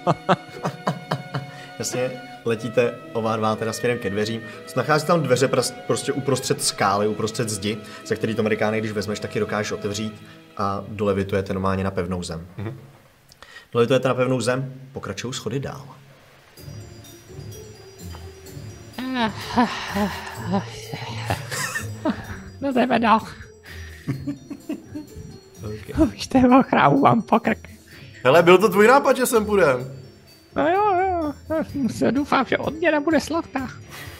[1.80, 2.12] Jasně,
[2.48, 4.42] letíte oba dva teda směrem ke dveřím.
[4.76, 9.20] Nachází tam dveře pras- prostě uprostřed skály, uprostřed zdi, ze který to Amerikány, když vezmeš,
[9.20, 10.24] taky dokážeš otevřít
[10.58, 12.48] a dolevitujete normálně na pevnou zem.
[12.58, 12.74] Mm-hmm.
[13.74, 15.86] Dolevitujete na pevnou zem, pokračují schody dál.
[22.62, 23.20] No jdeme dál.
[26.16, 27.70] Už to je chrávu mám pokrk.
[28.24, 29.97] Hele, byl to tvůj nápad, že sem půjdem.
[30.58, 31.34] No jo, jo,
[31.90, 33.68] se doufám, že od mě nebude sladká.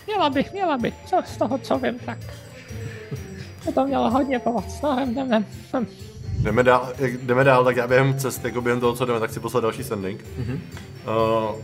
[0.08, 2.18] Měla by, měla by, co z toho, co vím, tak.
[3.66, 5.88] To to mělo hodně pomoct, no, jdem, jdem, jdem.
[6.40, 9.32] Jdeme dál, jak jdeme dál, tak já během cesty, jako během toho, co jdeme, tak
[9.34, 10.22] si poslat další sending.
[10.40, 10.60] Mm-hmm.
[11.50, 11.56] Uh,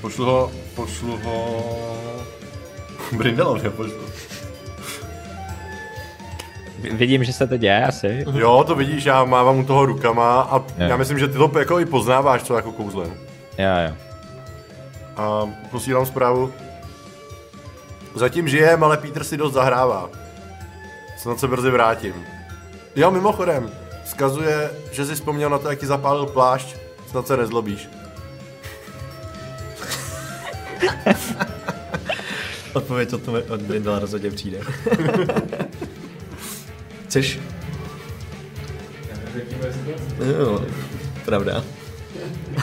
[0.00, 1.62] pošlu ho, pošlu ho...
[3.16, 4.02] Brindelovi ho pošlu.
[6.92, 8.24] Vidím, že se to děje asi.
[8.34, 10.64] Jo, to vidíš, já mávám u toho rukama a Jo.
[10.76, 13.27] já myslím, že ty to jako i poznáváš, co jako kouzlem.
[13.58, 13.96] Jo, jo.
[15.16, 16.52] A posílám zprávu.
[18.14, 20.10] Zatím žijem, ale Peter si dost zahrává.
[21.18, 22.14] Snad se brzy vrátím.
[22.96, 23.70] Jo, mimochodem,
[24.04, 26.76] vzkazuje, že si vzpomněl na to, jak ti zapálil plášť.
[27.10, 27.88] Snad se nezlobíš.
[32.72, 34.58] Odpověď od, od Brindala rozhodně přijde.
[37.06, 37.38] Chceš?
[40.20, 40.64] Jo,
[41.24, 41.64] pravda.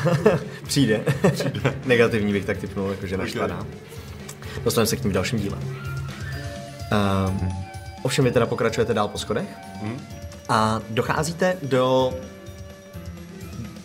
[0.67, 1.03] přijde.
[1.33, 1.75] přijde.
[1.85, 3.65] Negativní bych tak typnul, jakože naštvaná.
[4.63, 5.57] Dostaneme se k tím v dalším díle.
[5.57, 7.49] Um,
[8.01, 9.47] ovšem vy teda pokračujete dál po schodech
[10.49, 12.13] a docházíte do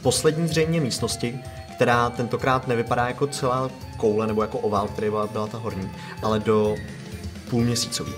[0.03, 1.41] poslední zřejmě místnosti,
[1.75, 5.91] která tentokrát nevypadá jako celá koule nebo jako ovál, který byla, byla ta horní,
[6.23, 6.77] ale do
[7.51, 8.11] půlměsícové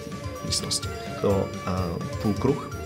[0.46, 0.88] místnosti.
[1.20, 2.78] To uh, půlkruh.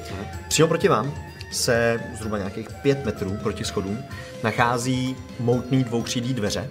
[0.49, 3.99] Přímo proti vám se zhruba nějakých pět metrů proti schodům
[4.43, 6.69] nachází moutný dvoukřídlý dveře,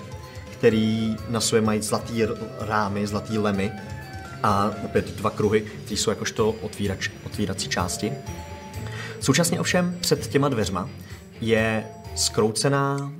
[0.52, 2.23] který na sobě mají zlatý
[2.60, 3.72] rámy, zlatý lemy
[4.43, 8.14] a opět dva kruhy, které jsou jakožto otvírač, otvírací části.
[9.19, 10.89] Současně ovšem před těma dveřma
[11.41, 11.85] je
[12.15, 13.11] skroucená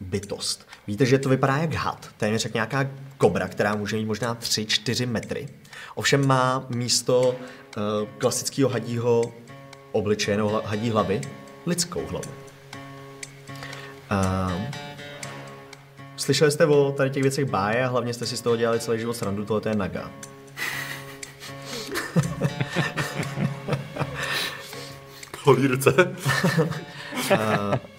[0.00, 0.68] bytost.
[0.86, 5.08] Víte, že to vypadá jak had, téměř jak nějaká kobra, která může mít možná 3-4
[5.08, 5.48] metry.
[5.94, 9.32] Ovšem má místo uh, klasického hadího
[9.92, 11.20] hla- hadí hlavy
[11.66, 12.30] lidskou hlavu.
[14.10, 14.52] Uh,
[16.16, 18.98] slyšeli jste o tady těch věcech báje a hlavně jste si z toho dělali celý
[18.98, 20.10] život srandu, tohle to je naga.
[25.44, 25.92] Holí ruce.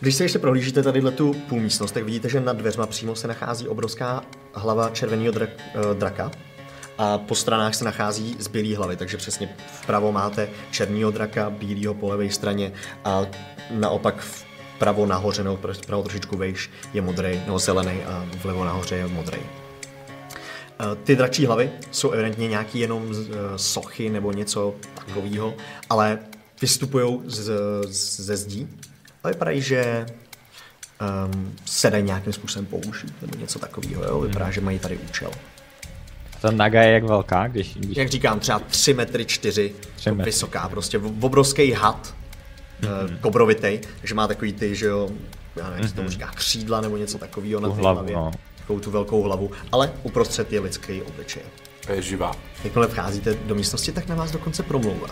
[0.00, 3.68] Když se ještě prohlížíte tady tu půlmístnost, tak vidíte, že nad dveřma přímo se nachází
[3.68, 4.22] obrovská
[4.54, 6.30] hlava červeného dra- eh, draka
[7.00, 9.48] a po stranách se nachází zbylý hlavy, takže přesně
[9.82, 12.72] vpravo máte černýho draka, bílýho po levé straně
[13.04, 13.26] a
[13.70, 14.20] naopak
[14.76, 19.38] vpravo nahoře nebo vpravo trošičku vejš je modrý nebo zelený a vlevo nahoře je modrý.
[19.40, 25.54] Eh, Ty dračí hlavy jsou evidentně nějaký jenom eh, sochy nebo něco takového,
[25.90, 26.18] ale
[26.60, 28.68] vystupují ze zdí
[29.24, 30.06] a vypadají, že
[31.26, 34.20] um, se dají nějakým způsobem použít nebo něco takového.
[34.20, 35.30] Vypadá, že mají tady účel.
[36.40, 40.24] Ta naga je jak velká, když, když Jak říkám, třeba 3 metry 4 Tři metry.
[40.24, 42.14] vysoká, prostě v- obrovský had,
[42.80, 43.18] mm-hmm.
[43.20, 45.08] kobrovitej, takže má takový ty, že jo,
[45.56, 48.14] já nevím, jak se tomu říká, křídla nebo něco takového na té hlavě.
[48.16, 48.30] no.
[48.58, 51.42] Takovou tu velkou hlavu, ale uprostřed je lidský obličej.
[51.88, 52.32] A je živá.
[52.64, 55.08] Jakmile vcházíte do místnosti, tak na vás dokonce promlouvá.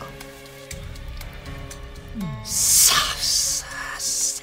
[2.44, 3.64] Zas,
[3.96, 4.42] zas.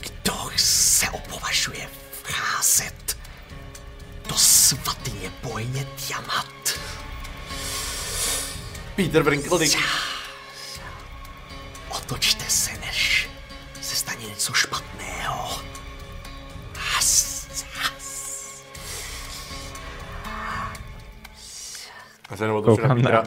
[0.00, 1.86] Kdo se opovažuje
[5.42, 6.78] bojně Tiamat?
[8.96, 9.78] Peter Brinkledick.
[11.88, 13.28] Otočte se, než
[13.80, 15.62] se stane něco špatného.
[16.76, 18.64] Has, has.
[22.28, 23.24] A se na Petra.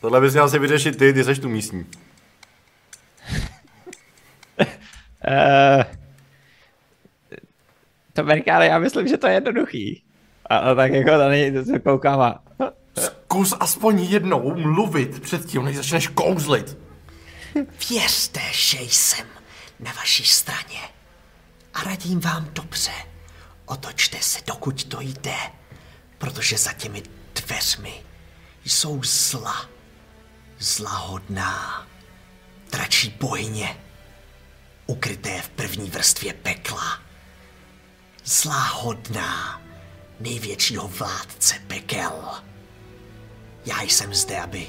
[0.00, 1.86] Tohle bys měl si vyřešit ty, ty seš tu místní.
[5.28, 5.82] Uh,
[8.12, 10.09] to Amerikáne, já myslím, že to je jednoduchý.
[10.50, 12.42] A, a tak jako to není, to se koukám a...
[12.98, 16.78] Zkus aspoň jednou mluvit předtím, než začneš kouzlit.
[17.90, 19.26] Věřte, že jsem
[19.80, 20.80] na vaší straně
[21.74, 22.92] a radím vám dobře.
[23.66, 25.36] Otočte se, dokud to jde,
[26.18, 27.02] protože za těmi
[27.34, 28.02] dveřmi
[28.64, 29.66] jsou zla.
[30.58, 31.86] Zlahodná.
[32.72, 33.76] Dračí bohyně,
[34.86, 36.98] ukryté v první vrstvě pekla.
[38.24, 39.59] Zláhodná,
[40.20, 42.42] největšího vládce pekel.
[43.66, 44.66] Já jsem zde, aby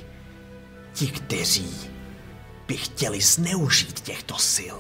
[0.94, 1.92] ti, kteří
[2.68, 4.78] by chtěli zneužít těchto sil,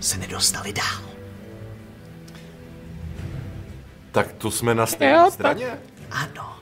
[0.00, 1.02] se nedostali dál.
[4.12, 5.78] Tak to jsme na stejné straně?
[6.10, 6.58] Ano.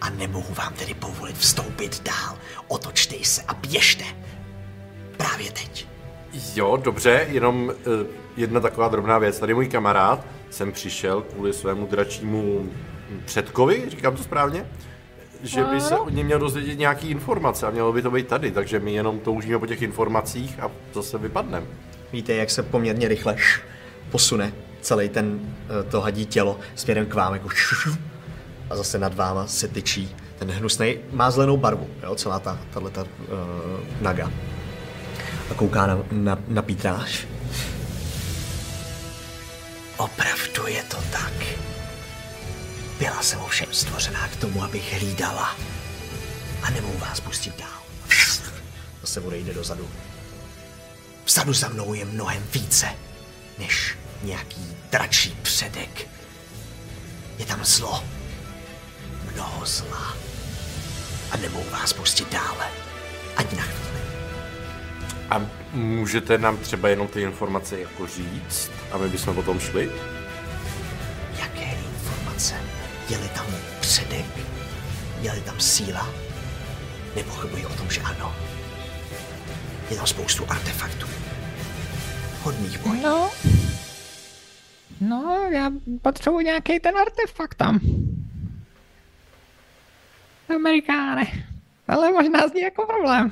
[0.00, 2.38] A nemohu vám tedy povolit vstoupit dál.
[2.68, 4.04] Otočte se a běžte.
[5.16, 5.86] Právě teď.
[6.54, 7.72] Jo, dobře, jenom uh,
[8.36, 9.38] jedna taková drobná věc.
[9.38, 12.68] Tady můj kamarád sem přišel kvůli svému dračímu
[13.24, 14.66] předkovi, říkám to správně,
[15.42, 18.50] že by se od něj měl dozvědět nějaký informace a mělo by to být tady,
[18.50, 21.66] takže my jenom toužíme po těch informacích a zase vypadneme.
[22.12, 23.36] Víte, jak se poměrně rychle
[24.10, 25.40] posune celý ten,
[25.80, 27.48] eh, to hadí tělo směrem k vám, jako
[28.70, 33.00] a zase nad váma se tyčí ten hnusný, má zelenou barvu, jo, celá ta, tato
[33.00, 33.06] uh,
[34.00, 34.30] naga.
[35.50, 37.26] A kouká na, na, na Pítráš.
[39.96, 41.32] Opravdu je to tak.
[42.98, 45.56] Byla jsem ovšem stvořená k tomu, abych hlídala.
[46.62, 47.82] A nemohu vás pustit dál.
[49.00, 49.90] Zase bude jde dozadu.
[51.26, 52.86] Vzadu za mnou je mnohem více,
[53.58, 56.08] než nějaký dračí předek.
[57.38, 58.04] Je tam zlo.
[59.32, 60.16] mnoho zla.
[61.30, 62.66] A nemohu vás pustit dále.
[63.36, 63.95] Ani na chvíli.
[65.30, 68.70] A můžete nám třeba jenom ty informace jako říct?
[68.92, 69.90] A my bychom potom šli?
[71.38, 72.54] Jaké informace?
[73.10, 73.46] Je-li tam
[73.80, 74.26] předek?
[75.20, 76.08] Je-li tam síla?
[77.16, 78.36] Nepochybuji o tom, že ano.
[79.90, 81.06] Je tam spoustu artefaktů.
[82.42, 83.02] Hodných bojů.
[83.02, 83.30] No.
[85.00, 85.70] No, já
[86.02, 87.80] potřebuji nějaký ten artefakt tam.
[90.54, 91.26] Amerikáne.
[91.88, 93.30] Ale možná zní jako problém.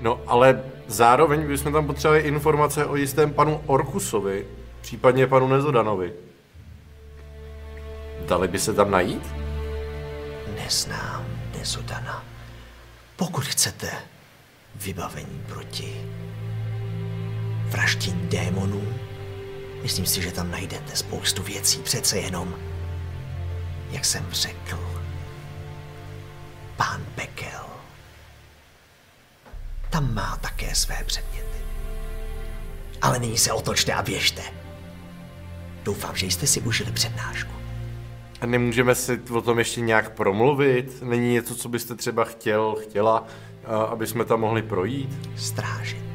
[0.00, 4.46] No, ale zároveň bychom tam potřebovali informace o jistém panu Orkusovi,
[4.80, 6.12] případně panu Nezodanovi.
[8.26, 9.26] Dali by se tam najít?
[10.54, 11.26] Neznám
[11.58, 12.24] Nezodana.
[13.16, 13.90] Pokud chcete
[14.74, 16.10] vybavení proti
[17.68, 18.88] vraždění démonů,
[19.82, 21.78] myslím si, že tam najdete spoustu věcí.
[21.78, 22.54] Přece jenom,
[23.90, 24.78] jak jsem řekl,
[26.76, 27.67] pán Pekel
[29.90, 31.58] tam má také své předměty.
[33.02, 34.42] Ale nyní se otočte a běžte.
[35.82, 37.52] Doufám, že jste si užili přednášku.
[38.40, 41.02] A nemůžeme si o tom ještě nějak promluvit?
[41.02, 43.26] Není něco, co byste třeba chtěl, chtěla,
[43.90, 45.28] aby jsme tam mohli projít?
[45.36, 46.08] strážit.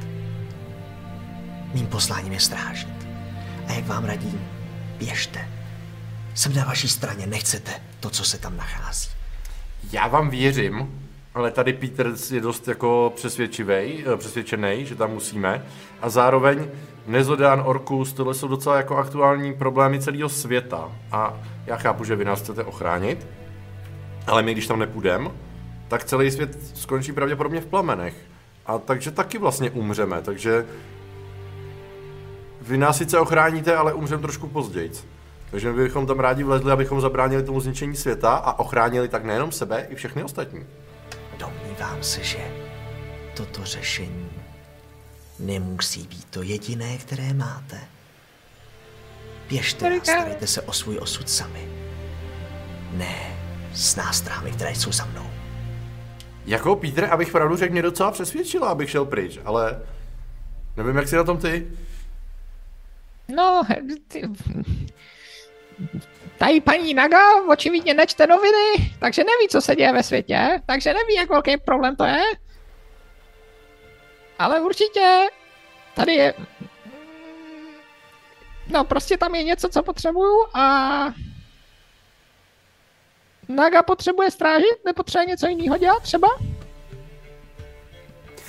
[1.74, 3.06] Mým posláním je strážit.
[3.68, 4.48] A jak vám radím,
[4.98, 5.48] běžte.
[6.34, 9.10] Jsem na vaší straně, nechcete to, co se tam nachází.
[9.92, 11.03] Já vám věřím,
[11.34, 15.66] ale tady Peter je dost jako přesvědčivý, přesvědčený, že tam musíme.
[16.00, 16.68] A zároveň
[17.06, 20.92] Nezodán, Orkus, tohle jsou docela jako aktuální problémy celého světa.
[21.12, 23.26] A já chápu, že vy nás chcete ochránit,
[24.26, 25.30] ale my, když tam nepůjdeme,
[25.88, 28.14] tak celý svět skončí pravděpodobně v plamenech.
[28.66, 30.66] A takže taky vlastně umřeme, takže
[32.60, 34.90] vy nás sice ochráníte, ale umřeme trošku později.
[35.50, 39.52] Takže my bychom tam rádi vlezli, abychom zabránili tomu zničení světa a ochránili tak nejenom
[39.52, 40.66] sebe, i všechny ostatní.
[41.38, 42.50] Domnívám se, že
[43.36, 44.30] toto řešení
[45.38, 47.80] nemusí být to jediné, které máte.
[49.48, 51.68] Běžte a starejte se o svůj osud sami.
[52.92, 53.36] Ne
[53.72, 55.30] s nástrahami, které jsou za mnou.
[56.46, 59.82] Jako Peter, abych pravdu řekl, mě docela přesvědčila, abych šel pryč, ale
[60.76, 61.66] nevím, jak jsi na tom ty.
[63.28, 63.62] No,
[64.08, 64.22] ty...
[66.44, 71.14] Tady paní Naga očividně nečte noviny, takže neví, co se děje ve světě, takže neví,
[71.14, 72.22] jak velký problém to je.
[74.38, 75.28] Ale určitě
[75.94, 76.34] tady je...
[78.68, 81.04] No, prostě tam je něco, co potřebuju a...
[83.48, 86.28] Naga potřebuje strážit, nepotřebuje něco jiného dělat třeba?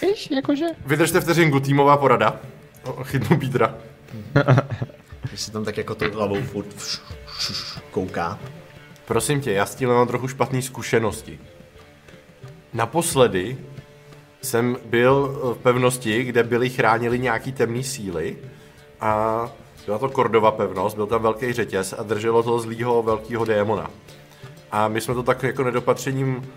[0.01, 0.65] Víš, jakože...
[0.85, 2.39] Vydržte vteřinku, týmová porada.
[2.83, 3.77] O, Chytnu Petra.
[5.29, 6.75] Když se tam tak jako tou hlavou furt
[7.91, 8.39] kouká.
[9.05, 11.39] Prosím tě, já s tím mám trochu špatné zkušenosti.
[12.73, 13.57] Naposledy
[14.41, 15.27] jsem byl
[15.59, 18.37] v pevnosti, kde byli chránili nějaký temné síly
[19.01, 19.51] a
[19.85, 23.91] byla to Kordova pevnost, byl tam velký řetěz a drželo to zlýho velkého démona.
[24.71, 26.51] A my jsme to tak jako nedopatřením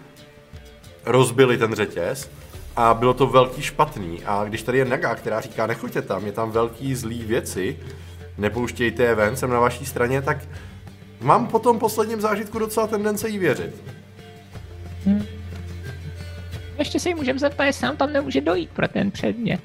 [1.07, 2.31] rozbili ten řetěz
[2.77, 4.25] a bylo to velký špatný.
[4.25, 7.79] A když tady je Naga, která říká, nechoďte tam, je tam velký zlý věci,
[8.39, 10.39] nepouštějte je ven, jsem na vaší straně, tak
[11.21, 13.75] mám po tom posledním zážitku docela tendence jí věřit.
[16.79, 19.61] Ještě se jí můžeme zeptat, jestli nám tam nemůže dojít pro ten předmět.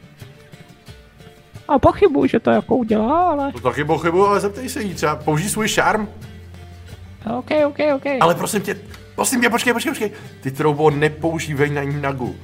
[1.67, 3.51] A pochybuju, že to jako udělá, ale...
[3.51, 6.07] To taky pochybuju, ale zeptej se jí třeba, použij svůj šarm.
[7.37, 8.05] OK, OK, OK.
[8.21, 8.77] Ale prosím tě,
[9.15, 10.11] prosím tě, počkej, počkej, počkej.
[10.41, 12.35] Ty troubo nepoužívej na ní nagu.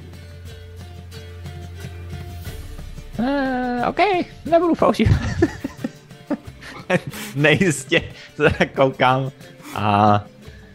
[3.18, 3.98] Uh, OK,
[4.44, 5.20] nebudu používat.
[7.36, 8.02] Nejistě
[8.36, 9.30] se koukám
[9.74, 10.24] a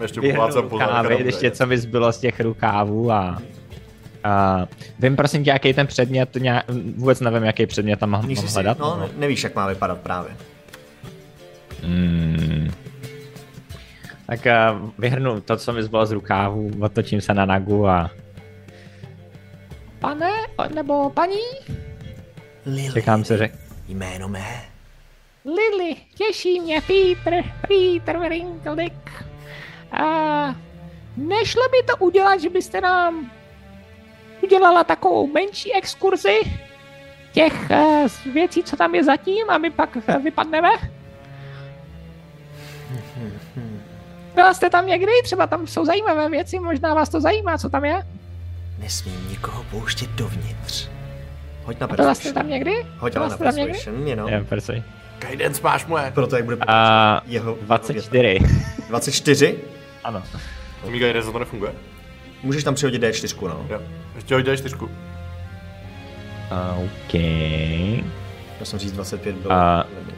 [0.01, 3.41] Ještě vyhrnu rukávy, co mi zbylo z těch rukávů a,
[4.23, 4.65] a
[4.99, 6.65] vím prosím tě, jaký ten předmět, nějak,
[6.95, 8.79] vůbec nevím, jaký předmět tam mám, mám hledat.
[8.79, 10.31] no, ne, nevíš, jak má vypadat právě.
[11.83, 12.71] Hmm.
[14.27, 18.11] Tak uh, vyhrnu to, co mi zbylo z rukávů, otočím se na Nagu a
[19.99, 20.31] Pane,
[20.75, 21.41] nebo paní?
[22.65, 23.49] Lily, čekám se, že...
[23.87, 24.74] jméno mé.
[25.45, 29.09] Lily, těší mě, Peter, Peter Wrinkledyck.
[29.91, 30.05] A
[31.17, 33.31] nešlo by to udělat, že byste nám
[34.43, 36.39] udělala takovou menší exkurzi
[37.31, 40.69] těch uh, věcí, co tam je zatím a my pak uh, vypadneme?
[44.35, 45.11] Byla jste tam někdy?
[45.23, 48.03] Třeba tam jsou zajímavé věci, možná vás to zajímá, co tam je?
[48.79, 50.89] Nesmím nikoho pouštět dovnitř.
[51.63, 52.71] Hoď na Byla jste tam někdy?
[52.97, 53.71] Hoď Byla na jste tam někdy?
[53.71, 54.29] persuasion, you know.
[54.29, 54.83] Je, persuj.
[55.19, 56.11] Guidance máš moje.
[56.11, 57.57] Proto jak bude A jeho...
[57.61, 58.39] 24.
[58.89, 59.57] 24?
[60.03, 60.23] ano.
[60.83, 61.73] Amiga 1 to nefunguje?
[62.43, 63.65] Můžeš tam přihodit D4, no.
[63.69, 63.81] Jo.
[64.15, 64.89] Ještě hoď D4.
[66.85, 67.13] OK.
[68.59, 69.55] Já jsem říct 25 bylo.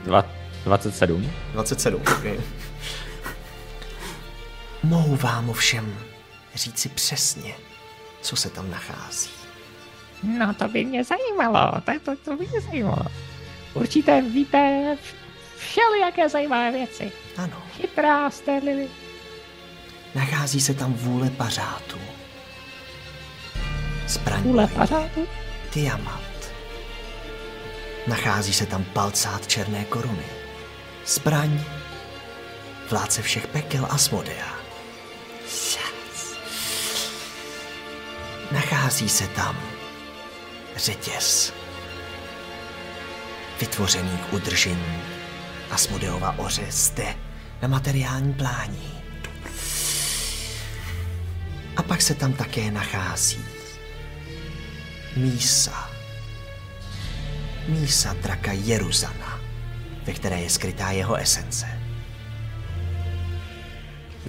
[0.03, 0.26] Dva,
[0.65, 1.32] 27.
[1.53, 2.40] 27, okay.
[4.84, 5.95] Mohu vám ovšem
[6.56, 7.53] říci přesně,
[8.22, 9.30] co se tam nachází.
[10.38, 13.06] No to by mě zajímalo, to, to, to by mě zajímalo.
[13.73, 14.98] Určitě víte
[15.57, 17.11] všelijaké zajímavé věci.
[17.38, 18.88] Ano, Chytrá jste, Lily.
[20.15, 21.98] nachází se tam vůle pařátu.
[24.07, 25.27] Zbraň Vůle pařátu?
[25.73, 26.52] diamant.
[28.07, 30.26] Nachází se tam palcát černé koruny.
[31.06, 31.60] Zbraň,
[32.89, 34.53] vládce všech pekel Asmodea.
[35.44, 36.38] Yes.
[38.52, 39.57] Nachází se tam
[40.76, 41.53] řetěz,
[43.60, 45.02] vytvořený k udržení
[45.72, 47.16] Asmodeova oře zde
[47.62, 48.92] na materiální plání.
[51.78, 53.46] A pak se tam také nachází
[55.16, 55.90] Mísa.
[57.68, 59.40] Mísa draka Jeruzana,
[60.06, 61.66] ve které je skrytá jeho esence.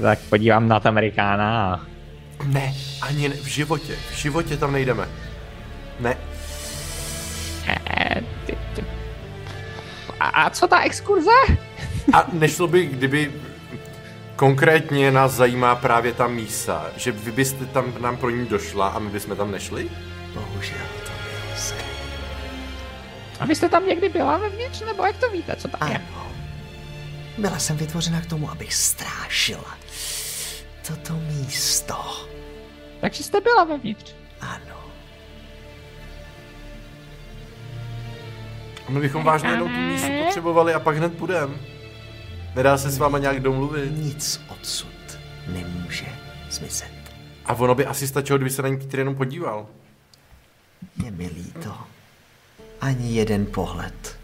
[0.02, 1.80] Tak podívám na Amerikána a
[2.46, 3.96] Ne, ani ne, v životě.
[4.12, 5.08] V životě tam nejdeme.
[6.00, 6.16] Ne.
[10.20, 11.30] A, a co ta exkurze?
[12.12, 13.32] A nešlo by, kdyby
[14.36, 18.98] konkrétně nás zajímá právě ta mísa, že vy byste tam nám pro ní došla a
[18.98, 19.90] my bychom tam nešli?
[20.34, 21.78] Bohužel to byl sen.
[23.40, 25.96] A vy jste tam někdy byla vevnitř, nebo jak to víte, co tam je?
[25.96, 26.32] Ano.
[27.38, 29.78] Byla jsem vytvořena k tomu, abych strážila
[30.88, 32.26] toto místo.
[33.00, 34.14] Takže jste byla vevnitř.
[34.40, 34.77] Ano.
[38.88, 41.56] My bychom vážně jenom tu mísu potřebovali a pak hned půjdem.
[42.56, 43.90] Nedá se s váma nějak domluvit.
[43.90, 46.06] Nic odsud nemůže
[46.50, 46.92] zmizet.
[47.44, 49.66] A ono by asi stačilo, kdyby se na ní Peter jenom podíval.
[51.04, 51.74] Je mi líto.
[52.80, 54.18] Ani jeden pohled.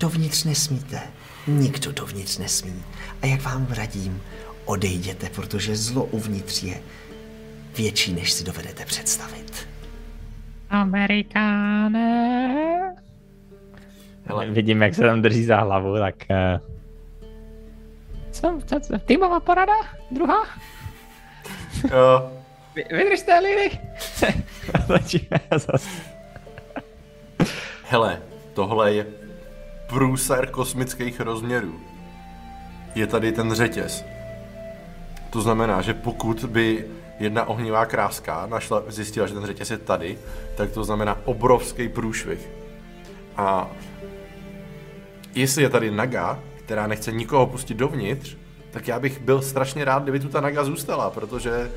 [0.00, 1.00] Dovnitř nesmíte.
[1.46, 2.82] Nikdo dovnitř nesmí.
[3.22, 4.22] A jak vám radím,
[4.64, 6.82] odejděte, protože zlo uvnitř je
[7.76, 9.68] větší, než si dovedete představit.
[10.70, 12.06] Amerikáne.
[14.24, 14.50] Hele.
[14.50, 16.60] vidím, jak se tam drží za hlavu, tak uh,
[18.30, 19.72] Co, co, co, týmová porada?
[20.10, 20.46] Druhá?
[21.90, 22.32] Jo.
[22.74, 23.70] Vy, vydržte, Lily.
[24.88, 25.88] začíme zase.
[27.84, 28.22] Hele,
[28.54, 29.06] tohle je
[29.88, 31.80] průser kosmických rozměrů.
[32.94, 34.04] Je tady ten řetěz.
[35.30, 36.84] To znamená, že pokud by
[37.20, 40.18] jedna ohnivá kráska našla, zjistila, že ten řetěz je tady,
[40.56, 42.48] tak to znamená obrovský průšvih.
[43.36, 43.70] A
[45.34, 48.36] jestli je tady Naga, která nechce nikoho pustit dovnitř,
[48.70, 51.70] tak já bych byl strašně rád, kdyby tu ta Naga zůstala, protože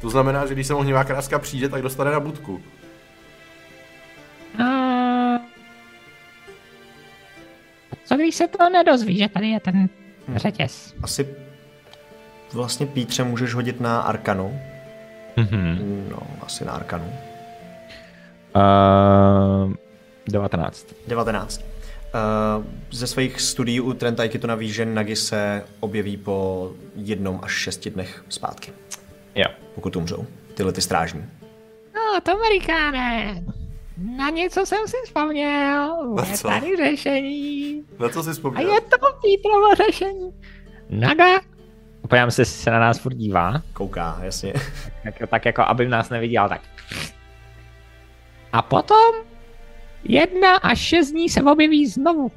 [0.00, 2.60] to znamená, že když se ohnivá kráska přijde, tak dostane na budku.
[4.58, 4.66] A...
[8.04, 9.88] Co když se to nedozví, že tady je ten
[10.36, 10.94] řetěz?
[11.02, 11.28] Asi
[12.52, 14.60] vlastně Pítře můžeš hodit na Arkanu.
[15.36, 16.06] Mhm.
[16.10, 17.12] No, asi na Arkanu.
[18.56, 19.72] Uh,
[20.28, 20.86] 19.
[21.06, 21.60] 19.
[22.14, 27.52] Uh, ze svých studií u Trenta Ikitona víš, že Nagi se objeví po jednom až
[27.52, 28.72] šesti dnech zpátky,
[29.34, 29.44] Jo.
[29.74, 30.26] pokud umřou.
[30.54, 31.24] Tyhle ty strážní.
[31.94, 33.34] No, to Amerikáne.
[34.16, 36.14] Na něco jsem si vzpomněl.
[36.14, 36.48] Na Je co?
[36.48, 37.82] tady řešení.
[37.98, 38.74] Na co jsi A vzpomněl?
[38.74, 40.32] je to Pítrovo řešení.
[40.90, 41.40] Naga.
[42.08, 43.62] Podívám se, se na nás furt dívá.
[43.72, 44.52] Kouká, jasně.
[45.02, 46.60] Tak, tak jako, aby nás neviděl, tak.
[48.52, 49.14] A potom
[50.04, 52.32] jedna až šest dní se objeví znovu.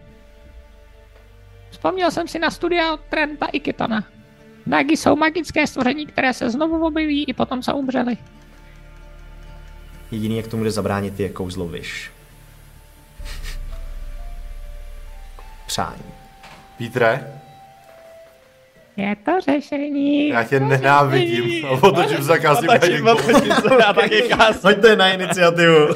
[1.69, 4.03] Vzpomněl jsem si na studia od Trenta i Kitona.
[4.65, 8.17] Nagi jsou magické stvoření, které se znovu objeví i potom, co umřeli.
[10.11, 12.11] Jediný, jak tomu jde zabránit, je kouzlo vyš.
[15.67, 16.03] Přání.
[16.77, 17.38] Pítre,
[18.99, 20.27] Je to řešení.
[20.29, 21.65] já tě nenávidím.
[21.65, 23.79] A otočím se a kázím na někoho.
[23.79, 24.63] Já taky kás.
[24.63, 25.87] Hoďte na iniciativu.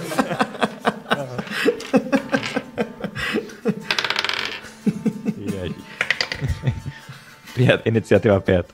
[7.55, 8.73] Pět, iniciativa pět.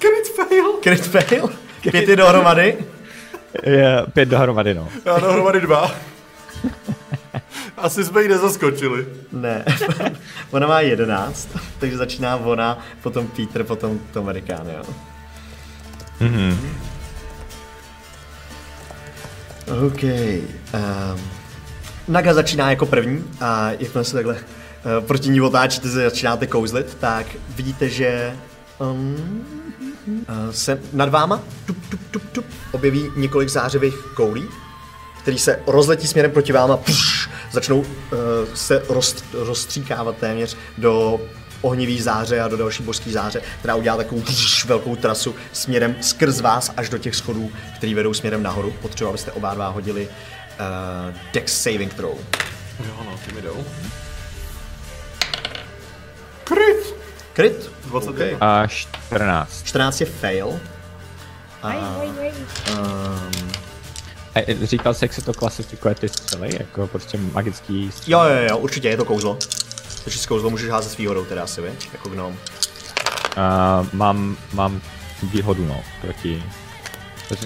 [0.00, 0.72] Crit fail.
[0.82, 1.50] Crit fail.
[1.90, 2.76] Pět dohromady.
[3.66, 4.88] Je, pět dohromady, no.
[5.04, 5.94] Já dohromady dva.
[7.76, 9.06] Asi jsme ji nezaskočili.
[9.32, 9.64] Ne.
[10.50, 14.82] ona má jedenáct, takže začíná ona, potom Peter, potom to Amerikán, jo.
[16.20, 16.76] Mhm.
[19.86, 20.02] OK.
[20.02, 21.20] Um,
[22.08, 27.26] Naga začíná jako první a jakmile se takhle uh, proti ní otáčíte, začínáte kouzlit, tak
[27.56, 28.36] vidíte, že
[28.90, 29.44] Um,
[30.06, 34.44] uh, se nad váma tup, tup, tup, tup, objeví několik zářivých koulí,
[35.22, 37.86] který se rozletí směrem proti vám a pš, začnou uh,
[38.54, 41.20] se roz, rozstříkávat téměř do
[41.60, 46.40] ohnivý záře a do další božský záře, která udělá takovou pš, velkou trasu směrem skrz
[46.40, 48.74] vás až do těch schodů, které vedou směrem nahoru.
[48.82, 52.18] Potřebuji, abyste oba dva hodili uh, Dex Saving Throw.
[52.86, 53.64] Jo, no, ty mi jdou.
[57.34, 57.70] Crit?
[57.84, 58.38] 21.
[58.40, 59.62] A 14.
[59.64, 60.60] 14 je fail.
[61.62, 63.52] A, um,
[64.34, 68.12] A říkal jsi, jak se to klasifikuje ty střely, jako prostě magický střely.
[68.12, 69.38] jo, jo, jo, určitě je to kouzlo.
[70.04, 71.88] Takže s kouzlo můžeš házet s výhodou teda asi, viď?
[71.92, 72.32] Jako gnom.
[72.32, 74.80] Uh, mám, mám
[75.22, 76.42] výhodu, no, proti...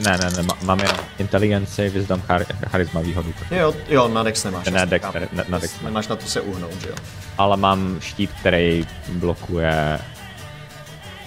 [0.01, 3.33] ne, ne, ne, má- mám jenom inteligenci, wisdom, char, charisma výhodu.
[3.33, 4.67] Proti, Jo, jo, na Dex nemáš.
[4.71, 5.85] Ne, Dex, ne- na Dex ne.
[5.85, 6.95] Nemáš na to se uhnout, že jo?
[7.39, 9.99] ale mám štít, který blokuje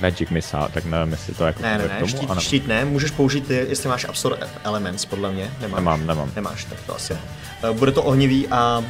[0.02, 2.68] Magic Missile, tak nevím, jestli to jako Ne, ne, ne, k tomu, štít, anebo- štít
[2.68, 5.80] ne, můžeš použít, jestli máš Absor Elements, podle mě, nemáš.
[5.80, 6.32] Nemám, nemám.
[6.36, 7.20] Nemáš, tak to asi ne.
[7.64, 8.86] Eh, Bude to ohnivý a uh,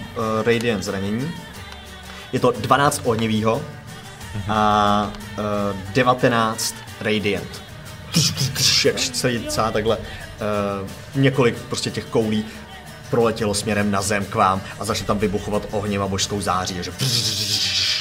[0.45, 1.31] Radiant zranění.
[2.33, 3.61] Je to 12 ohnivýho
[4.49, 5.11] a
[5.71, 7.61] uh, 19 Radiant.
[8.85, 10.03] Jak celý, celá takhle uh,
[11.15, 12.45] několik prostě těch koulí
[13.09, 16.73] proletělo směrem na zem k vám a začne tam vybuchovat ohněm a božskou září.
[16.73, 16.91] Takže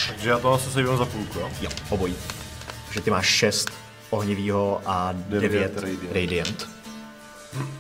[0.09, 1.51] Takže já to asi se za půlku, jo?
[1.61, 2.15] jo, obojí.
[2.89, 3.71] Takže ty máš 6
[4.11, 6.13] ohnivýho a 9 Devět radiant.
[6.15, 6.69] radiant.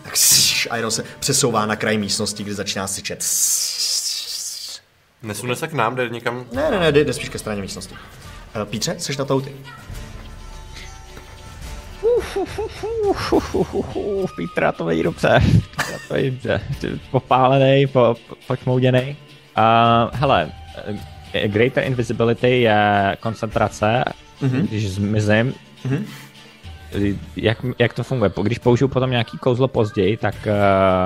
[0.02, 0.14] Tak
[0.76, 3.24] jenom se přesouvá na kraj místnosti, kde začíná syčet.
[5.22, 6.44] Nesune se k nám, jde někam...
[6.52, 7.94] Ne, ne, ne, jde, spíš ke straně místnosti.
[8.56, 9.56] Uh, Pítře, jsi na touty?
[14.36, 15.43] Petra, to vidí dobře.
[15.76, 16.60] Petra, to vidí dobře.
[17.10, 19.16] Popálený, po, po, počmouděný.
[19.59, 20.52] Uh, hele,
[21.35, 24.05] eh, Greater Invisibility je koncentrace,
[24.43, 24.69] mm-hmm.
[24.69, 25.55] když zmizím.
[25.89, 26.05] Mm-hmm.
[27.36, 28.31] Jak, jak to funguje?
[28.31, 30.35] Po- Když použiju potom nějaký kouzlo později, tak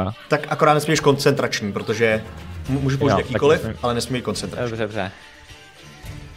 [0.07, 2.23] uh, Tak akorát nesmíš koncentrační, protože
[2.69, 3.81] můžu použít Jo, jakýkoliv, tak nesmím.
[3.83, 4.71] ale nesmí koncentrační.
[4.71, 5.11] Dobře, dobře.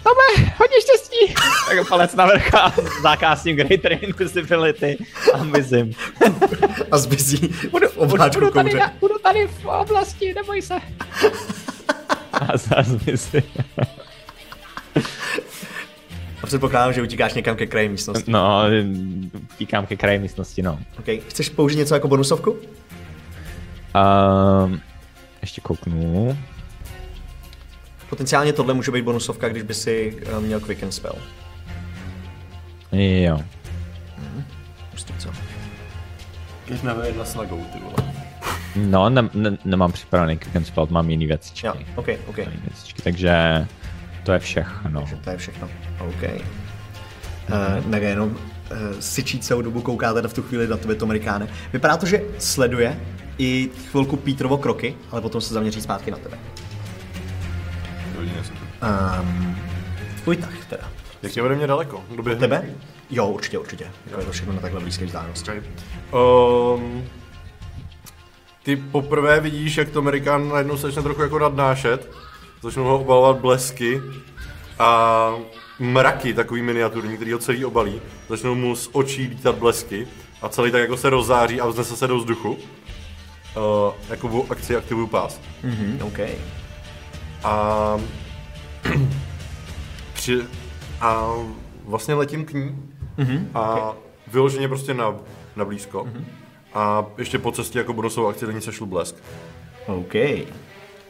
[0.04, 1.34] Tome, hodně štěstí!
[1.70, 2.74] tak palec na vrch a
[3.04, 4.98] zakásním Greater Invisibility
[5.34, 5.92] a mizím.
[6.92, 10.76] A zmizí Budu, budu, tady, na, budu tady v oblasti, neboj se.
[12.34, 13.42] A, zmizím.
[16.46, 18.32] A předpokládám, že utíkáš někam ke kraji místnosti.
[18.32, 18.64] No,
[19.58, 20.80] tíkám ke kraji místnosti, no.
[21.00, 21.20] Okay.
[21.28, 22.52] Chceš použít něco jako bonusovku?
[22.52, 24.82] Um,
[25.42, 26.38] ještě kouknu.
[28.10, 31.16] Potenciálně tohle může být bonusovka, když by si uh, měl quicken spell.
[32.92, 33.40] Jo.
[34.90, 35.30] Prostě co?
[36.66, 38.14] Když nevím, jedna s nagou, ty vole.
[38.76, 41.68] No, ne, ne, nemám připravený quick spell, mám jiný věcičky.
[41.68, 42.38] Jo, OK, OK.
[42.38, 43.66] Jiný věcičky, takže
[44.24, 45.02] to je všechno.
[45.02, 45.70] Takže to je všechno.
[46.08, 46.24] OK.
[47.50, 48.38] Uh, tak jenom uh,
[49.00, 51.48] syčí celou dobu kouká teda v tu chvíli na tebe to Amerikáne.
[51.74, 53.00] Vypadá to, že sleduje
[53.38, 56.38] i chvilku Petrovo kroky, ale potom se zaměří zpátky na tebe.
[58.84, 59.56] Um,
[60.24, 60.84] tvůj tah teda.
[61.24, 62.04] Jak je ode mě daleko?
[62.16, 62.40] Doběhne.
[62.40, 62.70] Tebe?
[63.10, 63.88] Jo, určitě, určitě.
[64.06, 65.52] Jako je to všechno na takhle blízké vzdálenosti.
[66.72, 67.04] Um,
[68.64, 72.12] ty poprvé vidíš, jak to Amerikán najednou se začne trochu jako nadnášet.
[72.62, 74.02] Začnou ho obalovat blesky
[74.80, 75.30] a
[75.80, 78.02] mraky, takový miniaturní, který ho celý obalí.
[78.30, 80.08] Začnou mu z očí lítat blesky
[80.42, 82.52] a celý tak jako se rozzáří a vznese se do vzduchu.
[82.52, 85.42] Uh, jako akci aktivuju pás.
[85.64, 86.20] Mhm, OK.
[87.44, 87.98] A,
[90.14, 90.42] při,
[91.02, 91.34] a
[91.84, 92.76] vlastně letím k ní
[93.18, 94.02] mm-hmm, a okay.
[94.28, 95.16] vyloženě prostě na,
[95.56, 96.04] na blízko.
[96.04, 96.24] Mm-hmm.
[96.74, 99.16] A ještě po cestě jako bonusovou akci do ní sešlu blesk.
[99.86, 100.14] OK.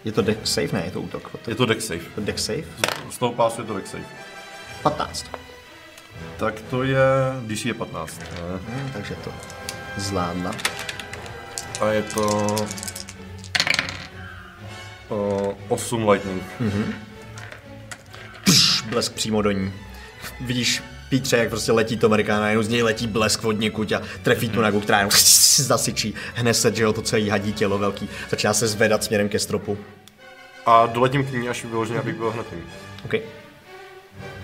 [0.05, 0.69] Je to deck safe?
[0.73, 1.35] Ne, je to útok.
[1.47, 2.09] Je to deck safe.
[2.15, 2.63] to deck safe?
[3.09, 4.24] Z toho pásu je to deck safe.
[4.85, 5.25] 15.
[6.37, 6.99] Tak to je,
[7.47, 8.19] DC je 15.
[8.19, 8.25] Ne?
[8.67, 9.31] Hmm, takže to
[9.97, 10.51] zvládla.
[11.81, 12.55] A je to
[15.09, 16.43] uh, 8 lightning.
[18.43, 19.73] Pš, blesk přímo do ní.
[20.41, 24.01] Vidíš Pítře, jak prostě letí to Amerikána, jenom z něj letí blesk od někud a
[24.23, 25.11] trefí tu nagu, která jenom
[25.55, 26.13] zasyčí.
[26.33, 28.09] Hne se, že jo, to celý hadí tělo velký.
[28.29, 29.77] Začíná se zvedat směrem ke stropu.
[30.65, 32.61] A doletím k ní, až vyloženě, abych byl hned k ní.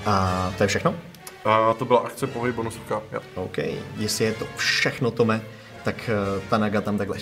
[0.06, 0.96] A to je všechno?
[1.46, 3.02] A to byla akce pohyb bonusovka.
[3.12, 3.22] Jo.
[3.36, 3.58] OK.
[3.98, 5.42] Jestli je to všechno, Tome,
[5.84, 7.18] tak uh, ta naga tam takhle...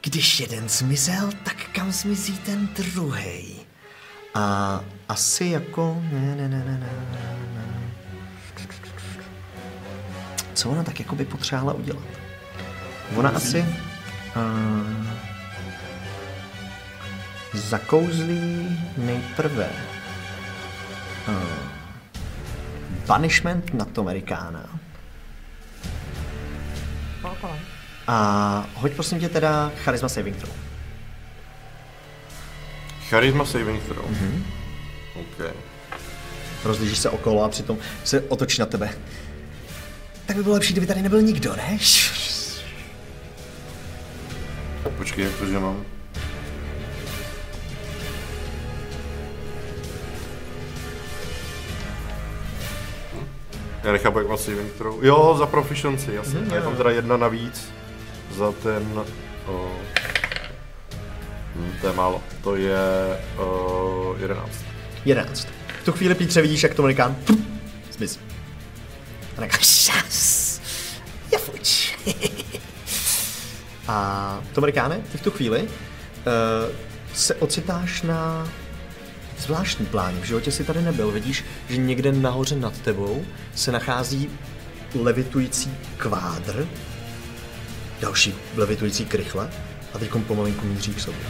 [0.00, 3.66] Když jeden zmizel, tak kam zmizí ten druhý?
[4.34, 6.02] A asi jako...
[6.12, 7.92] Ne, ne, ne, ne, ne, ne.
[10.54, 12.04] Co ona tak jako by potřebovala udělat?
[13.16, 13.64] Ona asi...
[14.36, 15.06] Uh,
[17.52, 19.70] zakouzlí nejprve
[23.06, 24.78] Banishment na to Amerikána.
[28.06, 30.52] A hoď prosím tě teda charisma saving throw.
[33.08, 34.10] Charisma saving throw.
[34.10, 34.42] Mm-hmm.
[35.14, 35.54] OK.
[36.64, 38.90] Rozlížíš se okolo a přitom se otočí na tebe.
[40.26, 41.78] Tak by bylo lepší, kdyby tady nebyl nikdo, ne?
[44.96, 45.95] Počkej, jak to, že mám?
[53.86, 55.04] Já nechápu, jak má saving throw.
[55.04, 56.38] Jo, za proficiency, jasně.
[56.38, 57.72] Mm, je tam teda jedna navíc
[58.30, 59.04] za ten...
[59.46, 59.70] O...
[61.56, 62.22] Hm, to je málo.
[62.42, 64.50] To je o, 11.
[65.04, 65.48] 11.
[65.82, 67.16] V tu chvíli Pítře vidíš, jak to Amerikán
[67.90, 68.20] zmizí.
[69.36, 70.60] A tak šas.
[71.32, 71.96] Je fuč.
[73.88, 75.68] A to Amerikáne, ty v tu chvíli uh,
[77.14, 78.48] se ocitáš na
[79.46, 80.20] zvláštní pláně.
[80.20, 81.10] V životě si tady nebyl.
[81.10, 83.24] Vidíš, že někde nahoře nad tebou
[83.54, 84.30] se nachází
[84.94, 86.66] levitující kvádr,
[88.00, 89.50] další levitující krychle
[89.94, 91.20] a teď pomalinku míří k sobě.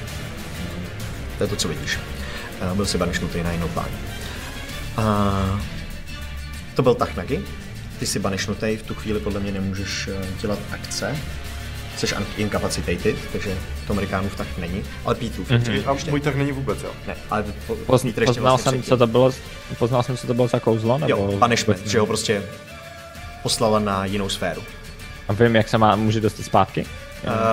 [1.38, 1.98] To je to, co vidíš.
[2.70, 3.88] Uh, byl si banišnutý na jinou pláň.
[4.96, 5.60] A
[6.74, 7.42] to byl Tachnagi.
[7.98, 11.16] Ty jsi banišnutý, v tu chvíli podle mě nemůžeš eh, dělat akce.
[11.96, 12.06] Jsi
[12.36, 15.50] incapacitated, takže to Amerikánův tak není, ale Pítrův.
[15.50, 15.90] Mm-hmm.
[15.90, 16.90] A můj tak není vůbec, jo.
[17.06, 19.32] Ne, ale po, Poz, Pítr ještě poznal, vlastně jsem, co to bylo,
[19.78, 20.98] poznal jsem, co to bylo za kouzlo?
[20.98, 22.42] Nebo Jo, punishment, že ho prostě
[23.42, 24.62] poslala na jinou sféru.
[25.28, 26.86] A vím, jak se má, může dostat zpátky?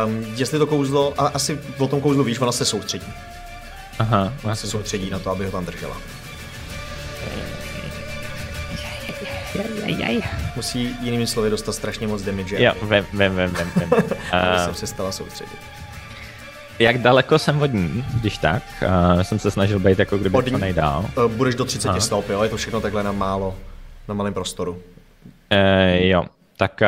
[0.06, 3.08] Um, jestli to kouzlo, a asi o tom kouzlu víš, ona se soustředí.
[4.00, 5.98] Aha, Ona se soustředí na to, aby ho tam držela.
[10.56, 13.72] Musí jinými slovy dostat strašně moc damage, jo, vím, vím, vím, vím.
[13.76, 13.94] vím.
[14.32, 15.58] aby se Uh, přestala soustředit.
[16.80, 18.64] jak daleko jsem od ní, když tak?
[19.16, 20.62] Uh, jsem se snažil být jako kdyby Od co ní?
[20.62, 21.06] nejdál.
[21.18, 22.00] Uh, budeš do 30 Aha.
[22.00, 22.44] stop, jo?
[22.44, 23.56] Je to všechno takhle na málo,
[24.08, 24.72] na malém prostoru.
[24.72, 24.80] Uh,
[26.02, 26.24] jo,
[26.58, 26.88] tak uh,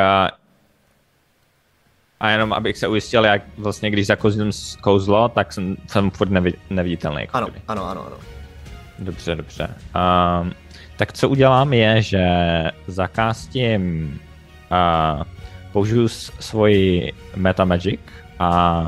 [2.19, 4.51] a jenom abych se ujistil, jak vlastně když zakouzlím
[4.81, 7.21] kouzlo, tak jsem, jsem furt nevi, neviditelný.
[7.21, 8.15] Jako Ano, ano, ano, ano.
[8.99, 9.67] Dobře, dobře.
[10.41, 10.53] Um,
[10.97, 12.25] tak co udělám je, že
[12.87, 14.13] zakástím,
[14.71, 15.23] uh,
[15.71, 16.07] použiju
[16.39, 17.99] svoji Meta Magic
[18.39, 18.81] a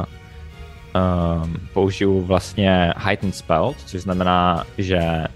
[0.95, 5.27] um, použiju vlastně Heightened Spell, což znamená, že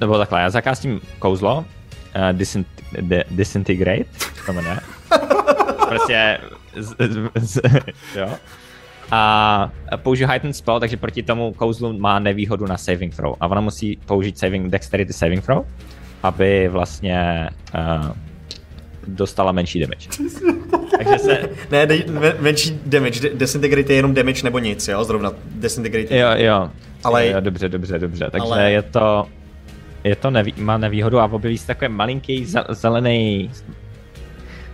[0.00, 2.66] nebo takhle, já zakástím kouzlo, uh, disint,
[3.00, 4.04] de, Disintegrate,
[4.46, 4.80] to jmenuje.
[5.88, 6.38] prostě
[6.76, 7.60] z, z, z,
[8.16, 8.28] jo.
[9.12, 13.34] A použiju Heightened Spell, takže proti tomu kouzlu má nevýhodu na saving throw.
[13.40, 15.64] A ona musí použít saving, Dexterity saving throw,
[16.22, 18.10] aby vlastně uh,
[19.06, 20.08] dostala menší damage.
[20.98, 25.04] takže se, Ne, men- menší damage, disintegrate je jenom damage nebo nic, jo?
[25.04, 26.16] Zrovna disintegrate.
[26.18, 26.70] jo, jo.
[27.04, 28.28] Ale- jo, dobře, dobře, dobře.
[28.32, 29.26] Takže Ale- je to,
[30.04, 33.50] je to neví, má nevýhodu a objeví se takový malinký ze- zelený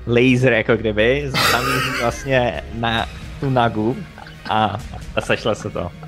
[0.06, 3.06] laser, jako kdyby, zamíří vlastně na
[3.40, 3.96] tu nagu
[4.48, 4.78] a,
[5.16, 5.93] a sešle se to.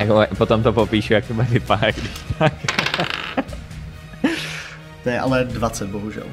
[0.00, 2.52] Jako, potom to popíšu, jak to bude vypadat, když tak.
[5.02, 6.24] To je ale 20, bohužel.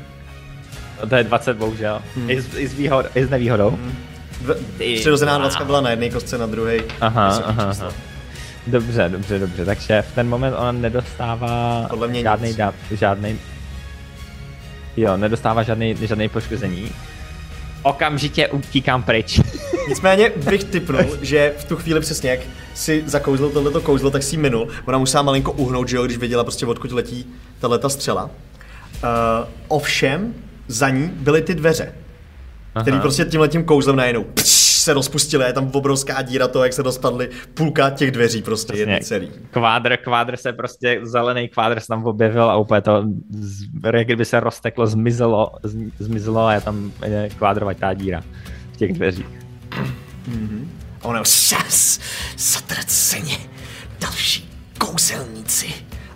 [1.10, 2.02] To je 20 bohužel.
[2.16, 2.30] Hmm.
[2.30, 3.70] I, s, i, s výhod, I s nevýhodou.
[3.70, 3.96] Hmm.
[4.96, 5.50] Přirozená vole.
[5.50, 6.78] 20 byla na jedné kostce, na druhé.
[7.02, 7.88] Aha, aha, číslo.
[7.88, 7.96] aha.
[8.68, 9.66] Dobře, dobře, dobře.
[9.66, 13.40] Takže v ten moment ona nedostává Podle mě žádný, da, žádný,
[14.98, 16.92] jo, nedostává žádný, žádný poškození.
[17.86, 19.42] Okamžitě utíkám pryč.
[19.90, 22.40] Nicméně bych typnul, že v tu chvíli přesně jak
[22.74, 24.68] si zakouzlil tohleto kouzlo, tak si minul.
[24.86, 27.28] Ona musela malinko uhnout, že jo, když věděla prostě odkud letí
[27.60, 28.24] tahleta střela.
[28.24, 28.30] Uh,
[29.68, 30.34] ovšem,
[30.68, 31.94] za ní byly ty dveře,
[32.82, 34.55] který prostě tímhletím kouzlem najednou pš,
[34.86, 39.00] se rozpustily, je tam obrovská díra toho, jak se rozpadly půlka těch dveří prostě, jedný
[39.00, 39.32] celý.
[39.52, 43.04] Kvádr, kvádr se prostě, zelený kvádr se tam objevil a úplně to,
[43.94, 45.52] jak kdyby se rozteklo, zmizelo,
[46.00, 48.22] zmizelo a je tam je kvádrovatá díra
[48.74, 49.26] v těch dveřích.
[51.02, 52.00] A ona šas,
[52.38, 53.38] zatraceně,
[54.00, 55.68] další kouzelníci.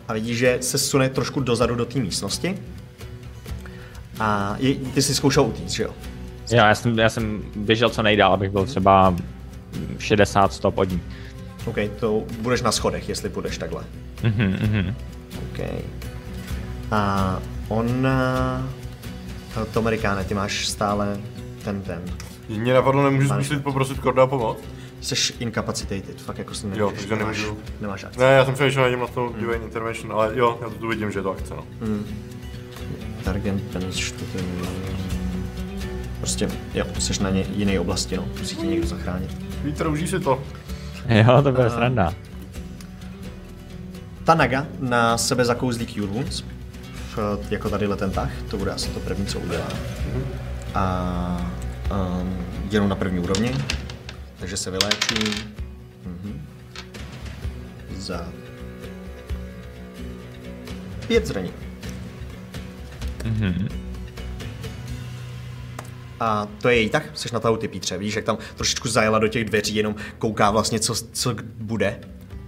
[0.07, 2.59] A vidíš, že se sune trošku dozadu do té místnosti.
[4.19, 5.93] A je, ty jsi zkoušel utíct, že jo?
[6.51, 9.15] Jo, já jsem, já jsem běžel co nejdál, abych byl třeba
[9.99, 11.01] 60 stop od ní.
[11.65, 13.83] OK, to budeš na schodech, jestli půjdeš takhle.
[14.23, 14.95] Mhm, mhm.
[15.51, 15.59] OK.
[16.91, 18.07] A on...
[18.07, 18.61] a
[19.73, 21.17] To Amerikáne, ty máš stále
[21.63, 22.01] ten ten.
[22.49, 24.57] Mě napadlo, nemůžu zkusit poprosit Korda o pomoc?
[25.01, 26.79] Jsi incapacitated, fakt jako si nemůžeš.
[26.81, 27.57] Jo, takže nemáš, nemůžu.
[27.81, 28.19] nemáš akci.
[28.19, 31.19] Ne, já jsem přemýšlel na to divine intervention, ale jo, já to tu vidím, že
[31.19, 31.63] je to akce, no.
[33.23, 34.13] Target penis,
[36.29, 38.25] Prostě, jo, jsi na ně, jiné oblasti, no.
[38.39, 39.37] Musí tě někdo zachránit.
[39.63, 40.43] Vítr, užij si to.
[41.09, 42.13] Jo, to bude sranda.
[44.23, 46.43] ta naga na sebe zakouzlí Cure Wounds,
[47.15, 49.67] v- jako tady ten tah, to bude asi to první, co udělá.
[50.75, 51.51] A
[52.21, 52.37] um,
[52.71, 53.55] jenom na první úrovni,
[54.39, 55.45] takže se vyléčí
[56.05, 56.41] mhm.
[57.97, 58.27] za
[61.07, 61.51] pět zraní.
[66.19, 69.19] A to je její tak, jsi na tahu ty Pítře, vidíš, jak tam trošičku zajela
[69.19, 71.99] do těch dveří, jenom kouká vlastně, co, co bude.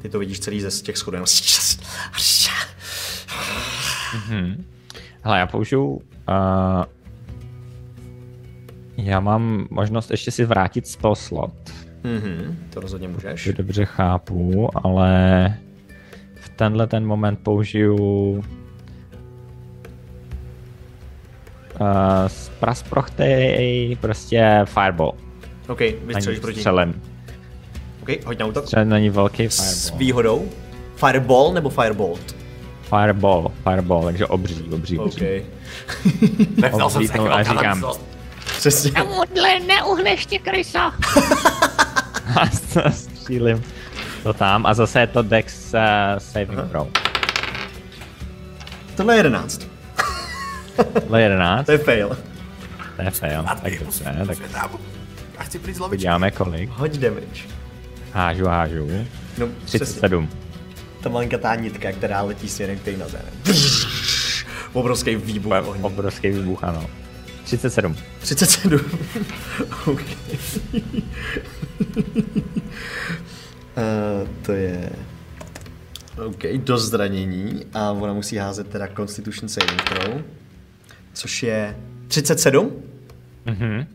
[0.02, 1.28] Ty to vidíš celý ze z těch schodů, jenom...
[5.24, 6.02] Hele, já použiju...
[6.30, 6.84] Uh,
[8.98, 11.54] já mám možnost ještě si vrátit spell slot.
[12.04, 13.44] Mhm, to rozhodně můžeš.
[13.44, 15.58] že dobře chápu, ale
[16.36, 18.44] v tenhle ten moment použiju
[21.82, 22.30] uh,
[22.60, 25.14] prasprochtej prostě fireball.
[25.68, 26.60] OK, vystřelíš proti ní.
[26.60, 27.02] střelem.
[28.02, 28.66] OK, hoď na útok.
[28.66, 30.00] Střelem není velký S fireball.
[30.00, 30.50] výhodou.
[30.96, 32.36] Fireball nebo Firebolt?
[32.82, 35.06] Fireball, fireball, takže obří, obří, OK.
[35.06, 35.26] obří.
[36.62, 37.84] Nevzal jsem se a říkám.
[38.58, 38.92] Přesně.
[38.92, 40.80] Tomuhle neuhneš tě, kryso.
[42.36, 42.50] A
[42.92, 43.64] střílím
[44.24, 45.80] to tam a zase je to Dex uh,
[46.18, 46.88] saving throw.
[48.98, 49.71] Tohle je 11.
[51.18, 52.18] Je 11, To je fail.
[52.96, 53.44] to je fail.
[53.64, 54.38] Tak dobře, tak
[55.38, 55.98] Já chci přijít z lavičky.
[55.98, 56.70] podíváme kolik.
[56.70, 57.42] Hoď damage.
[58.14, 58.88] Hážu, hážu.
[59.38, 59.80] No, přesně.
[59.86, 60.30] 37.
[61.04, 63.22] Ta malinkatá nitka, která letí směrem k té noze.
[64.74, 65.84] Obrovský výbuch ohně.
[65.84, 66.86] Obrovský výbuch, ano.
[67.44, 67.96] 37.
[68.20, 68.72] 37.
[69.86, 70.02] OK.
[73.78, 74.90] uh, to je...
[76.26, 80.22] OK, do zranění a ona musí házet teda Constitution Saving Throw,
[81.14, 81.78] což je
[82.08, 82.72] 37.
[83.46, 83.88] Mhm.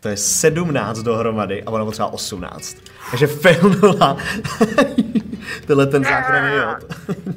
[0.00, 2.76] To je 17 dohromady a ona potřeba 18.
[3.10, 4.16] Takže failnula
[5.66, 6.96] tenhle ten záchranný jod.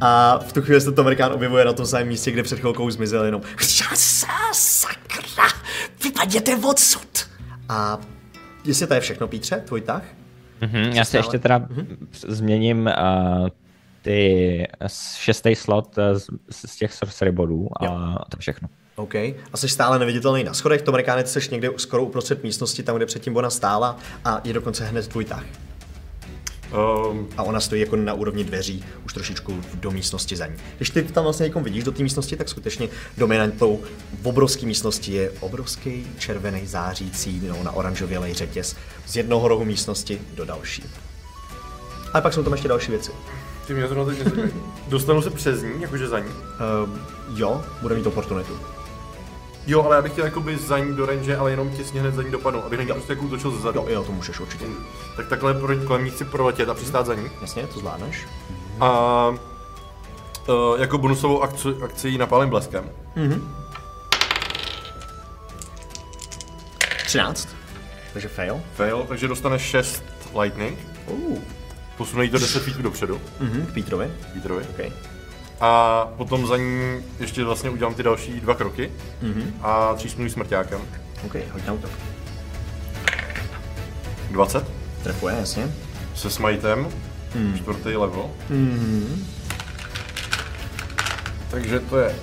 [0.00, 2.90] A v tu chvíli se to Amerikán objevuje na tom samém místě, kde před chvilkou
[2.90, 3.42] zmizel jenom
[4.52, 5.44] Sakra,
[6.04, 7.28] vypadněte odsud.
[7.68, 7.98] A
[8.64, 10.02] jestli to je všechno, Pítře, tvůj tah?
[10.60, 11.20] Mhm, já si Stále.
[11.20, 11.66] ještě teda
[12.28, 13.48] změním uh,
[14.02, 16.26] ty s- šestý slot uh, z,
[16.66, 17.86] z těch sorcery bodů a
[18.28, 18.68] to je všechno.
[18.96, 19.14] OK.
[19.14, 22.96] A jsi stále neviditelný na schodech, to Amerikáne, ty jsi někde skoro uprostřed místnosti, tam,
[22.96, 25.44] kde předtím ona stála a je dokonce hned tvůj tah.
[27.10, 30.54] Um, A ona stojí jako na úrovni dveří, už trošičku do místnosti za ní.
[30.76, 33.80] Když ty tam vlastně někom vidíš do té místnosti, tak skutečně dominantou
[34.22, 40.20] v obrovské místnosti je obrovský červený zářící, no, na oranžovělej řetěz z jednoho rohu místnosti
[40.34, 40.84] do další.
[42.12, 43.10] Ale pak jsou tam ještě další věci.
[43.70, 44.52] Ty mě zrovna teď nezajímají.
[44.88, 46.26] Dostanu se přes ní, jakože za ní.
[46.28, 48.58] Uh, jo, bude mít oportunitu.
[49.66, 52.22] Jo, ale já bych chtěl jakoby za ní do range, ale jenom těsně hned za
[52.22, 53.78] ní dopadnout, abych na ní prostě jako útočil zezadu.
[53.80, 54.64] Jo, jo, to můžeš určitě.
[55.16, 57.30] Tak takhle pro- kolem ní chci proletět a přistát za ní.
[57.40, 58.26] Jasně, to zvládneš.
[58.80, 62.90] A uh, jako bonusovou akci, akci jí napálím bleskem.
[67.04, 67.48] 13.
[68.12, 68.60] Takže fail.
[68.74, 70.04] Fail, takže dostane 6
[70.40, 70.78] lightning.
[71.06, 71.59] Uh.
[72.00, 74.10] Posune jí to 10 feetů dopředu, Mhm, k Petrovi.
[74.34, 74.64] Peterovi.
[74.64, 74.92] OK.
[75.60, 78.90] A potom za ní ještě vlastně udělám ty další dva kroky.
[79.62, 80.80] A třísnu smrťákem.
[81.26, 81.90] OK, hoď na útok.
[84.30, 84.64] 20.
[85.02, 85.74] Trefuje, jasně.
[86.14, 86.88] Se smitem.
[87.56, 88.30] Čtvrtý level.
[91.50, 92.14] Takže to je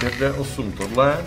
[0.00, 1.18] 5D8 tohle.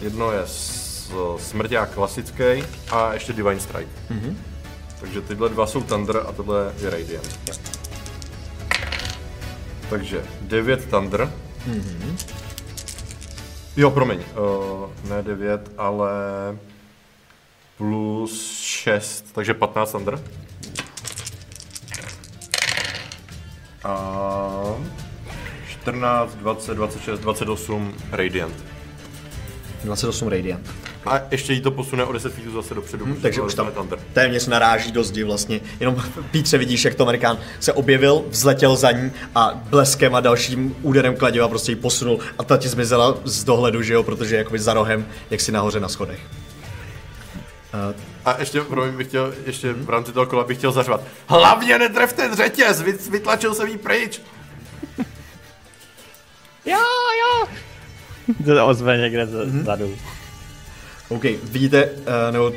[0.00, 2.42] Jedno je s, smrťák klasický
[2.90, 3.90] a ještě Divine Strike.
[5.00, 7.38] Takže tyhle dva jsou Thunder a tohle je Radiant.
[9.90, 11.32] Takže 9 Thunder.
[13.76, 16.10] Jo, promiň, uh, ne 9, ale
[17.78, 20.20] plus 6, takže 15 Thunder.
[23.84, 24.74] A
[25.68, 28.54] 14, 20, 26, 28 Radiant.
[29.84, 30.83] 28 radiant.
[31.06, 33.98] A ještě jí to posune o 10 feetů zase dopředu, protože Takže už tam Thunder.
[34.12, 35.60] téměř naráží do zdi vlastně.
[35.80, 40.76] Jenom Pítře vidíš, jak to Amerikán se objevil, vzletěl za ní a bleskem a dalším
[40.82, 44.38] úderem kladiva prostě ji posunul a ta ti zmizela z dohledu, že jo, protože je
[44.38, 46.20] jakoby za rohem, jak si nahoře na schodech.
[48.24, 51.00] A ještě, promiň, bych chtěl, ještě v rámci toho kola bych chtěl zařvat.
[51.26, 54.20] Hlavně netref ten řetěz, vy, vytlačil jsem jí pryč.
[56.64, 56.78] Jo,
[57.20, 57.48] jo.
[58.44, 59.26] To ozve někde
[59.64, 59.96] zadu.
[61.08, 62.52] OK, vidíte, uh, nebo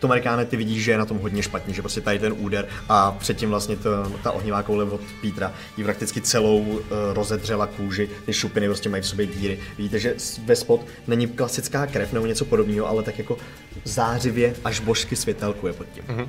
[0.00, 2.68] to Amerikáne, ty vidíš, že je na tom hodně špatně, že prostě tady ten úder
[2.88, 3.90] a předtím vlastně to,
[4.22, 6.80] ta ohnivá koule od Pítra jí prakticky celou uh,
[7.12, 9.58] rozedřela kůži, ty šupiny prostě mají v sobě díry.
[9.76, 10.14] Vidíte, že
[10.44, 13.38] ve spod není klasická krev nebo něco podobného, ale tak jako
[13.84, 16.04] zářivě až božsky světelkuje pod tím.
[16.04, 16.28] Mm-hmm.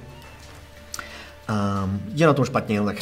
[1.83, 2.97] Um, je na tom špatně, jenom tak...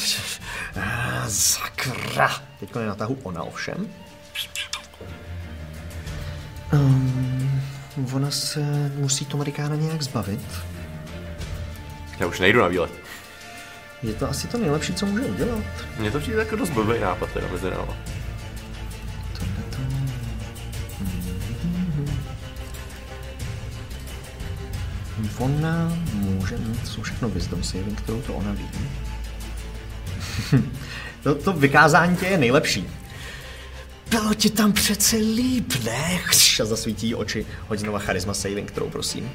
[0.76, 2.30] Ah, Sakra!
[2.60, 3.88] Teď je na tahu ona ovšem.
[6.73, 7.48] Um,
[8.13, 10.41] ona se musí Tomarikána nějak zbavit.
[12.19, 12.91] Já už nejdu na výlet.
[14.03, 15.63] Je to asi to nejlepší, co může udělat.
[15.97, 17.97] Mně to přijde jako dost blbý nápad, teda mezi náma.
[25.39, 28.69] Ona může mít, jsou všechno wisdom saving, kterou to ona ví.
[31.23, 32.89] to, to vykázání tě je nejlepší.
[34.10, 36.19] Bylo ti tam přece líp, ne?
[36.61, 37.45] A zasvítí jí oči.
[37.68, 39.31] Hoď znova charisma saving, kterou prosím.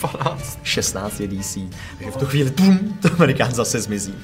[0.00, 0.58] 12.
[0.62, 1.58] 16 je DC.
[1.98, 4.14] Takže v tu chvíli bum, to Amerikán zase zmizí.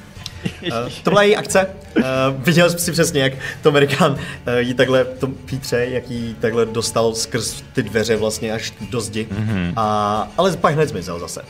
[0.43, 1.67] Uh, to byla její akce.
[1.97, 2.03] Uh,
[2.37, 4.17] viděl jsi si přesně, jak to Amerikán uh,
[4.57, 9.27] jí takhle, to Pítře, jak jí takhle dostal skrz ty dveře vlastně až do zdi.
[9.31, 9.73] Mm-hmm.
[9.75, 11.41] A, ale pak hned zmizel zase.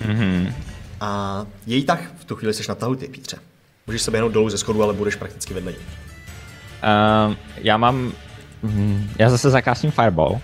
[0.00, 0.52] Mm-hmm.
[1.00, 3.36] A její tah, v tu chvíli seš na tahu ty, Pítře.
[3.86, 5.78] Můžeš se běhnout dolů ze schodu, ale budeš prakticky vedle ní.
[5.78, 8.12] Uh, já mám...
[8.62, 10.40] hm, Já zase zakásím Fireball.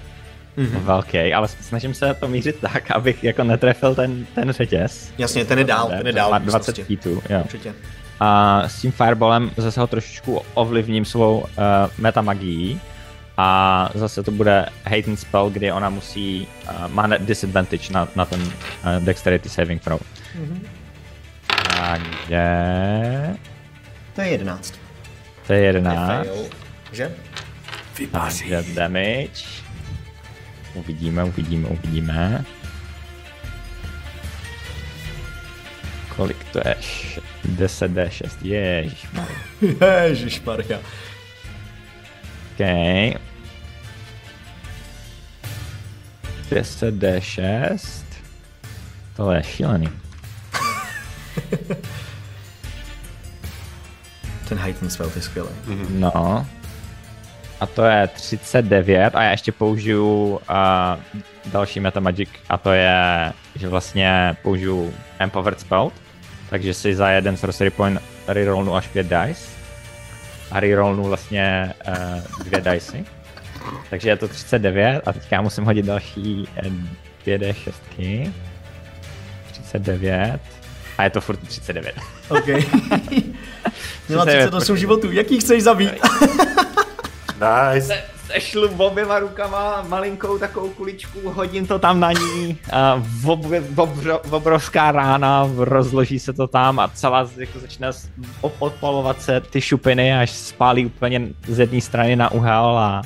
[0.58, 0.78] Mm-hmm.
[0.80, 5.12] Velký, ale snažím se to mířit tak, abych jako netrefil ten, ten řetěz.
[5.18, 6.30] Jasně, ten je dál, ten je dál.
[6.30, 6.96] Má v 20 místnosti.
[6.96, 7.40] feetů, jo.
[7.44, 7.74] Určitě.
[8.20, 11.46] A s tím Fireballem zase ho trošičku ovlivním svou uh,
[11.98, 12.80] metamagií.
[13.36, 18.42] A zase to bude Haten Spell, kdy ona musí, uh, má disadvantage na, na ten
[18.42, 18.50] uh,
[19.04, 20.00] Dexterity Saving Throw.
[20.36, 20.66] Mm-hmm.
[21.76, 22.44] Takže...
[24.14, 24.74] To je 11.
[25.46, 25.96] To je 11.
[25.96, 26.44] Fail.
[26.92, 27.10] Že?
[28.12, 29.62] Takže damage.
[30.74, 32.44] Uvidíme, uvidíme, uvidíme.
[36.16, 36.74] Kolik to je?
[36.80, 39.38] Š- 10 D6, ježišmarja.
[40.08, 40.78] Ježišmarja.
[42.62, 43.18] OK.
[46.50, 48.04] 10 D6.
[49.16, 49.88] Tohle je šílený.
[54.48, 55.48] Ten Heighten spell je skvělý.
[55.88, 56.46] No.
[57.60, 60.40] A to je 39 a já ještě použiju uh,
[61.52, 65.92] další metamagic a to je, že vlastně použiju Empowered Spell,
[66.50, 69.61] takže si za jeden sorcery point rerollnu až 5 dice
[70.52, 73.04] a rerollnu vlastně uh, dvě dicey.
[73.90, 76.70] Takže je to 39 a teďka já musím hodit další eh,
[77.26, 78.32] 2D6.
[79.52, 80.40] 39
[80.98, 81.94] a je to furt 39.
[82.28, 82.46] OK.
[84.08, 85.92] Měla 39, 38 životů, jaký chceš zabít?
[87.74, 88.02] Nice.
[88.32, 93.40] Sešlu oběma rukama malinkou takovou kuličku, hodím to tam na ní, a ob,
[93.76, 97.90] obro, obrovská rána, rozloží se to tam a celá jako začne
[98.58, 103.02] odpalovat se ty šupiny, až spálí úplně z jedné strany na uhel a,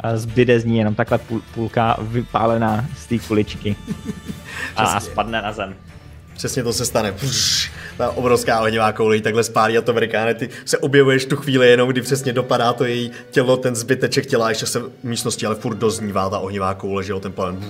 [0.00, 3.76] a zbyde z ní jenom takhle půl, půlka vypálená z té kuličky
[4.76, 5.74] a, spadne na zem.
[6.36, 7.12] Přesně to se stane.
[7.12, 11.68] Pš, ta obrovská ohnivá koule takhle spálí a to Amerikáne, ty se objevuješ tu chvíli
[11.68, 15.54] jenom, kdy přesně dopadá to její tělo, ten zbyteček těla, ještě se v místnosti, ale
[15.54, 17.64] furt doznívá ta ohnivá koule, že jo, ten palen.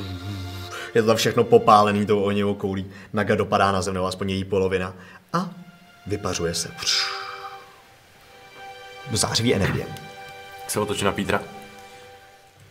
[0.95, 2.87] Je to tam všechno popálený tou ohnivou koulí.
[3.13, 4.95] Naga dopadá na zem, nebo aspoň její polovina.
[5.33, 5.51] A
[6.07, 6.69] vypařuje se.
[6.81, 7.07] Pš.
[9.11, 9.87] Do zářivý energie.
[10.69, 11.43] Se otočí na Pítra.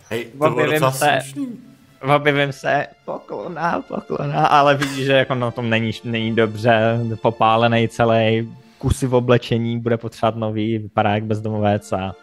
[0.10, 1.75] Hej, to bylo docela slušný.
[2.16, 8.56] Objevím se, poklona, poklona, ale vidíš, že jako na tom není, není dobře, popálený celý,
[8.78, 12.16] kusy v oblečení, bude potřebovat nový, vypadá jak bezdomovec a,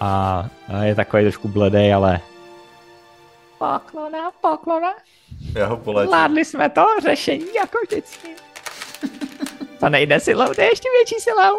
[0.00, 2.20] a, a je takový trošku bledej, ale
[3.58, 4.94] poklona, poklona,
[5.54, 6.08] Já ho poléčím.
[6.08, 8.28] zvládli jsme to, řešení jako vždycky.
[9.80, 11.58] To nejde silou, to je ještě větší silou.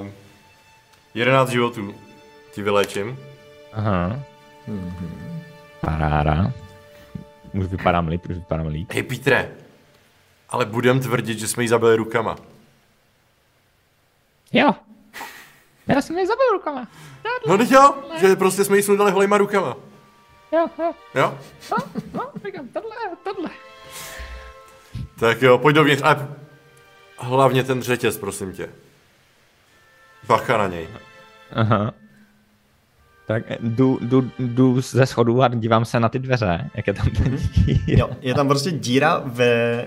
[0.00, 0.06] Uh,
[1.14, 1.94] 11 životů
[2.54, 3.18] ti vyléčím.
[3.72, 4.20] Aha.
[5.80, 6.52] Paráda.
[7.52, 8.92] Už vypadám líp, už vypadám líp.
[8.92, 9.50] Hej Pítre,
[10.48, 12.36] ale budem tvrdit, že jsme ji zabili rukama.
[14.52, 14.74] Jo.
[15.86, 16.88] Já jsem je zabil rukama.
[17.46, 19.76] No teď jo, že prostě jsme jí sundali holejma rukama.
[20.52, 20.92] Jo, jo.
[21.14, 21.38] Jo?
[21.70, 21.76] No,
[22.12, 23.50] no, říkám, tohle, tohle.
[25.20, 26.28] Tak jo, pojď dovnitř, ale
[27.18, 28.68] hlavně ten řetěz, prosím tě.
[30.26, 30.88] Bacha na něj.
[31.52, 31.92] Aha.
[33.30, 37.10] Tak jdu, jdu, jdu ze schodu a dívám se na ty dveře, jak je tam
[37.10, 37.78] ten dír.
[37.86, 39.86] Jo, je tam prostě díra ve,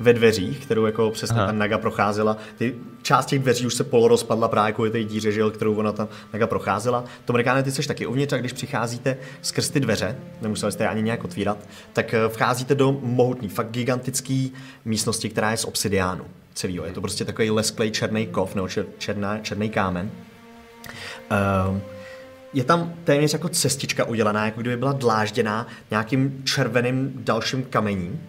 [0.00, 1.46] ve dveřích, kterou jako přesně Aha.
[1.46, 2.36] ta Naga procházela.
[2.58, 5.92] Ty část těch dveří už se polorozpadla právě kvůli té díře, že jo, kterou ona
[5.92, 7.04] tam Naga procházela.
[7.24, 10.88] To Amerikáne, ty jsi taky uvnitř a když přicházíte skrz ty dveře, nemuseli jste je
[10.88, 11.58] ani nějak otvírat,
[11.92, 14.52] tak eh, vcházíte do mohutný, fakt gigantický
[14.84, 16.84] místnosti, která je z obsidiánu celýho.
[16.84, 20.10] Je to prostě takový lesklej černý kov nebo čer, černá, černý kámen.
[21.30, 21.80] Ehm,
[22.54, 28.20] je tam téměř jako cestička udělaná, jako kdyby byla dlážděná nějakým červeným dalším kamením,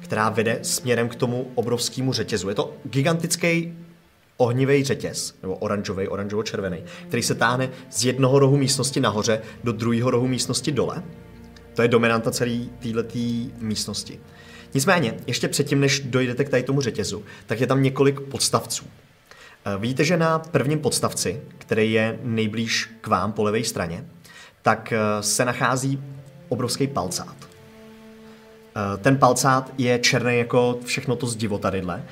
[0.00, 2.48] která vede směrem k tomu obrovskému řetězu.
[2.48, 3.78] Je to gigantický
[4.36, 10.10] ohnivý řetěz, nebo oranžový, oranžovo-červený, který se táhne z jednoho rohu místnosti nahoře do druhého
[10.10, 11.02] rohu místnosti dole.
[11.74, 13.18] To je dominanta celé této
[13.58, 14.20] místnosti.
[14.74, 18.84] Nicméně, ještě předtím, než dojdete k tady tomu řetězu, tak je tam několik podstavců.
[19.66, 24.04] Eh, Vidíte, že na prvním podstavci, který je nejblíž k vám po levé straně,
[24.62, 26.02] tak eh, se nachází
[26.48, 27.36] obrovský palcát.
[28.76, 32.04] Eh, Ten palcát je černý jako všechno to zdivo tadyhle.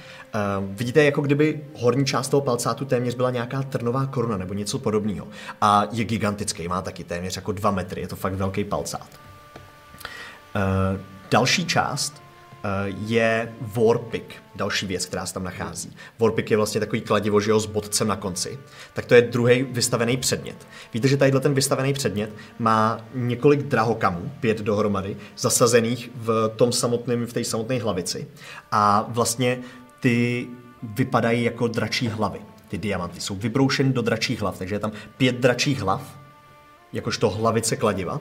[0.61, 5.29] Vidíte, jako kdyby horní část toho palcátu téměř byla nějaká trnová koruna nebo něco podobného.
[5.61, 9.07] A je gigantický, má taky téměř jako dva metry, je to fakt velký palcát.
[11.31, 12.22] Další část
[13.07, 15.97] je Warpick, další věc, která se tam nachází.
[16.19, 18.59] Warpick je vlastně takový kladivo, že jo, s bodcem na konci.
[18.95, 20.67] Tak to je druhý vystavený předmět.
[20.95, 27.27] Víte, že tadyhle ten vystavený předmět má několik drahokamů, pět dohromady, zasazených v tom samotném,
[27.27, 28.29] v té samotné hlavici.
[28.73, 29.59] A vlastně
[30.01, 30.47] ty
[30.83, 32.41] vypadají jako dračí hlavy.
[32.69, 36.19] Ty diamanty jsou vybroušeny do dračích hlav, takže je tam pět dračích hlav,
[36.93, 38.21] jakožto hlavice kladiva.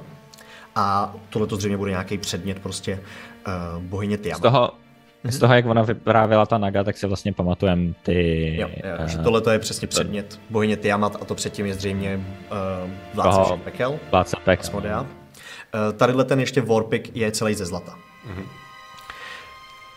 [0.75, 3.01] A tohle to zřejmě bude nějaký předmět prostě
[3.47, 4.41] uh, bohyně Z Tiamat.
[4.41, 4.71] toho,
[5.23, 8.47] z toho, jak ona vyprávěla ta Naga, tak si vlastně pamatujem ty...
[8.55, 12.15] Jo, jo, že eh, tohle je přesně předmět bohyně Tiamat a to předtím je zřejmě
[12.15, 14.59] uh, vládce Toho- pekel, Vládce Pek.
[14.59, 15.01] Asmodea.
[15.01, 15.07] Uh,
[15.97, 17.95] tadyhle ten ještě Warpick je celý ze zlata.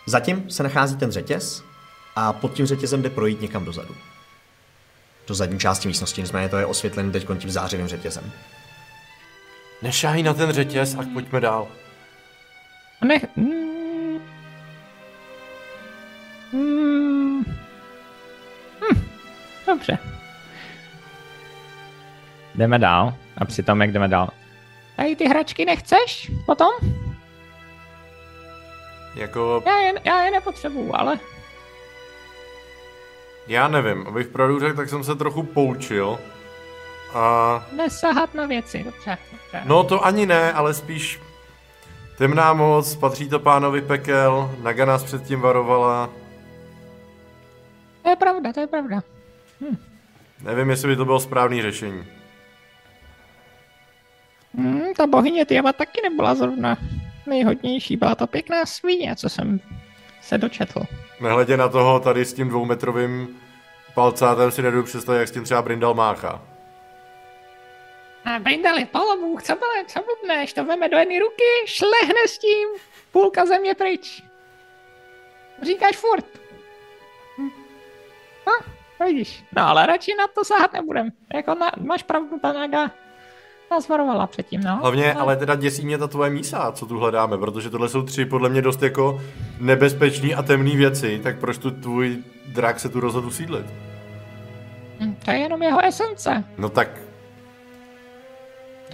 [0.06, 1.64] Zatím se nachází ten řetěz
[2.16, 3.94] a pod tím řetězem jde projít někam dozadu.
[5.28, 8.32] Do zadní části místnosti, nicméně to je osvětlený teď tím zářivým řetězem.
[9.82, 11.66] Nešáhej na ten řetěz a pojďme dál.
[13.02, 13.24] Nech...
[13.36, 14.18] Mm,
[16.52, 17.44] mm,
[18.80, 19.02] hm,
[19.66, 19.98] dobře.
[22.54, 23.14] Jdeme dál.
[23.38, 24.28] A přitom, jak jdeme dál.
[24.96, 26.70] Tady ty hračky nechceš potom?
[29.14, 31.18] Jako, Já je, já je nepotřebuju, ale...
[33.46, 36.18] já nevím, abych pravdu řekl, tak jsem se trochu poučil.
[37.14, 39.62] A Nesahat na věci, dobře, dobře.
[39.64, 41.20] no to ani ne, ale spíš
[42.18, 46.10] temná moc, patří to pánovi pekel, Naga nás předtím varovala.
[48.02, 49.02] To je pravda, to je pravda.
[50.42, 52.04] Nevím, jestli by to bylo správné řešení.
[54.54, 56.78] Hmm, ta bohyně Tiava taky nebyla zrovna
[57.26, 59.60] nejhodnější, byla to pěkná svíně, co jsem
[60.22, 60.82] se dočetl.
[61.20, 63.28] Nehledě na toho tady s tím dvoumetrovým
[63.94, 66.42] palcátem si nedodu představit, jak s tím třeba Brindal máchá.
[68.24, 72.68] A Brindali, palomůh, co bude, co blbneš, to veme do jedné ruky, šlehne s tím,
[73.12, 74.22] půlka země pryč.
[75.62, 76.26] Říkáš furt.
[77.38, 77.48] Hm.
[78.46, 78.52] No,
[79.06, 79.44] vidíš.
[79.56, 81.08] No ale radši na to sahat nebudem.
[81.34, 82.90] Jako na, máš pravdu, ta naga
[83.70, 84.76] nás varovala předtím, no.
[84.76, 85.20] Hlavně, No.
[85.20, 88.48] ale teda děsí mě ta tvoje mísa, co tu hledáme, protože tohle jsou tři podle
[88.48, 89.20] mě dost jako
[89.60, 93.66] nebezpečný a temný věci, tak proč tu tvůj drak se tu rozhodl usídlit?
[95.00, 96.44] Hm, To je jenom jeho esence.
[96.58, 96.88] No tak,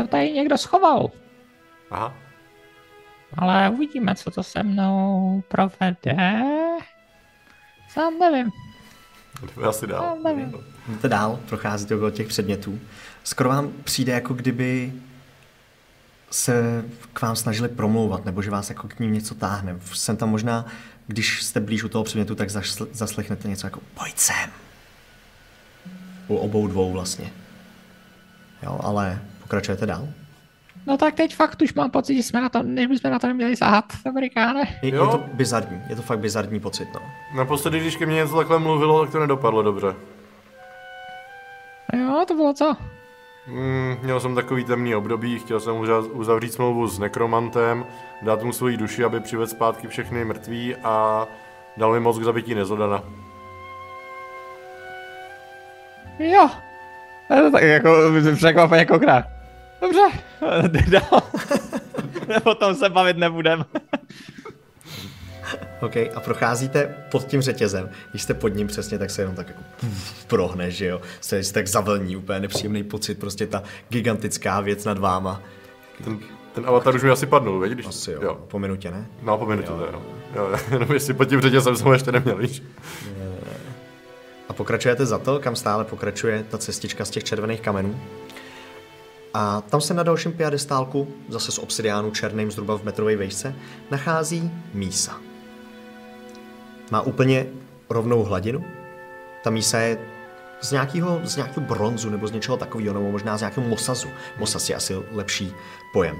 [0.03, 1.11] To tady někdo schoval.
[1.91, 2.15] aha.
[3.39, 6.43] Ale uvidíme, co to se mnou provede.
[7.91, 8.51] Sám nevím,
[9.57, 10.01] Jdeme asi dál.
[10.01, 10.55] sám nevím.
[10.89, 12.79] Jdete dál, procházíte okolo těch předmětů.
[13.25, 14.93] Skoro vám přijde, jako kdyby
[16.31, 19.77] se k vám snažili promlouvat, nebo že vás jako k ním něco táhne.
[19.93, 20.67] Jsem tam možná,
[21.07, 24.51] když jste blíž u toho předmětu, tak zasl- zaslechnete něco jako pojď sem.
[26.29, 27.31] U obou dvou vlastně.
[28.63, 30.09] Jo, ale pokračujete dál.
[30.87, 33.27] No tak teď fakt už mám pocit, že jsme na to, než bychom na to
[33.27, 34.63] neměli sahat, Amerikáne.
[34.83, 37.01] Je, je to bizarní, je to fakt bizarní pocit, no.
[37.37, 39.95] Naposledy, když ke mně něco takhle mluvilo, tak to nedopadlo dobře.
[41.93, 42.77] Jo, to bylo co?
[43.47, 47.85] Mm, měl jsem takový temný období, chtěl jsem uza- uzavřít smlouvu s nekromantem,
[48.23, 51.27] dát mu svoji duši, aby přivedl zpátky všechny mrtví a
[51.77, 53.03] dal mi moc k zabití Nezodana.
[56.19, 56.51] Jo,
[57.29, 57.91] To je tak jako
[58.37, 59.25] překvapeně kouká.
[59.81, 60.01] Dobře,
[60.69, 61.23] jde dál.
[62.45, 63.65] o tom se bavit nebudem.
[65.81, 67.91] OK, a procházíte pod tím řetězem.
[68.11, 69.63] Když jste pod ním přesně, tak se jenom tak jako
[70.27, 71.01] prohne, že jo.
[71.21, 75.43] Se, se tak zavlní, úplně nepříjemný pocit, prostě ta gigantická věc nad váma.
[76.05, 76.19] Ten,
[76.55, 77.73] ten avatar už mi asi padnul, víš?
[77.73, 77.87] Když...
[77.87, 78.35] Asi jo, jo.
[78.49, 79.07] po minutě, ne?
[79.23, 80.03] No, po minutě to je, no.
[80.35, 82.63] Jo, jenom jestli pod tím řetězem jsem ho ještě neměl, víš?
[84.49, 88.01] A pokračujete za to, kam stále pokračuje ta cestička z těch červených kamenů.
[89.35, 93.55] A tam se na dalším piadestálku, zase z obsidiánu černým zhruba v metrové vejšce,
[93.91, 95.21] nachází mísa.
[96.91, 97.47] Má úplně
[97.91, 98.65] rovnou hladinu.
[99.45, 99.99] Ta mísa je
[100.61, 104.09] z nějakého, z nějakého bronzu nebo z něčeho takového, nebo možná z nějakého mosazu.
[104.39, 105.53] Mosaz je asi lepší
[105.93, 106.17] pojem.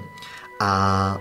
[0.61, 1.19] A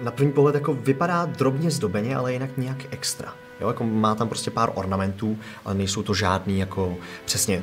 [0.00, 3.34] na první pohled jako vypadá drobně zdobeně, ale jinak nějak extra.
[3.60, 7.62] Jo, jako má tam prostě pár ornamentů, ale nejsou to žádný jako přesně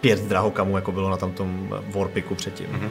[0.00, 2.66] pět drahokamů, jako bylo na tam tom Warpiku předtím.
[2.66, 2.90] Mm-hmm.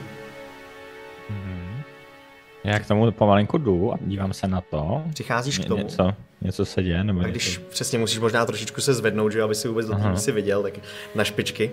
[2.64, 5.04] Já k tomu pomalinku jdu a dívám se na to.
[5.14, 5.84] Přicházíš k Ně- tomu.
[5.84, 7.32] Něco, něco se děje, nebo A něco...
[7.32, 10.32] když přesně musíš možná trošičku se zvednout, že jo, aby si vůbec do toho si
[10.32, 10.74] viděl, tak
[11.16, 11.72] na špičky,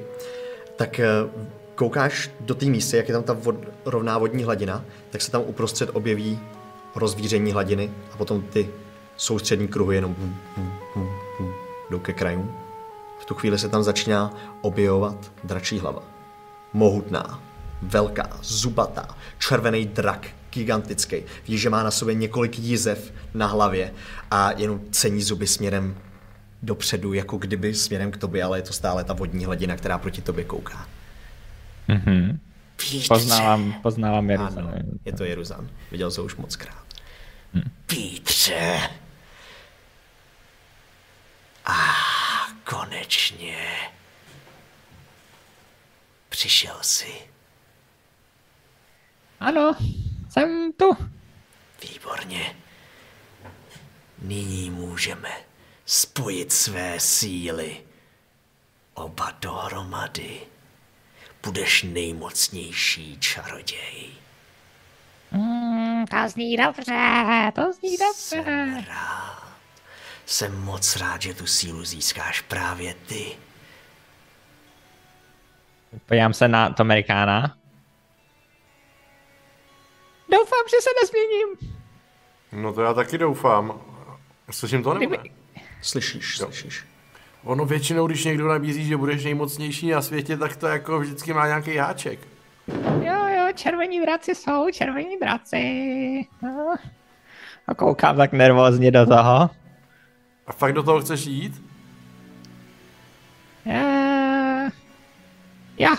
[0.77, 1.09] tak eh,
[1.75, 5.43] koukáš do té místy, jak je tam ta vod, rovná vodní hladina, tak se tam
[5.47, 6.39] uprostřed objeví
[6.95, 8.69] rozvíření hladiny a potom ty
[9.17, 10.17] soustřední kruhy jenom
[11.91, 12.55] jdou ke krajům.
[13.23, 16.03] V tu chvíli se tam začíná objevovat dračí hlava.
[16.73, 17.43] Mohutná,
[17.83, 19.09] velká, zubatá,
[19.39, 21.17] červený drak, gigantický.
[21.49, 23.93] Víš, že má na sobě několik jízev na hlavě
[24.31, 25.95] a jenom cení zuby směrem
[26.63, 30.23] dopředu, jako kdyby směrem k tobě, ale je to stále ta vodní hladina, která proti
[30.23, 30.87] tobě kouká.
[31.89, 32.39] Mhm.
[32.93, 33.09] Vítře!
[33.09, 34.99] Poznávám, poznávám Ano, Jeruzalém.
[35.05, 35.69] je to Jeruzan.
[35.91, 36.85] Viděl jsem už moc krát.
[37.87, 38.79] Pítře!
[41.65, 41.95] A
[42.73, 43.91] konečně.
[46.29, 47.29] Přišel jsi.
[49.41, 49.77] Ano,
[50.31, 50.97] jsem tu.
[51.83, 52.57] Výborně.
[54.19, 55.31] Nyní můžeme
[55.87, 57.87] spojit své síly.
[58.95, 60.41] Oba dohromady.
[61.43, 64.11] Budeš nejmocnější čaroděj.
[65.31, 68.15] Mm, to zní dobře, to zní dobře.
[68.15, 68.85] Jsem
[70.49, 73.27] moc rád, že tu sílu získáš právě ty.
[76.07, 77.57] Podívám se na to Amerikána.
[80.33, 81.79] Doufám, že se nezměním.
[82.53, 83.81] No to já taky doufám.
[84.51, 85.17] Slyším to nebo ne?
[85.19, 85.31] Kdyby-
[85.83, 86.85] Slyšíš, slyšíš.
[87.45, 91.47] Ono většinou, když někdo nabízí, že budeš nejmocnější na světě, tak to jako vždycky má
[91.47, 92.19] nějaký háček.
[93.03, 95.63] Jo, jo, červení draci jsou, červení draci.
[96.43, 96.75] No.
[97.67, 99.51] A koukám tak nervózně do toho.
[100.47, 101.63] A fakt do toho chceš jít?
[103.67, 104.71] Eh,
[105.79, 105.95] Jo.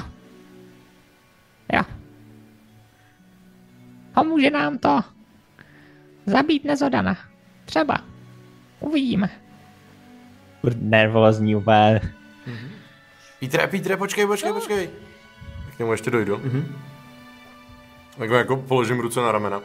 [1.74, 1.82] Jo.
[4.14, 5.02] Pomůže nám to
[6.26, 7.18] zabít nezodana.
[7.66, 7.98] Třeba.
[8.80, 9.30] Uvidíme.
[10.76, 12.02] Nervózní úplně.
[13.40, 14.90] Pítre, Pítre, počkej, počkej, počkej.
[15.76, 16.38] K němu ještě dojdu.
[16.38, 16.66] Mm-hmm.
[18.18, 19.62] Tak jako položím ruce na ramena.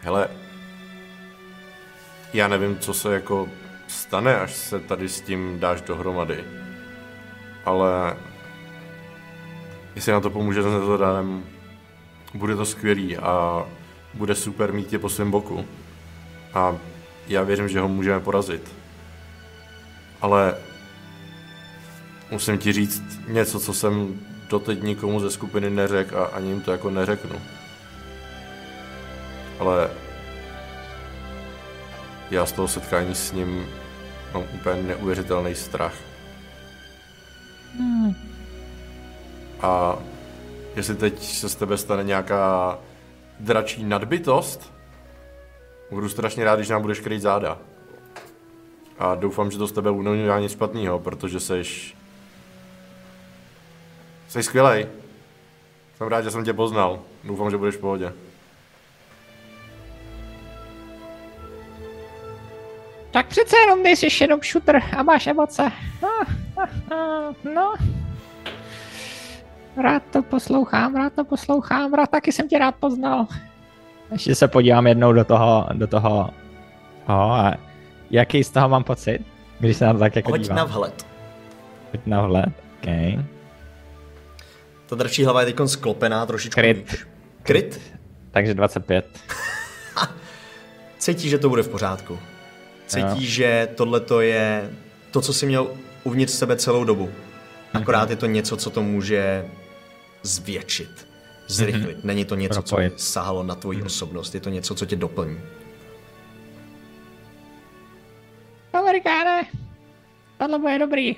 [0.00, 0.28] Hele,
[2.32, 3.48] já nevím, co se jako
[3.88, 6.44] stane, až se tady s tím dáš dohromady.
[7.64, 8.16] Ale
[9.94, 10.66] jestli na to pomůže s
[12.34, 13.64] bude to skvělý a
[14.14, 15.64] bude super mít tě po svém boku.
[16.54, 16.76] A
[17.28, 18.72] já věřím, že ho můžeme porazit.
[20.20, 20.54] Ale
[22.30, 26.72] musím ti říct něco, co jsem doteď nikomu ze skupiny neřekl a ani jim to
[26.72, 27.36] jako neřeknu.
[29.58, 29.90] Ale
[32.30, 33.66] já z toho setkání s ním
[34.34, 35.94] mám úplně neuvěřitelný strach.
[39.60, 39.98] A
[40.76, 42.78] jestli teď se z tebe stane nějaká
[43.40, 44.72] dračí nadbytost,
[45.90, 47.58] budu strašně rád, když nám budeš krýt záda.
[48.98, 51.96] A doufám, že to z tebe neudělá nic špatného, protože seš...
[54.28, 54.86] Jsi skvělej.
[55.96, 57.00] Jsem rád, že jsem tě poznal.
[57.24, 58.12] Doufám, že budeš v pohodě.
[63.10, 65.72] Tak přece jenom nejsi jenom shooter a máš emoce.
[66.02, 66.08] No,
[66.90, 67.74] no, no.
[69.82, 73.26] Rád to poslouchám, rád to poslouchám, rád taky jsem tě rád poznal.
[74.12, 76.30] Ještě se podívám jednou do toho, do toho,
[77.08, 77.54] oh, a
[78.10, 79.18] jaký z toho mám pocit,
[79.58, 80.56] když se na to tak jako Hoď dívám.
[80.56, 81.06] na vhled.
[81.92, 82.48] Hoď na vhled,
[82.82, 83.24] okay.
[84.86, 86.76] Ta dračí hlava je teď sklopená trošičku Kryt.
[86.76, 87.06] víc.
[87.42, 87.80] Kryt?
[88.30, 89.06] Takže 25.
[90.98, 92.18] Cítí, že to bude v pořádku.
[92.90, 94.70] Cítí, že tohle to je
[95.10, 95.70] to, co jsi měl
[96.04, 97.10] uvnitř sebe celou dobu.
[97.74, 99.46] Akorát je to něco, co to může
[100.22, 101.08] zvětšit,
[101.46, 102.04] zrychlit.
[102.04, 104.34] Není to něco, co sahalo na tvoji osobnost.
[104.34, 105.40] Je to něco, co tě doplní.
[108.72, 109.42] Amerikáne,
[110.38, 111.16] tohle bude dobrý.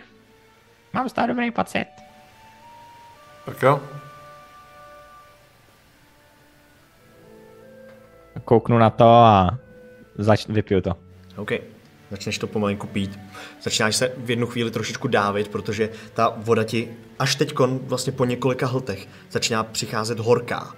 [0.92, 1.86] Mám z toho dobrý pocit.
[3.46, 3.80] Tak jo.
[8.44, 9.58] Kouknu na to a
[10.18, 11.01] zač- vypiju to.
[11.36, 11.52] OK.
[12.10, 13.18] Začneš to pomalinku pít.
[13.62, 16.88] Začínáš se v jednu chvíli trošičku dávit, protože ta voda ti
[17.18, 20.74] až teď vlastně po několika hltech začíná přicházet horká.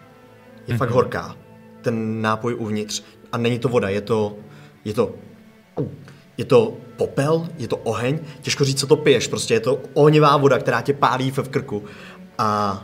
[0.67, 0.79] Je mm-hmm.
[0.79, 1.37] fakt horká.
[1.83, 3.03] Ten nápoj uvnitř.
[3.33, 4.37] A není to voda, je to,
[4.85, 5.15] je to,
[6.37, 10.37] je to popel, je to oheň, těžko říct, co to piješ, prostě je to ohnivá
[10.37, 11.85] voda, která tě pálí v krku
[12.39, 12.81] a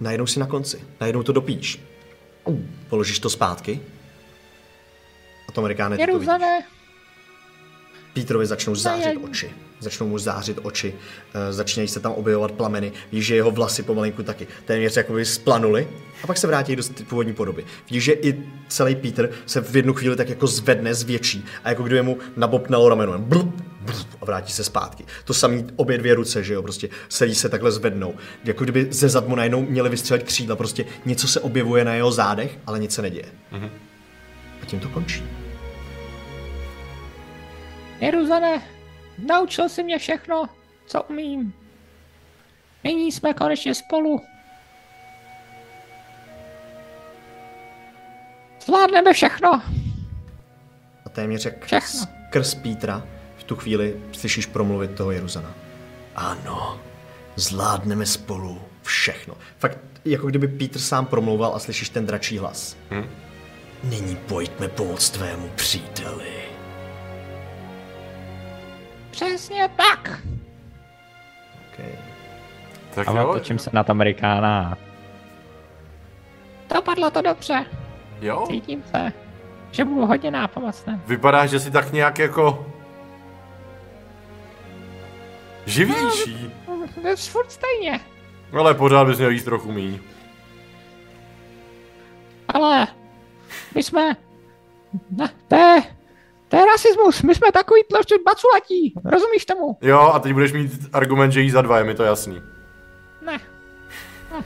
[0.00, 1.80] najednou si na konci, najednou to dopíš.
[2.88, 3.80] Položíš to zpátky
[5.48, 6.34] a to Amerikáne ty to vidíš.
[8.14, 9.50] Petrovi začnou zářit oči.
[9.80, 10.94] Začnou mu zářit oči,
[11.34, 15.88] eh, začínají se tam objevovat plameny, víš, že jeho vlasy pomalinku taky téměř jakoby splanuly
[16.22, 17.64] a pak se vrátí do původní podoby.
[17.90, 21.82] Víš, že i celý Peter se v jednu chvíli tak jako zvedne, zvětší a jako
[21.82, 25.04] kdyby mu nabopnalo rameno jen blub, blub, a vrátí se zpátky.
[25.24, 28.14] To samý obě dvě ruce, že jo, prostě celý se takhle zvednou.
[28.44, 32.12] Jako kdyby ze zad mu najednou měli vystřelit křídla, prostě něco se objevuje na jeho
[32.12, 33.26] zádech, ale nic se neděje.
[34.62, 35.22] A tím to končí.
[38.00, 38.62] Jeruzane,
[39.18, 40.48] naučil jsi mě všechno,
[40.86, 41.54] co umím.
[42.84, 44.20] Nyní jsme konečně spolu.
[48.64, 49.62] Zvládneme všechno.
[51.06, 52.00] A téměř jak Všechno.
[52.28, 53.02] skrz Pítra
[53.36, 55.54] v tu chvíli slyšíš promluvit toho Jeruzana.
[56.16, 56.80] Ano,
[57.36, 59.34] zvládneme spolu všechno.
[59.58, 62.76] Fakt, jako kdyby Pítr sám promlouval a slyšíš ten dračí hlas.
[62.90, 63.06] Hm?
[63.84, 66.32] Nyní pojďme pomoct tvému příteli.
[69.10, 70.18] Přesně tak.
[71.72, 71.92] Okay.
[72.94, 74.78] Tak A jo, otočím se na to Amerikána.
[76.74, 77.66] Dopadlo to dobře.
[78.20, 78.44] jo.
[78.48, 79.12] Cítím se,
[79.70, 81.00] že budu hodně nápomocný.
[81.06, 82.66] Vypadá, že jsi tak nějak jako...
[85.66, 86.50] Živější.
[87.02, 88.00] To je furt stejně.
[88.58, 89.98] Ale pořád bys měl jíst trochu míň.
[92.48, 92.86] Ale
[93.76, 94.16] my jsme...
[95.10, 95.82] Ne, to je...
[96.48, 97.22] To je rasismus.
[97.22, 98.94] My jsme takový tločit baculatí.
[99.04, 99.78] Rozumíš tomu?
[99.80, 102.42] Jo, a teď budeš mít argument, že jí za dva, je mi to jasný.
[103.22, 103.32] Ne.
[104.32, 104.44] ne.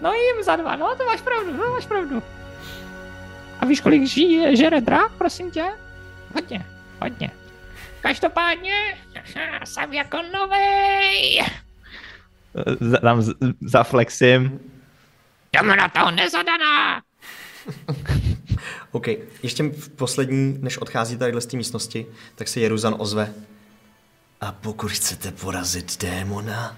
[0.00, 2.22] No jim za dva, no to máš pravdu, no máš pravdu.
[3.60, 5.64] A víš, kolik žije, žere drak, prosím tě?
[6.34, 6.66] Hodně,
[7.02, 7.30] hodně.
[8.00, 8.98] Každopádně,
[9.64, 11.42] jsem jako novej.
[12.80, 14.60] Z- Tam z- zaflexím.
[15.52, 17.02] Jdeme na toho nezadaná.
[18.92, 19.08] OK,
[19.42, 23.34] ještě v poslední, než odchází tady z té místnosti, tak se Jeruzan ozve.
[24.40, 26.76] A pokud chcete porazit démona,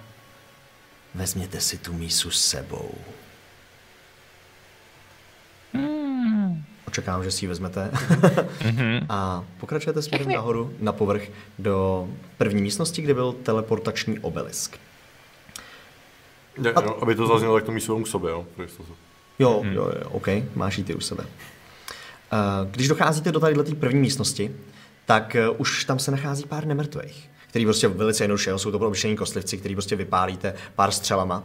[1.14, 2.90] vezměte si tu mísu s sebou.
[5.72, 6.64] Hmm.
[6.88, 7.90] Očekávám, že si ji vezmete.
[9.08, 11.22] a pokračujete směrem nahoru, na povrch,
[11.58, 12.08] do
[12.38, 14.78] první místnosti, kde byl teleportační obelisk.
[16.58, 18.46] No, aby to zaznělo, tak to místo k sobě, jo.
[19.38, 21.26] Jo, jo, jo, OK, máš ji ty u sebe.
[22.34, 24.50] Eh, Když docházíte do tady té první místnosti,
[25.06, 29.16] tak eh, už tam se nachází pár nemrtvých, který prostě velice jednoduše, jsou to obyčejní
[29.16, 31.44] kostlivci, který prostě vypálíte pár střelama.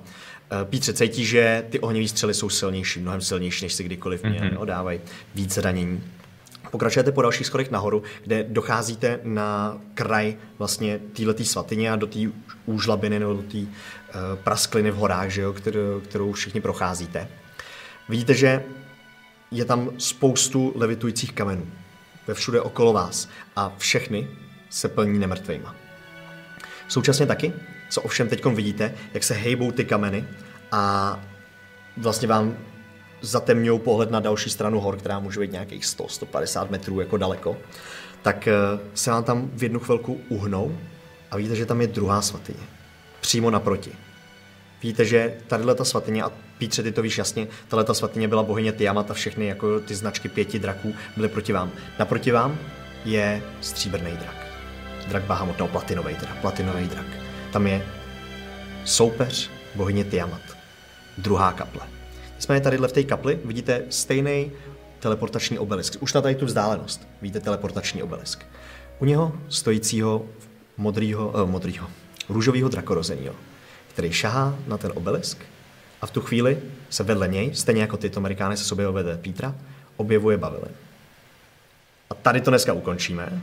[0.52, 4.52] Eh, Pítře, cítí, že ty ohňové střely jsou silnější, mnohem silnější, než si kdykoliv měli,
[4.52, 4.66] mm-hmm.
[4.66, 5.00] dávají
[5.36, 6.04] víc zranění.
[6.72, 12.20] Pokračujete po dalších schodech nahoru, kde docházíte na kraj vlastně této svatyně a do té
[12.66, 13.66] úžlabiny nebo do té uh,
[14.44, 17.28] praskliny v horách, že jo, kterou, kterou všichni procházíte.
[18.10, 18.64] Vidíte, že
[19.52, 21.68] je tam spoustu levitujících kamenů
[22.28, 24.28] ve všude okolo vás a všechny
[24.70, 25.76] se plní nemrtvejma.
[26.88, 27.54] Současně taky,
[27.90, 30.26] co ovšem teď vidíte, jak se hejbou ty kameny
[30.72, 31.20] a
[31.98, 32.58] vlastně vám
[33.22, 37.58] zatemňují pohled na další stranu hor, která může být nějakých 100-150 metrů jako daleko,
[38.22, 38.54] tak eh,
[38.94, 40.78] se vám tam v jednu chvilku uhnou
[41.32, 42.64] a vidíte, že tam je druhá svatyně.
[43.22, 43.92] Přímo naproti.
[44.84, 48.44] Víte, že tadyhle ta svatyně, a Pítře, ty to víš jasně, tahle ta svatyně byla
[48.44, 51.72] bohyně Tiamat a všechny jako ty značky pěti draků byly proti vám.
[52.00, 52.58] Naproti vám
[53.06, 54.48] je stříbrný drak.
[55.08, 57.06] Drak Bahamut, no platinový teda, platinový drak.
[57.52, 57.86] Tam je
[58.86, 60.42] soupeř bohyně Tiamat.
[61.18, 61.82] Druhá kaple.
[62.36, 64.52] Nicméně tadyhle v té kapli vidíte stejný
[65.00, 65.96] teleportační obelisk.
[66.00, 68.46] Už na tady tu vzdálenost vidíte teleportační obelisk.
[69.00, 70.26] U něho stojícího
[70.78, 71.88] modrýho, eh, modrýho,
[72.30, 73.36] růžového drakorozenýho,
[73.94, 75.38] který šahá na ten obelisk
[76.02, 76.58] a v tu chvíli
[76.90, 79.56] se vedle něj, stejně jako tyto Amerikány se sobě vedle Pítra,
[79.98, 80.72] objevuje Bavilin.
[82.10, 83.42] A tady to dneska ukončíme,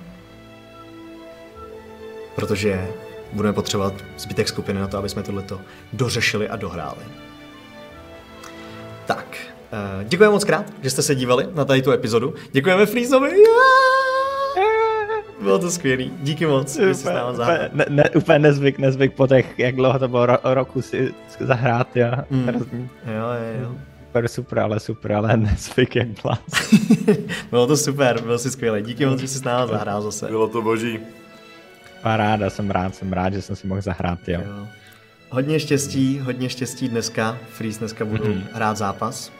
[2.34, 2.88] protože
[3.32, 5.60] budeme potřebovat zbytek skupiny na to, aby jsme tohleto
[5.92, 7.04] dořešili a dohráli.
[9.06, 9.36] Tak,
[9.72, 12.34] eh, děkujeme moc krát, že jste se dívali na tady tu epizodu.
[12.52, 13.30] Děkujeme Frýzovi.
[15.46, 16.12] Bylo to skvělý.
[16.22, 17.32] Díky moc, že jsi s náma
[17.72, 21.96] ne, ne, úplně nezvyk, nezvyk po těch, jak dlouho to bylo ro, roku si zahrát,
[21.96, 22.06] jo.
[22.30, 22.46] Mm.
[22.46, 22.88] Hrozný.
[23.06, 23.74] Jo, jo, jo.
[24.06, 26.38] Super, super, ale super, ale nezvyk jak blás.
[27.50, 28.82] Bylo to super, byl jsi skvělý.
[28.82, 30.26] Díky moc, že jsi s náma zahrál zase.
[30.26, 30.98] Bylo to boží.
[32.02, 34.40] Paráda, jsem rád, jsem rád, že jsem si mohl zahrát, jo.
[34.46, 34.66] Jo.
[35.30, 37.38] Hodně štěstí, hodně štěstí dneska.
[37.50, 38.42] Freeze dneska budou Mhm.
[38.52, 39.32] hrát zápas.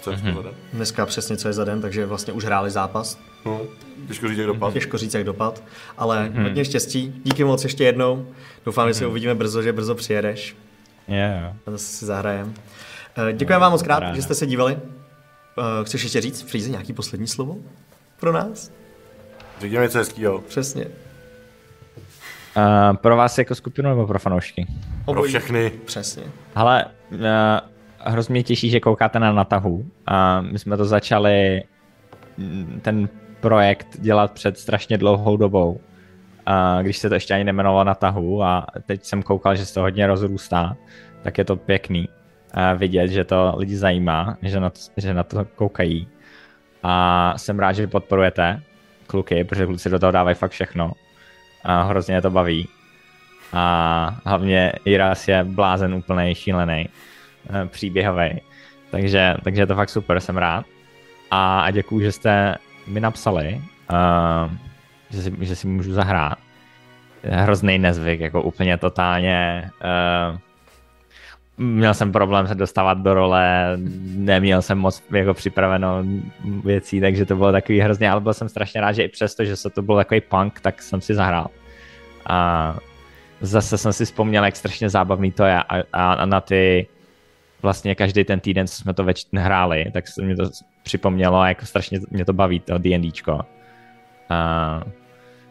[0.00, 0.46] Co je mm-hmm.
[0.72, 3.18] Dneska přesně co je za den, takže vlastně už hráli zápas.
[3.46, 3.60] No,
[4.08, 4.72] těžko říct, jak dopad.
[4.72, 5.62] Těžko říct, jak dopad,
[5.98, 6.42] ale hmm.
[6.42, 7.20] hodně štěstí.
[7.24, 8.26] Díky moc ještě jednou.
[8.66, 10.56] Doufám, že se uvidíme brzo, že brzo přijedeš.
[11.08, 11.54] Yeah.
[11.66, 12.54] A zase si zahrajem.
[13.16, 14.78] Eh, Děkujeme vám moc krát, že jste se dívali.
[15.58, 17.56] Eh, Chceš ještě říct, Frýze, nějaký poslední slovo
[18.20, 18.70] pro nás?
[19.60, 20.38] Řekněme něco hezkýho.
[20.38, 20.86] Přesně.
[22.56, 24.66] Uh, pro vás jako skupinu nebo pro fanoušky?
[25.04, 25.72] Pro všechny.
[25.84, 26.22] Přesně.
[26.54, 27.18] Ale uh,
[27.98, 29.74] hrozně těší, že koukáte na natahu.
[29.74, 29.86] Uh,
[30.40, 31.62] my jsme to začali
[32.38, 33.08] mm, ten
[33.40, 38.66] projekt dělat před strašně dlouhou dobou, uh, když se to ještě ani nemenovalo natahu a
[38.86, 40.76] teď jsem koukal, že se to hodně rozrůstá,
[41.22, 42.08] tak je to pěkný
[42.76, 46.08] vidět, že to lidi zajímá, že na to, že na to koukají.
[46.82, 48.62] A jsem rád, že podporujete
[49.06, 50.92] kluky, protože kluci do toho dávají fakt všechno.
[51.64, 52.68] A hrozně to baví.
[53.52, 56.88] A hlavně Iras je blázen úplnej, šílený,
[57.50, 58.40] eh, příběhový.
[58.90, 60.66] Takže, takže je to fakt super, jsem rád.
[61.30, 62.54] A, a děkuju, že jste
[62.86, 64.52] mi napsali, uh,
[65.10, 66.38] že, si, že si můžu zahrát.
[67.22, 69.70] Hrozný nezvyk, jako úplně totálně.
[70.30, 70.38] Uh,
[71.58, 73.72] měl jsem problém se dostávat do role,
[74.16, 76.04] neměl jsem moc jako připraveno
[76.64, 79.56] věcí, takže to bylo takový hrozně, ale byl jsem strašně rád, že i přesto, že
[79.56, 81.46] se to byl takový punk, tak jsem si zahrál.
[82.26, 82.76] A
[83.40, 86.86] zase jsem si vzpomněl, jak strašně zábavný to je a, a, a na ty
[87.62, 90.44] vlastně každý ten týden, co jsme to več hráli, tak se mě to
[90.86, 93.40] připomnělo a jako strašně mě to baví, to D&Dčko.
[94.30, 94.82] A,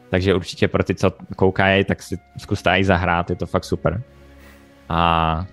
[0.10, 4.02] takže určitě pro ty, co koukají, tak si zkuste i zahrát, je to fakt super.
[4.90, 5.46] A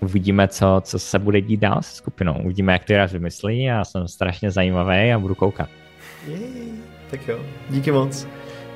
[0.00, 2.40] uvidíme, co, co se bude dít dál se skupinou.
[2.44, 5.68] Uvidíme, jak to raz vymyslí a jsem strašně zajímavý a budu koukat.
[6.26, 6.72] Jej,
[7.10, 7.38] tak jo,
[7.70, 8.28] díky moc.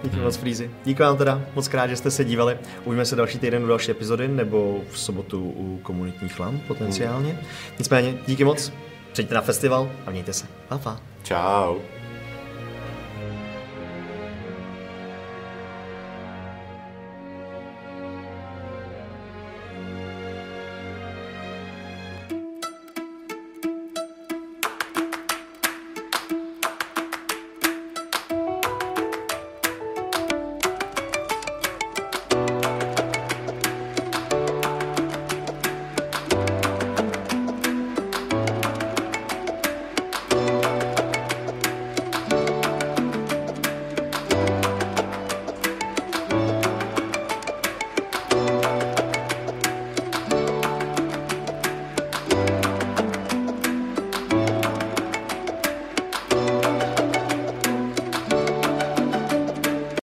[0.05, 0.71] Díky moc, Frýzy.
[0.85, 2.59] Díky vám teda moc krát, že jste se dívali.
[2.85, 7.39] Uvidíme se další týden u další epizody, nebo v sobotu u komunitních lam potenciálně.
[7.79, 8.73] Nicméně, díky moc.
[9.19, 10.47] Přijďte na festival a mějte se.
[10.69, 11.01] Pa, pa.
[11.23, 11.79] Čau.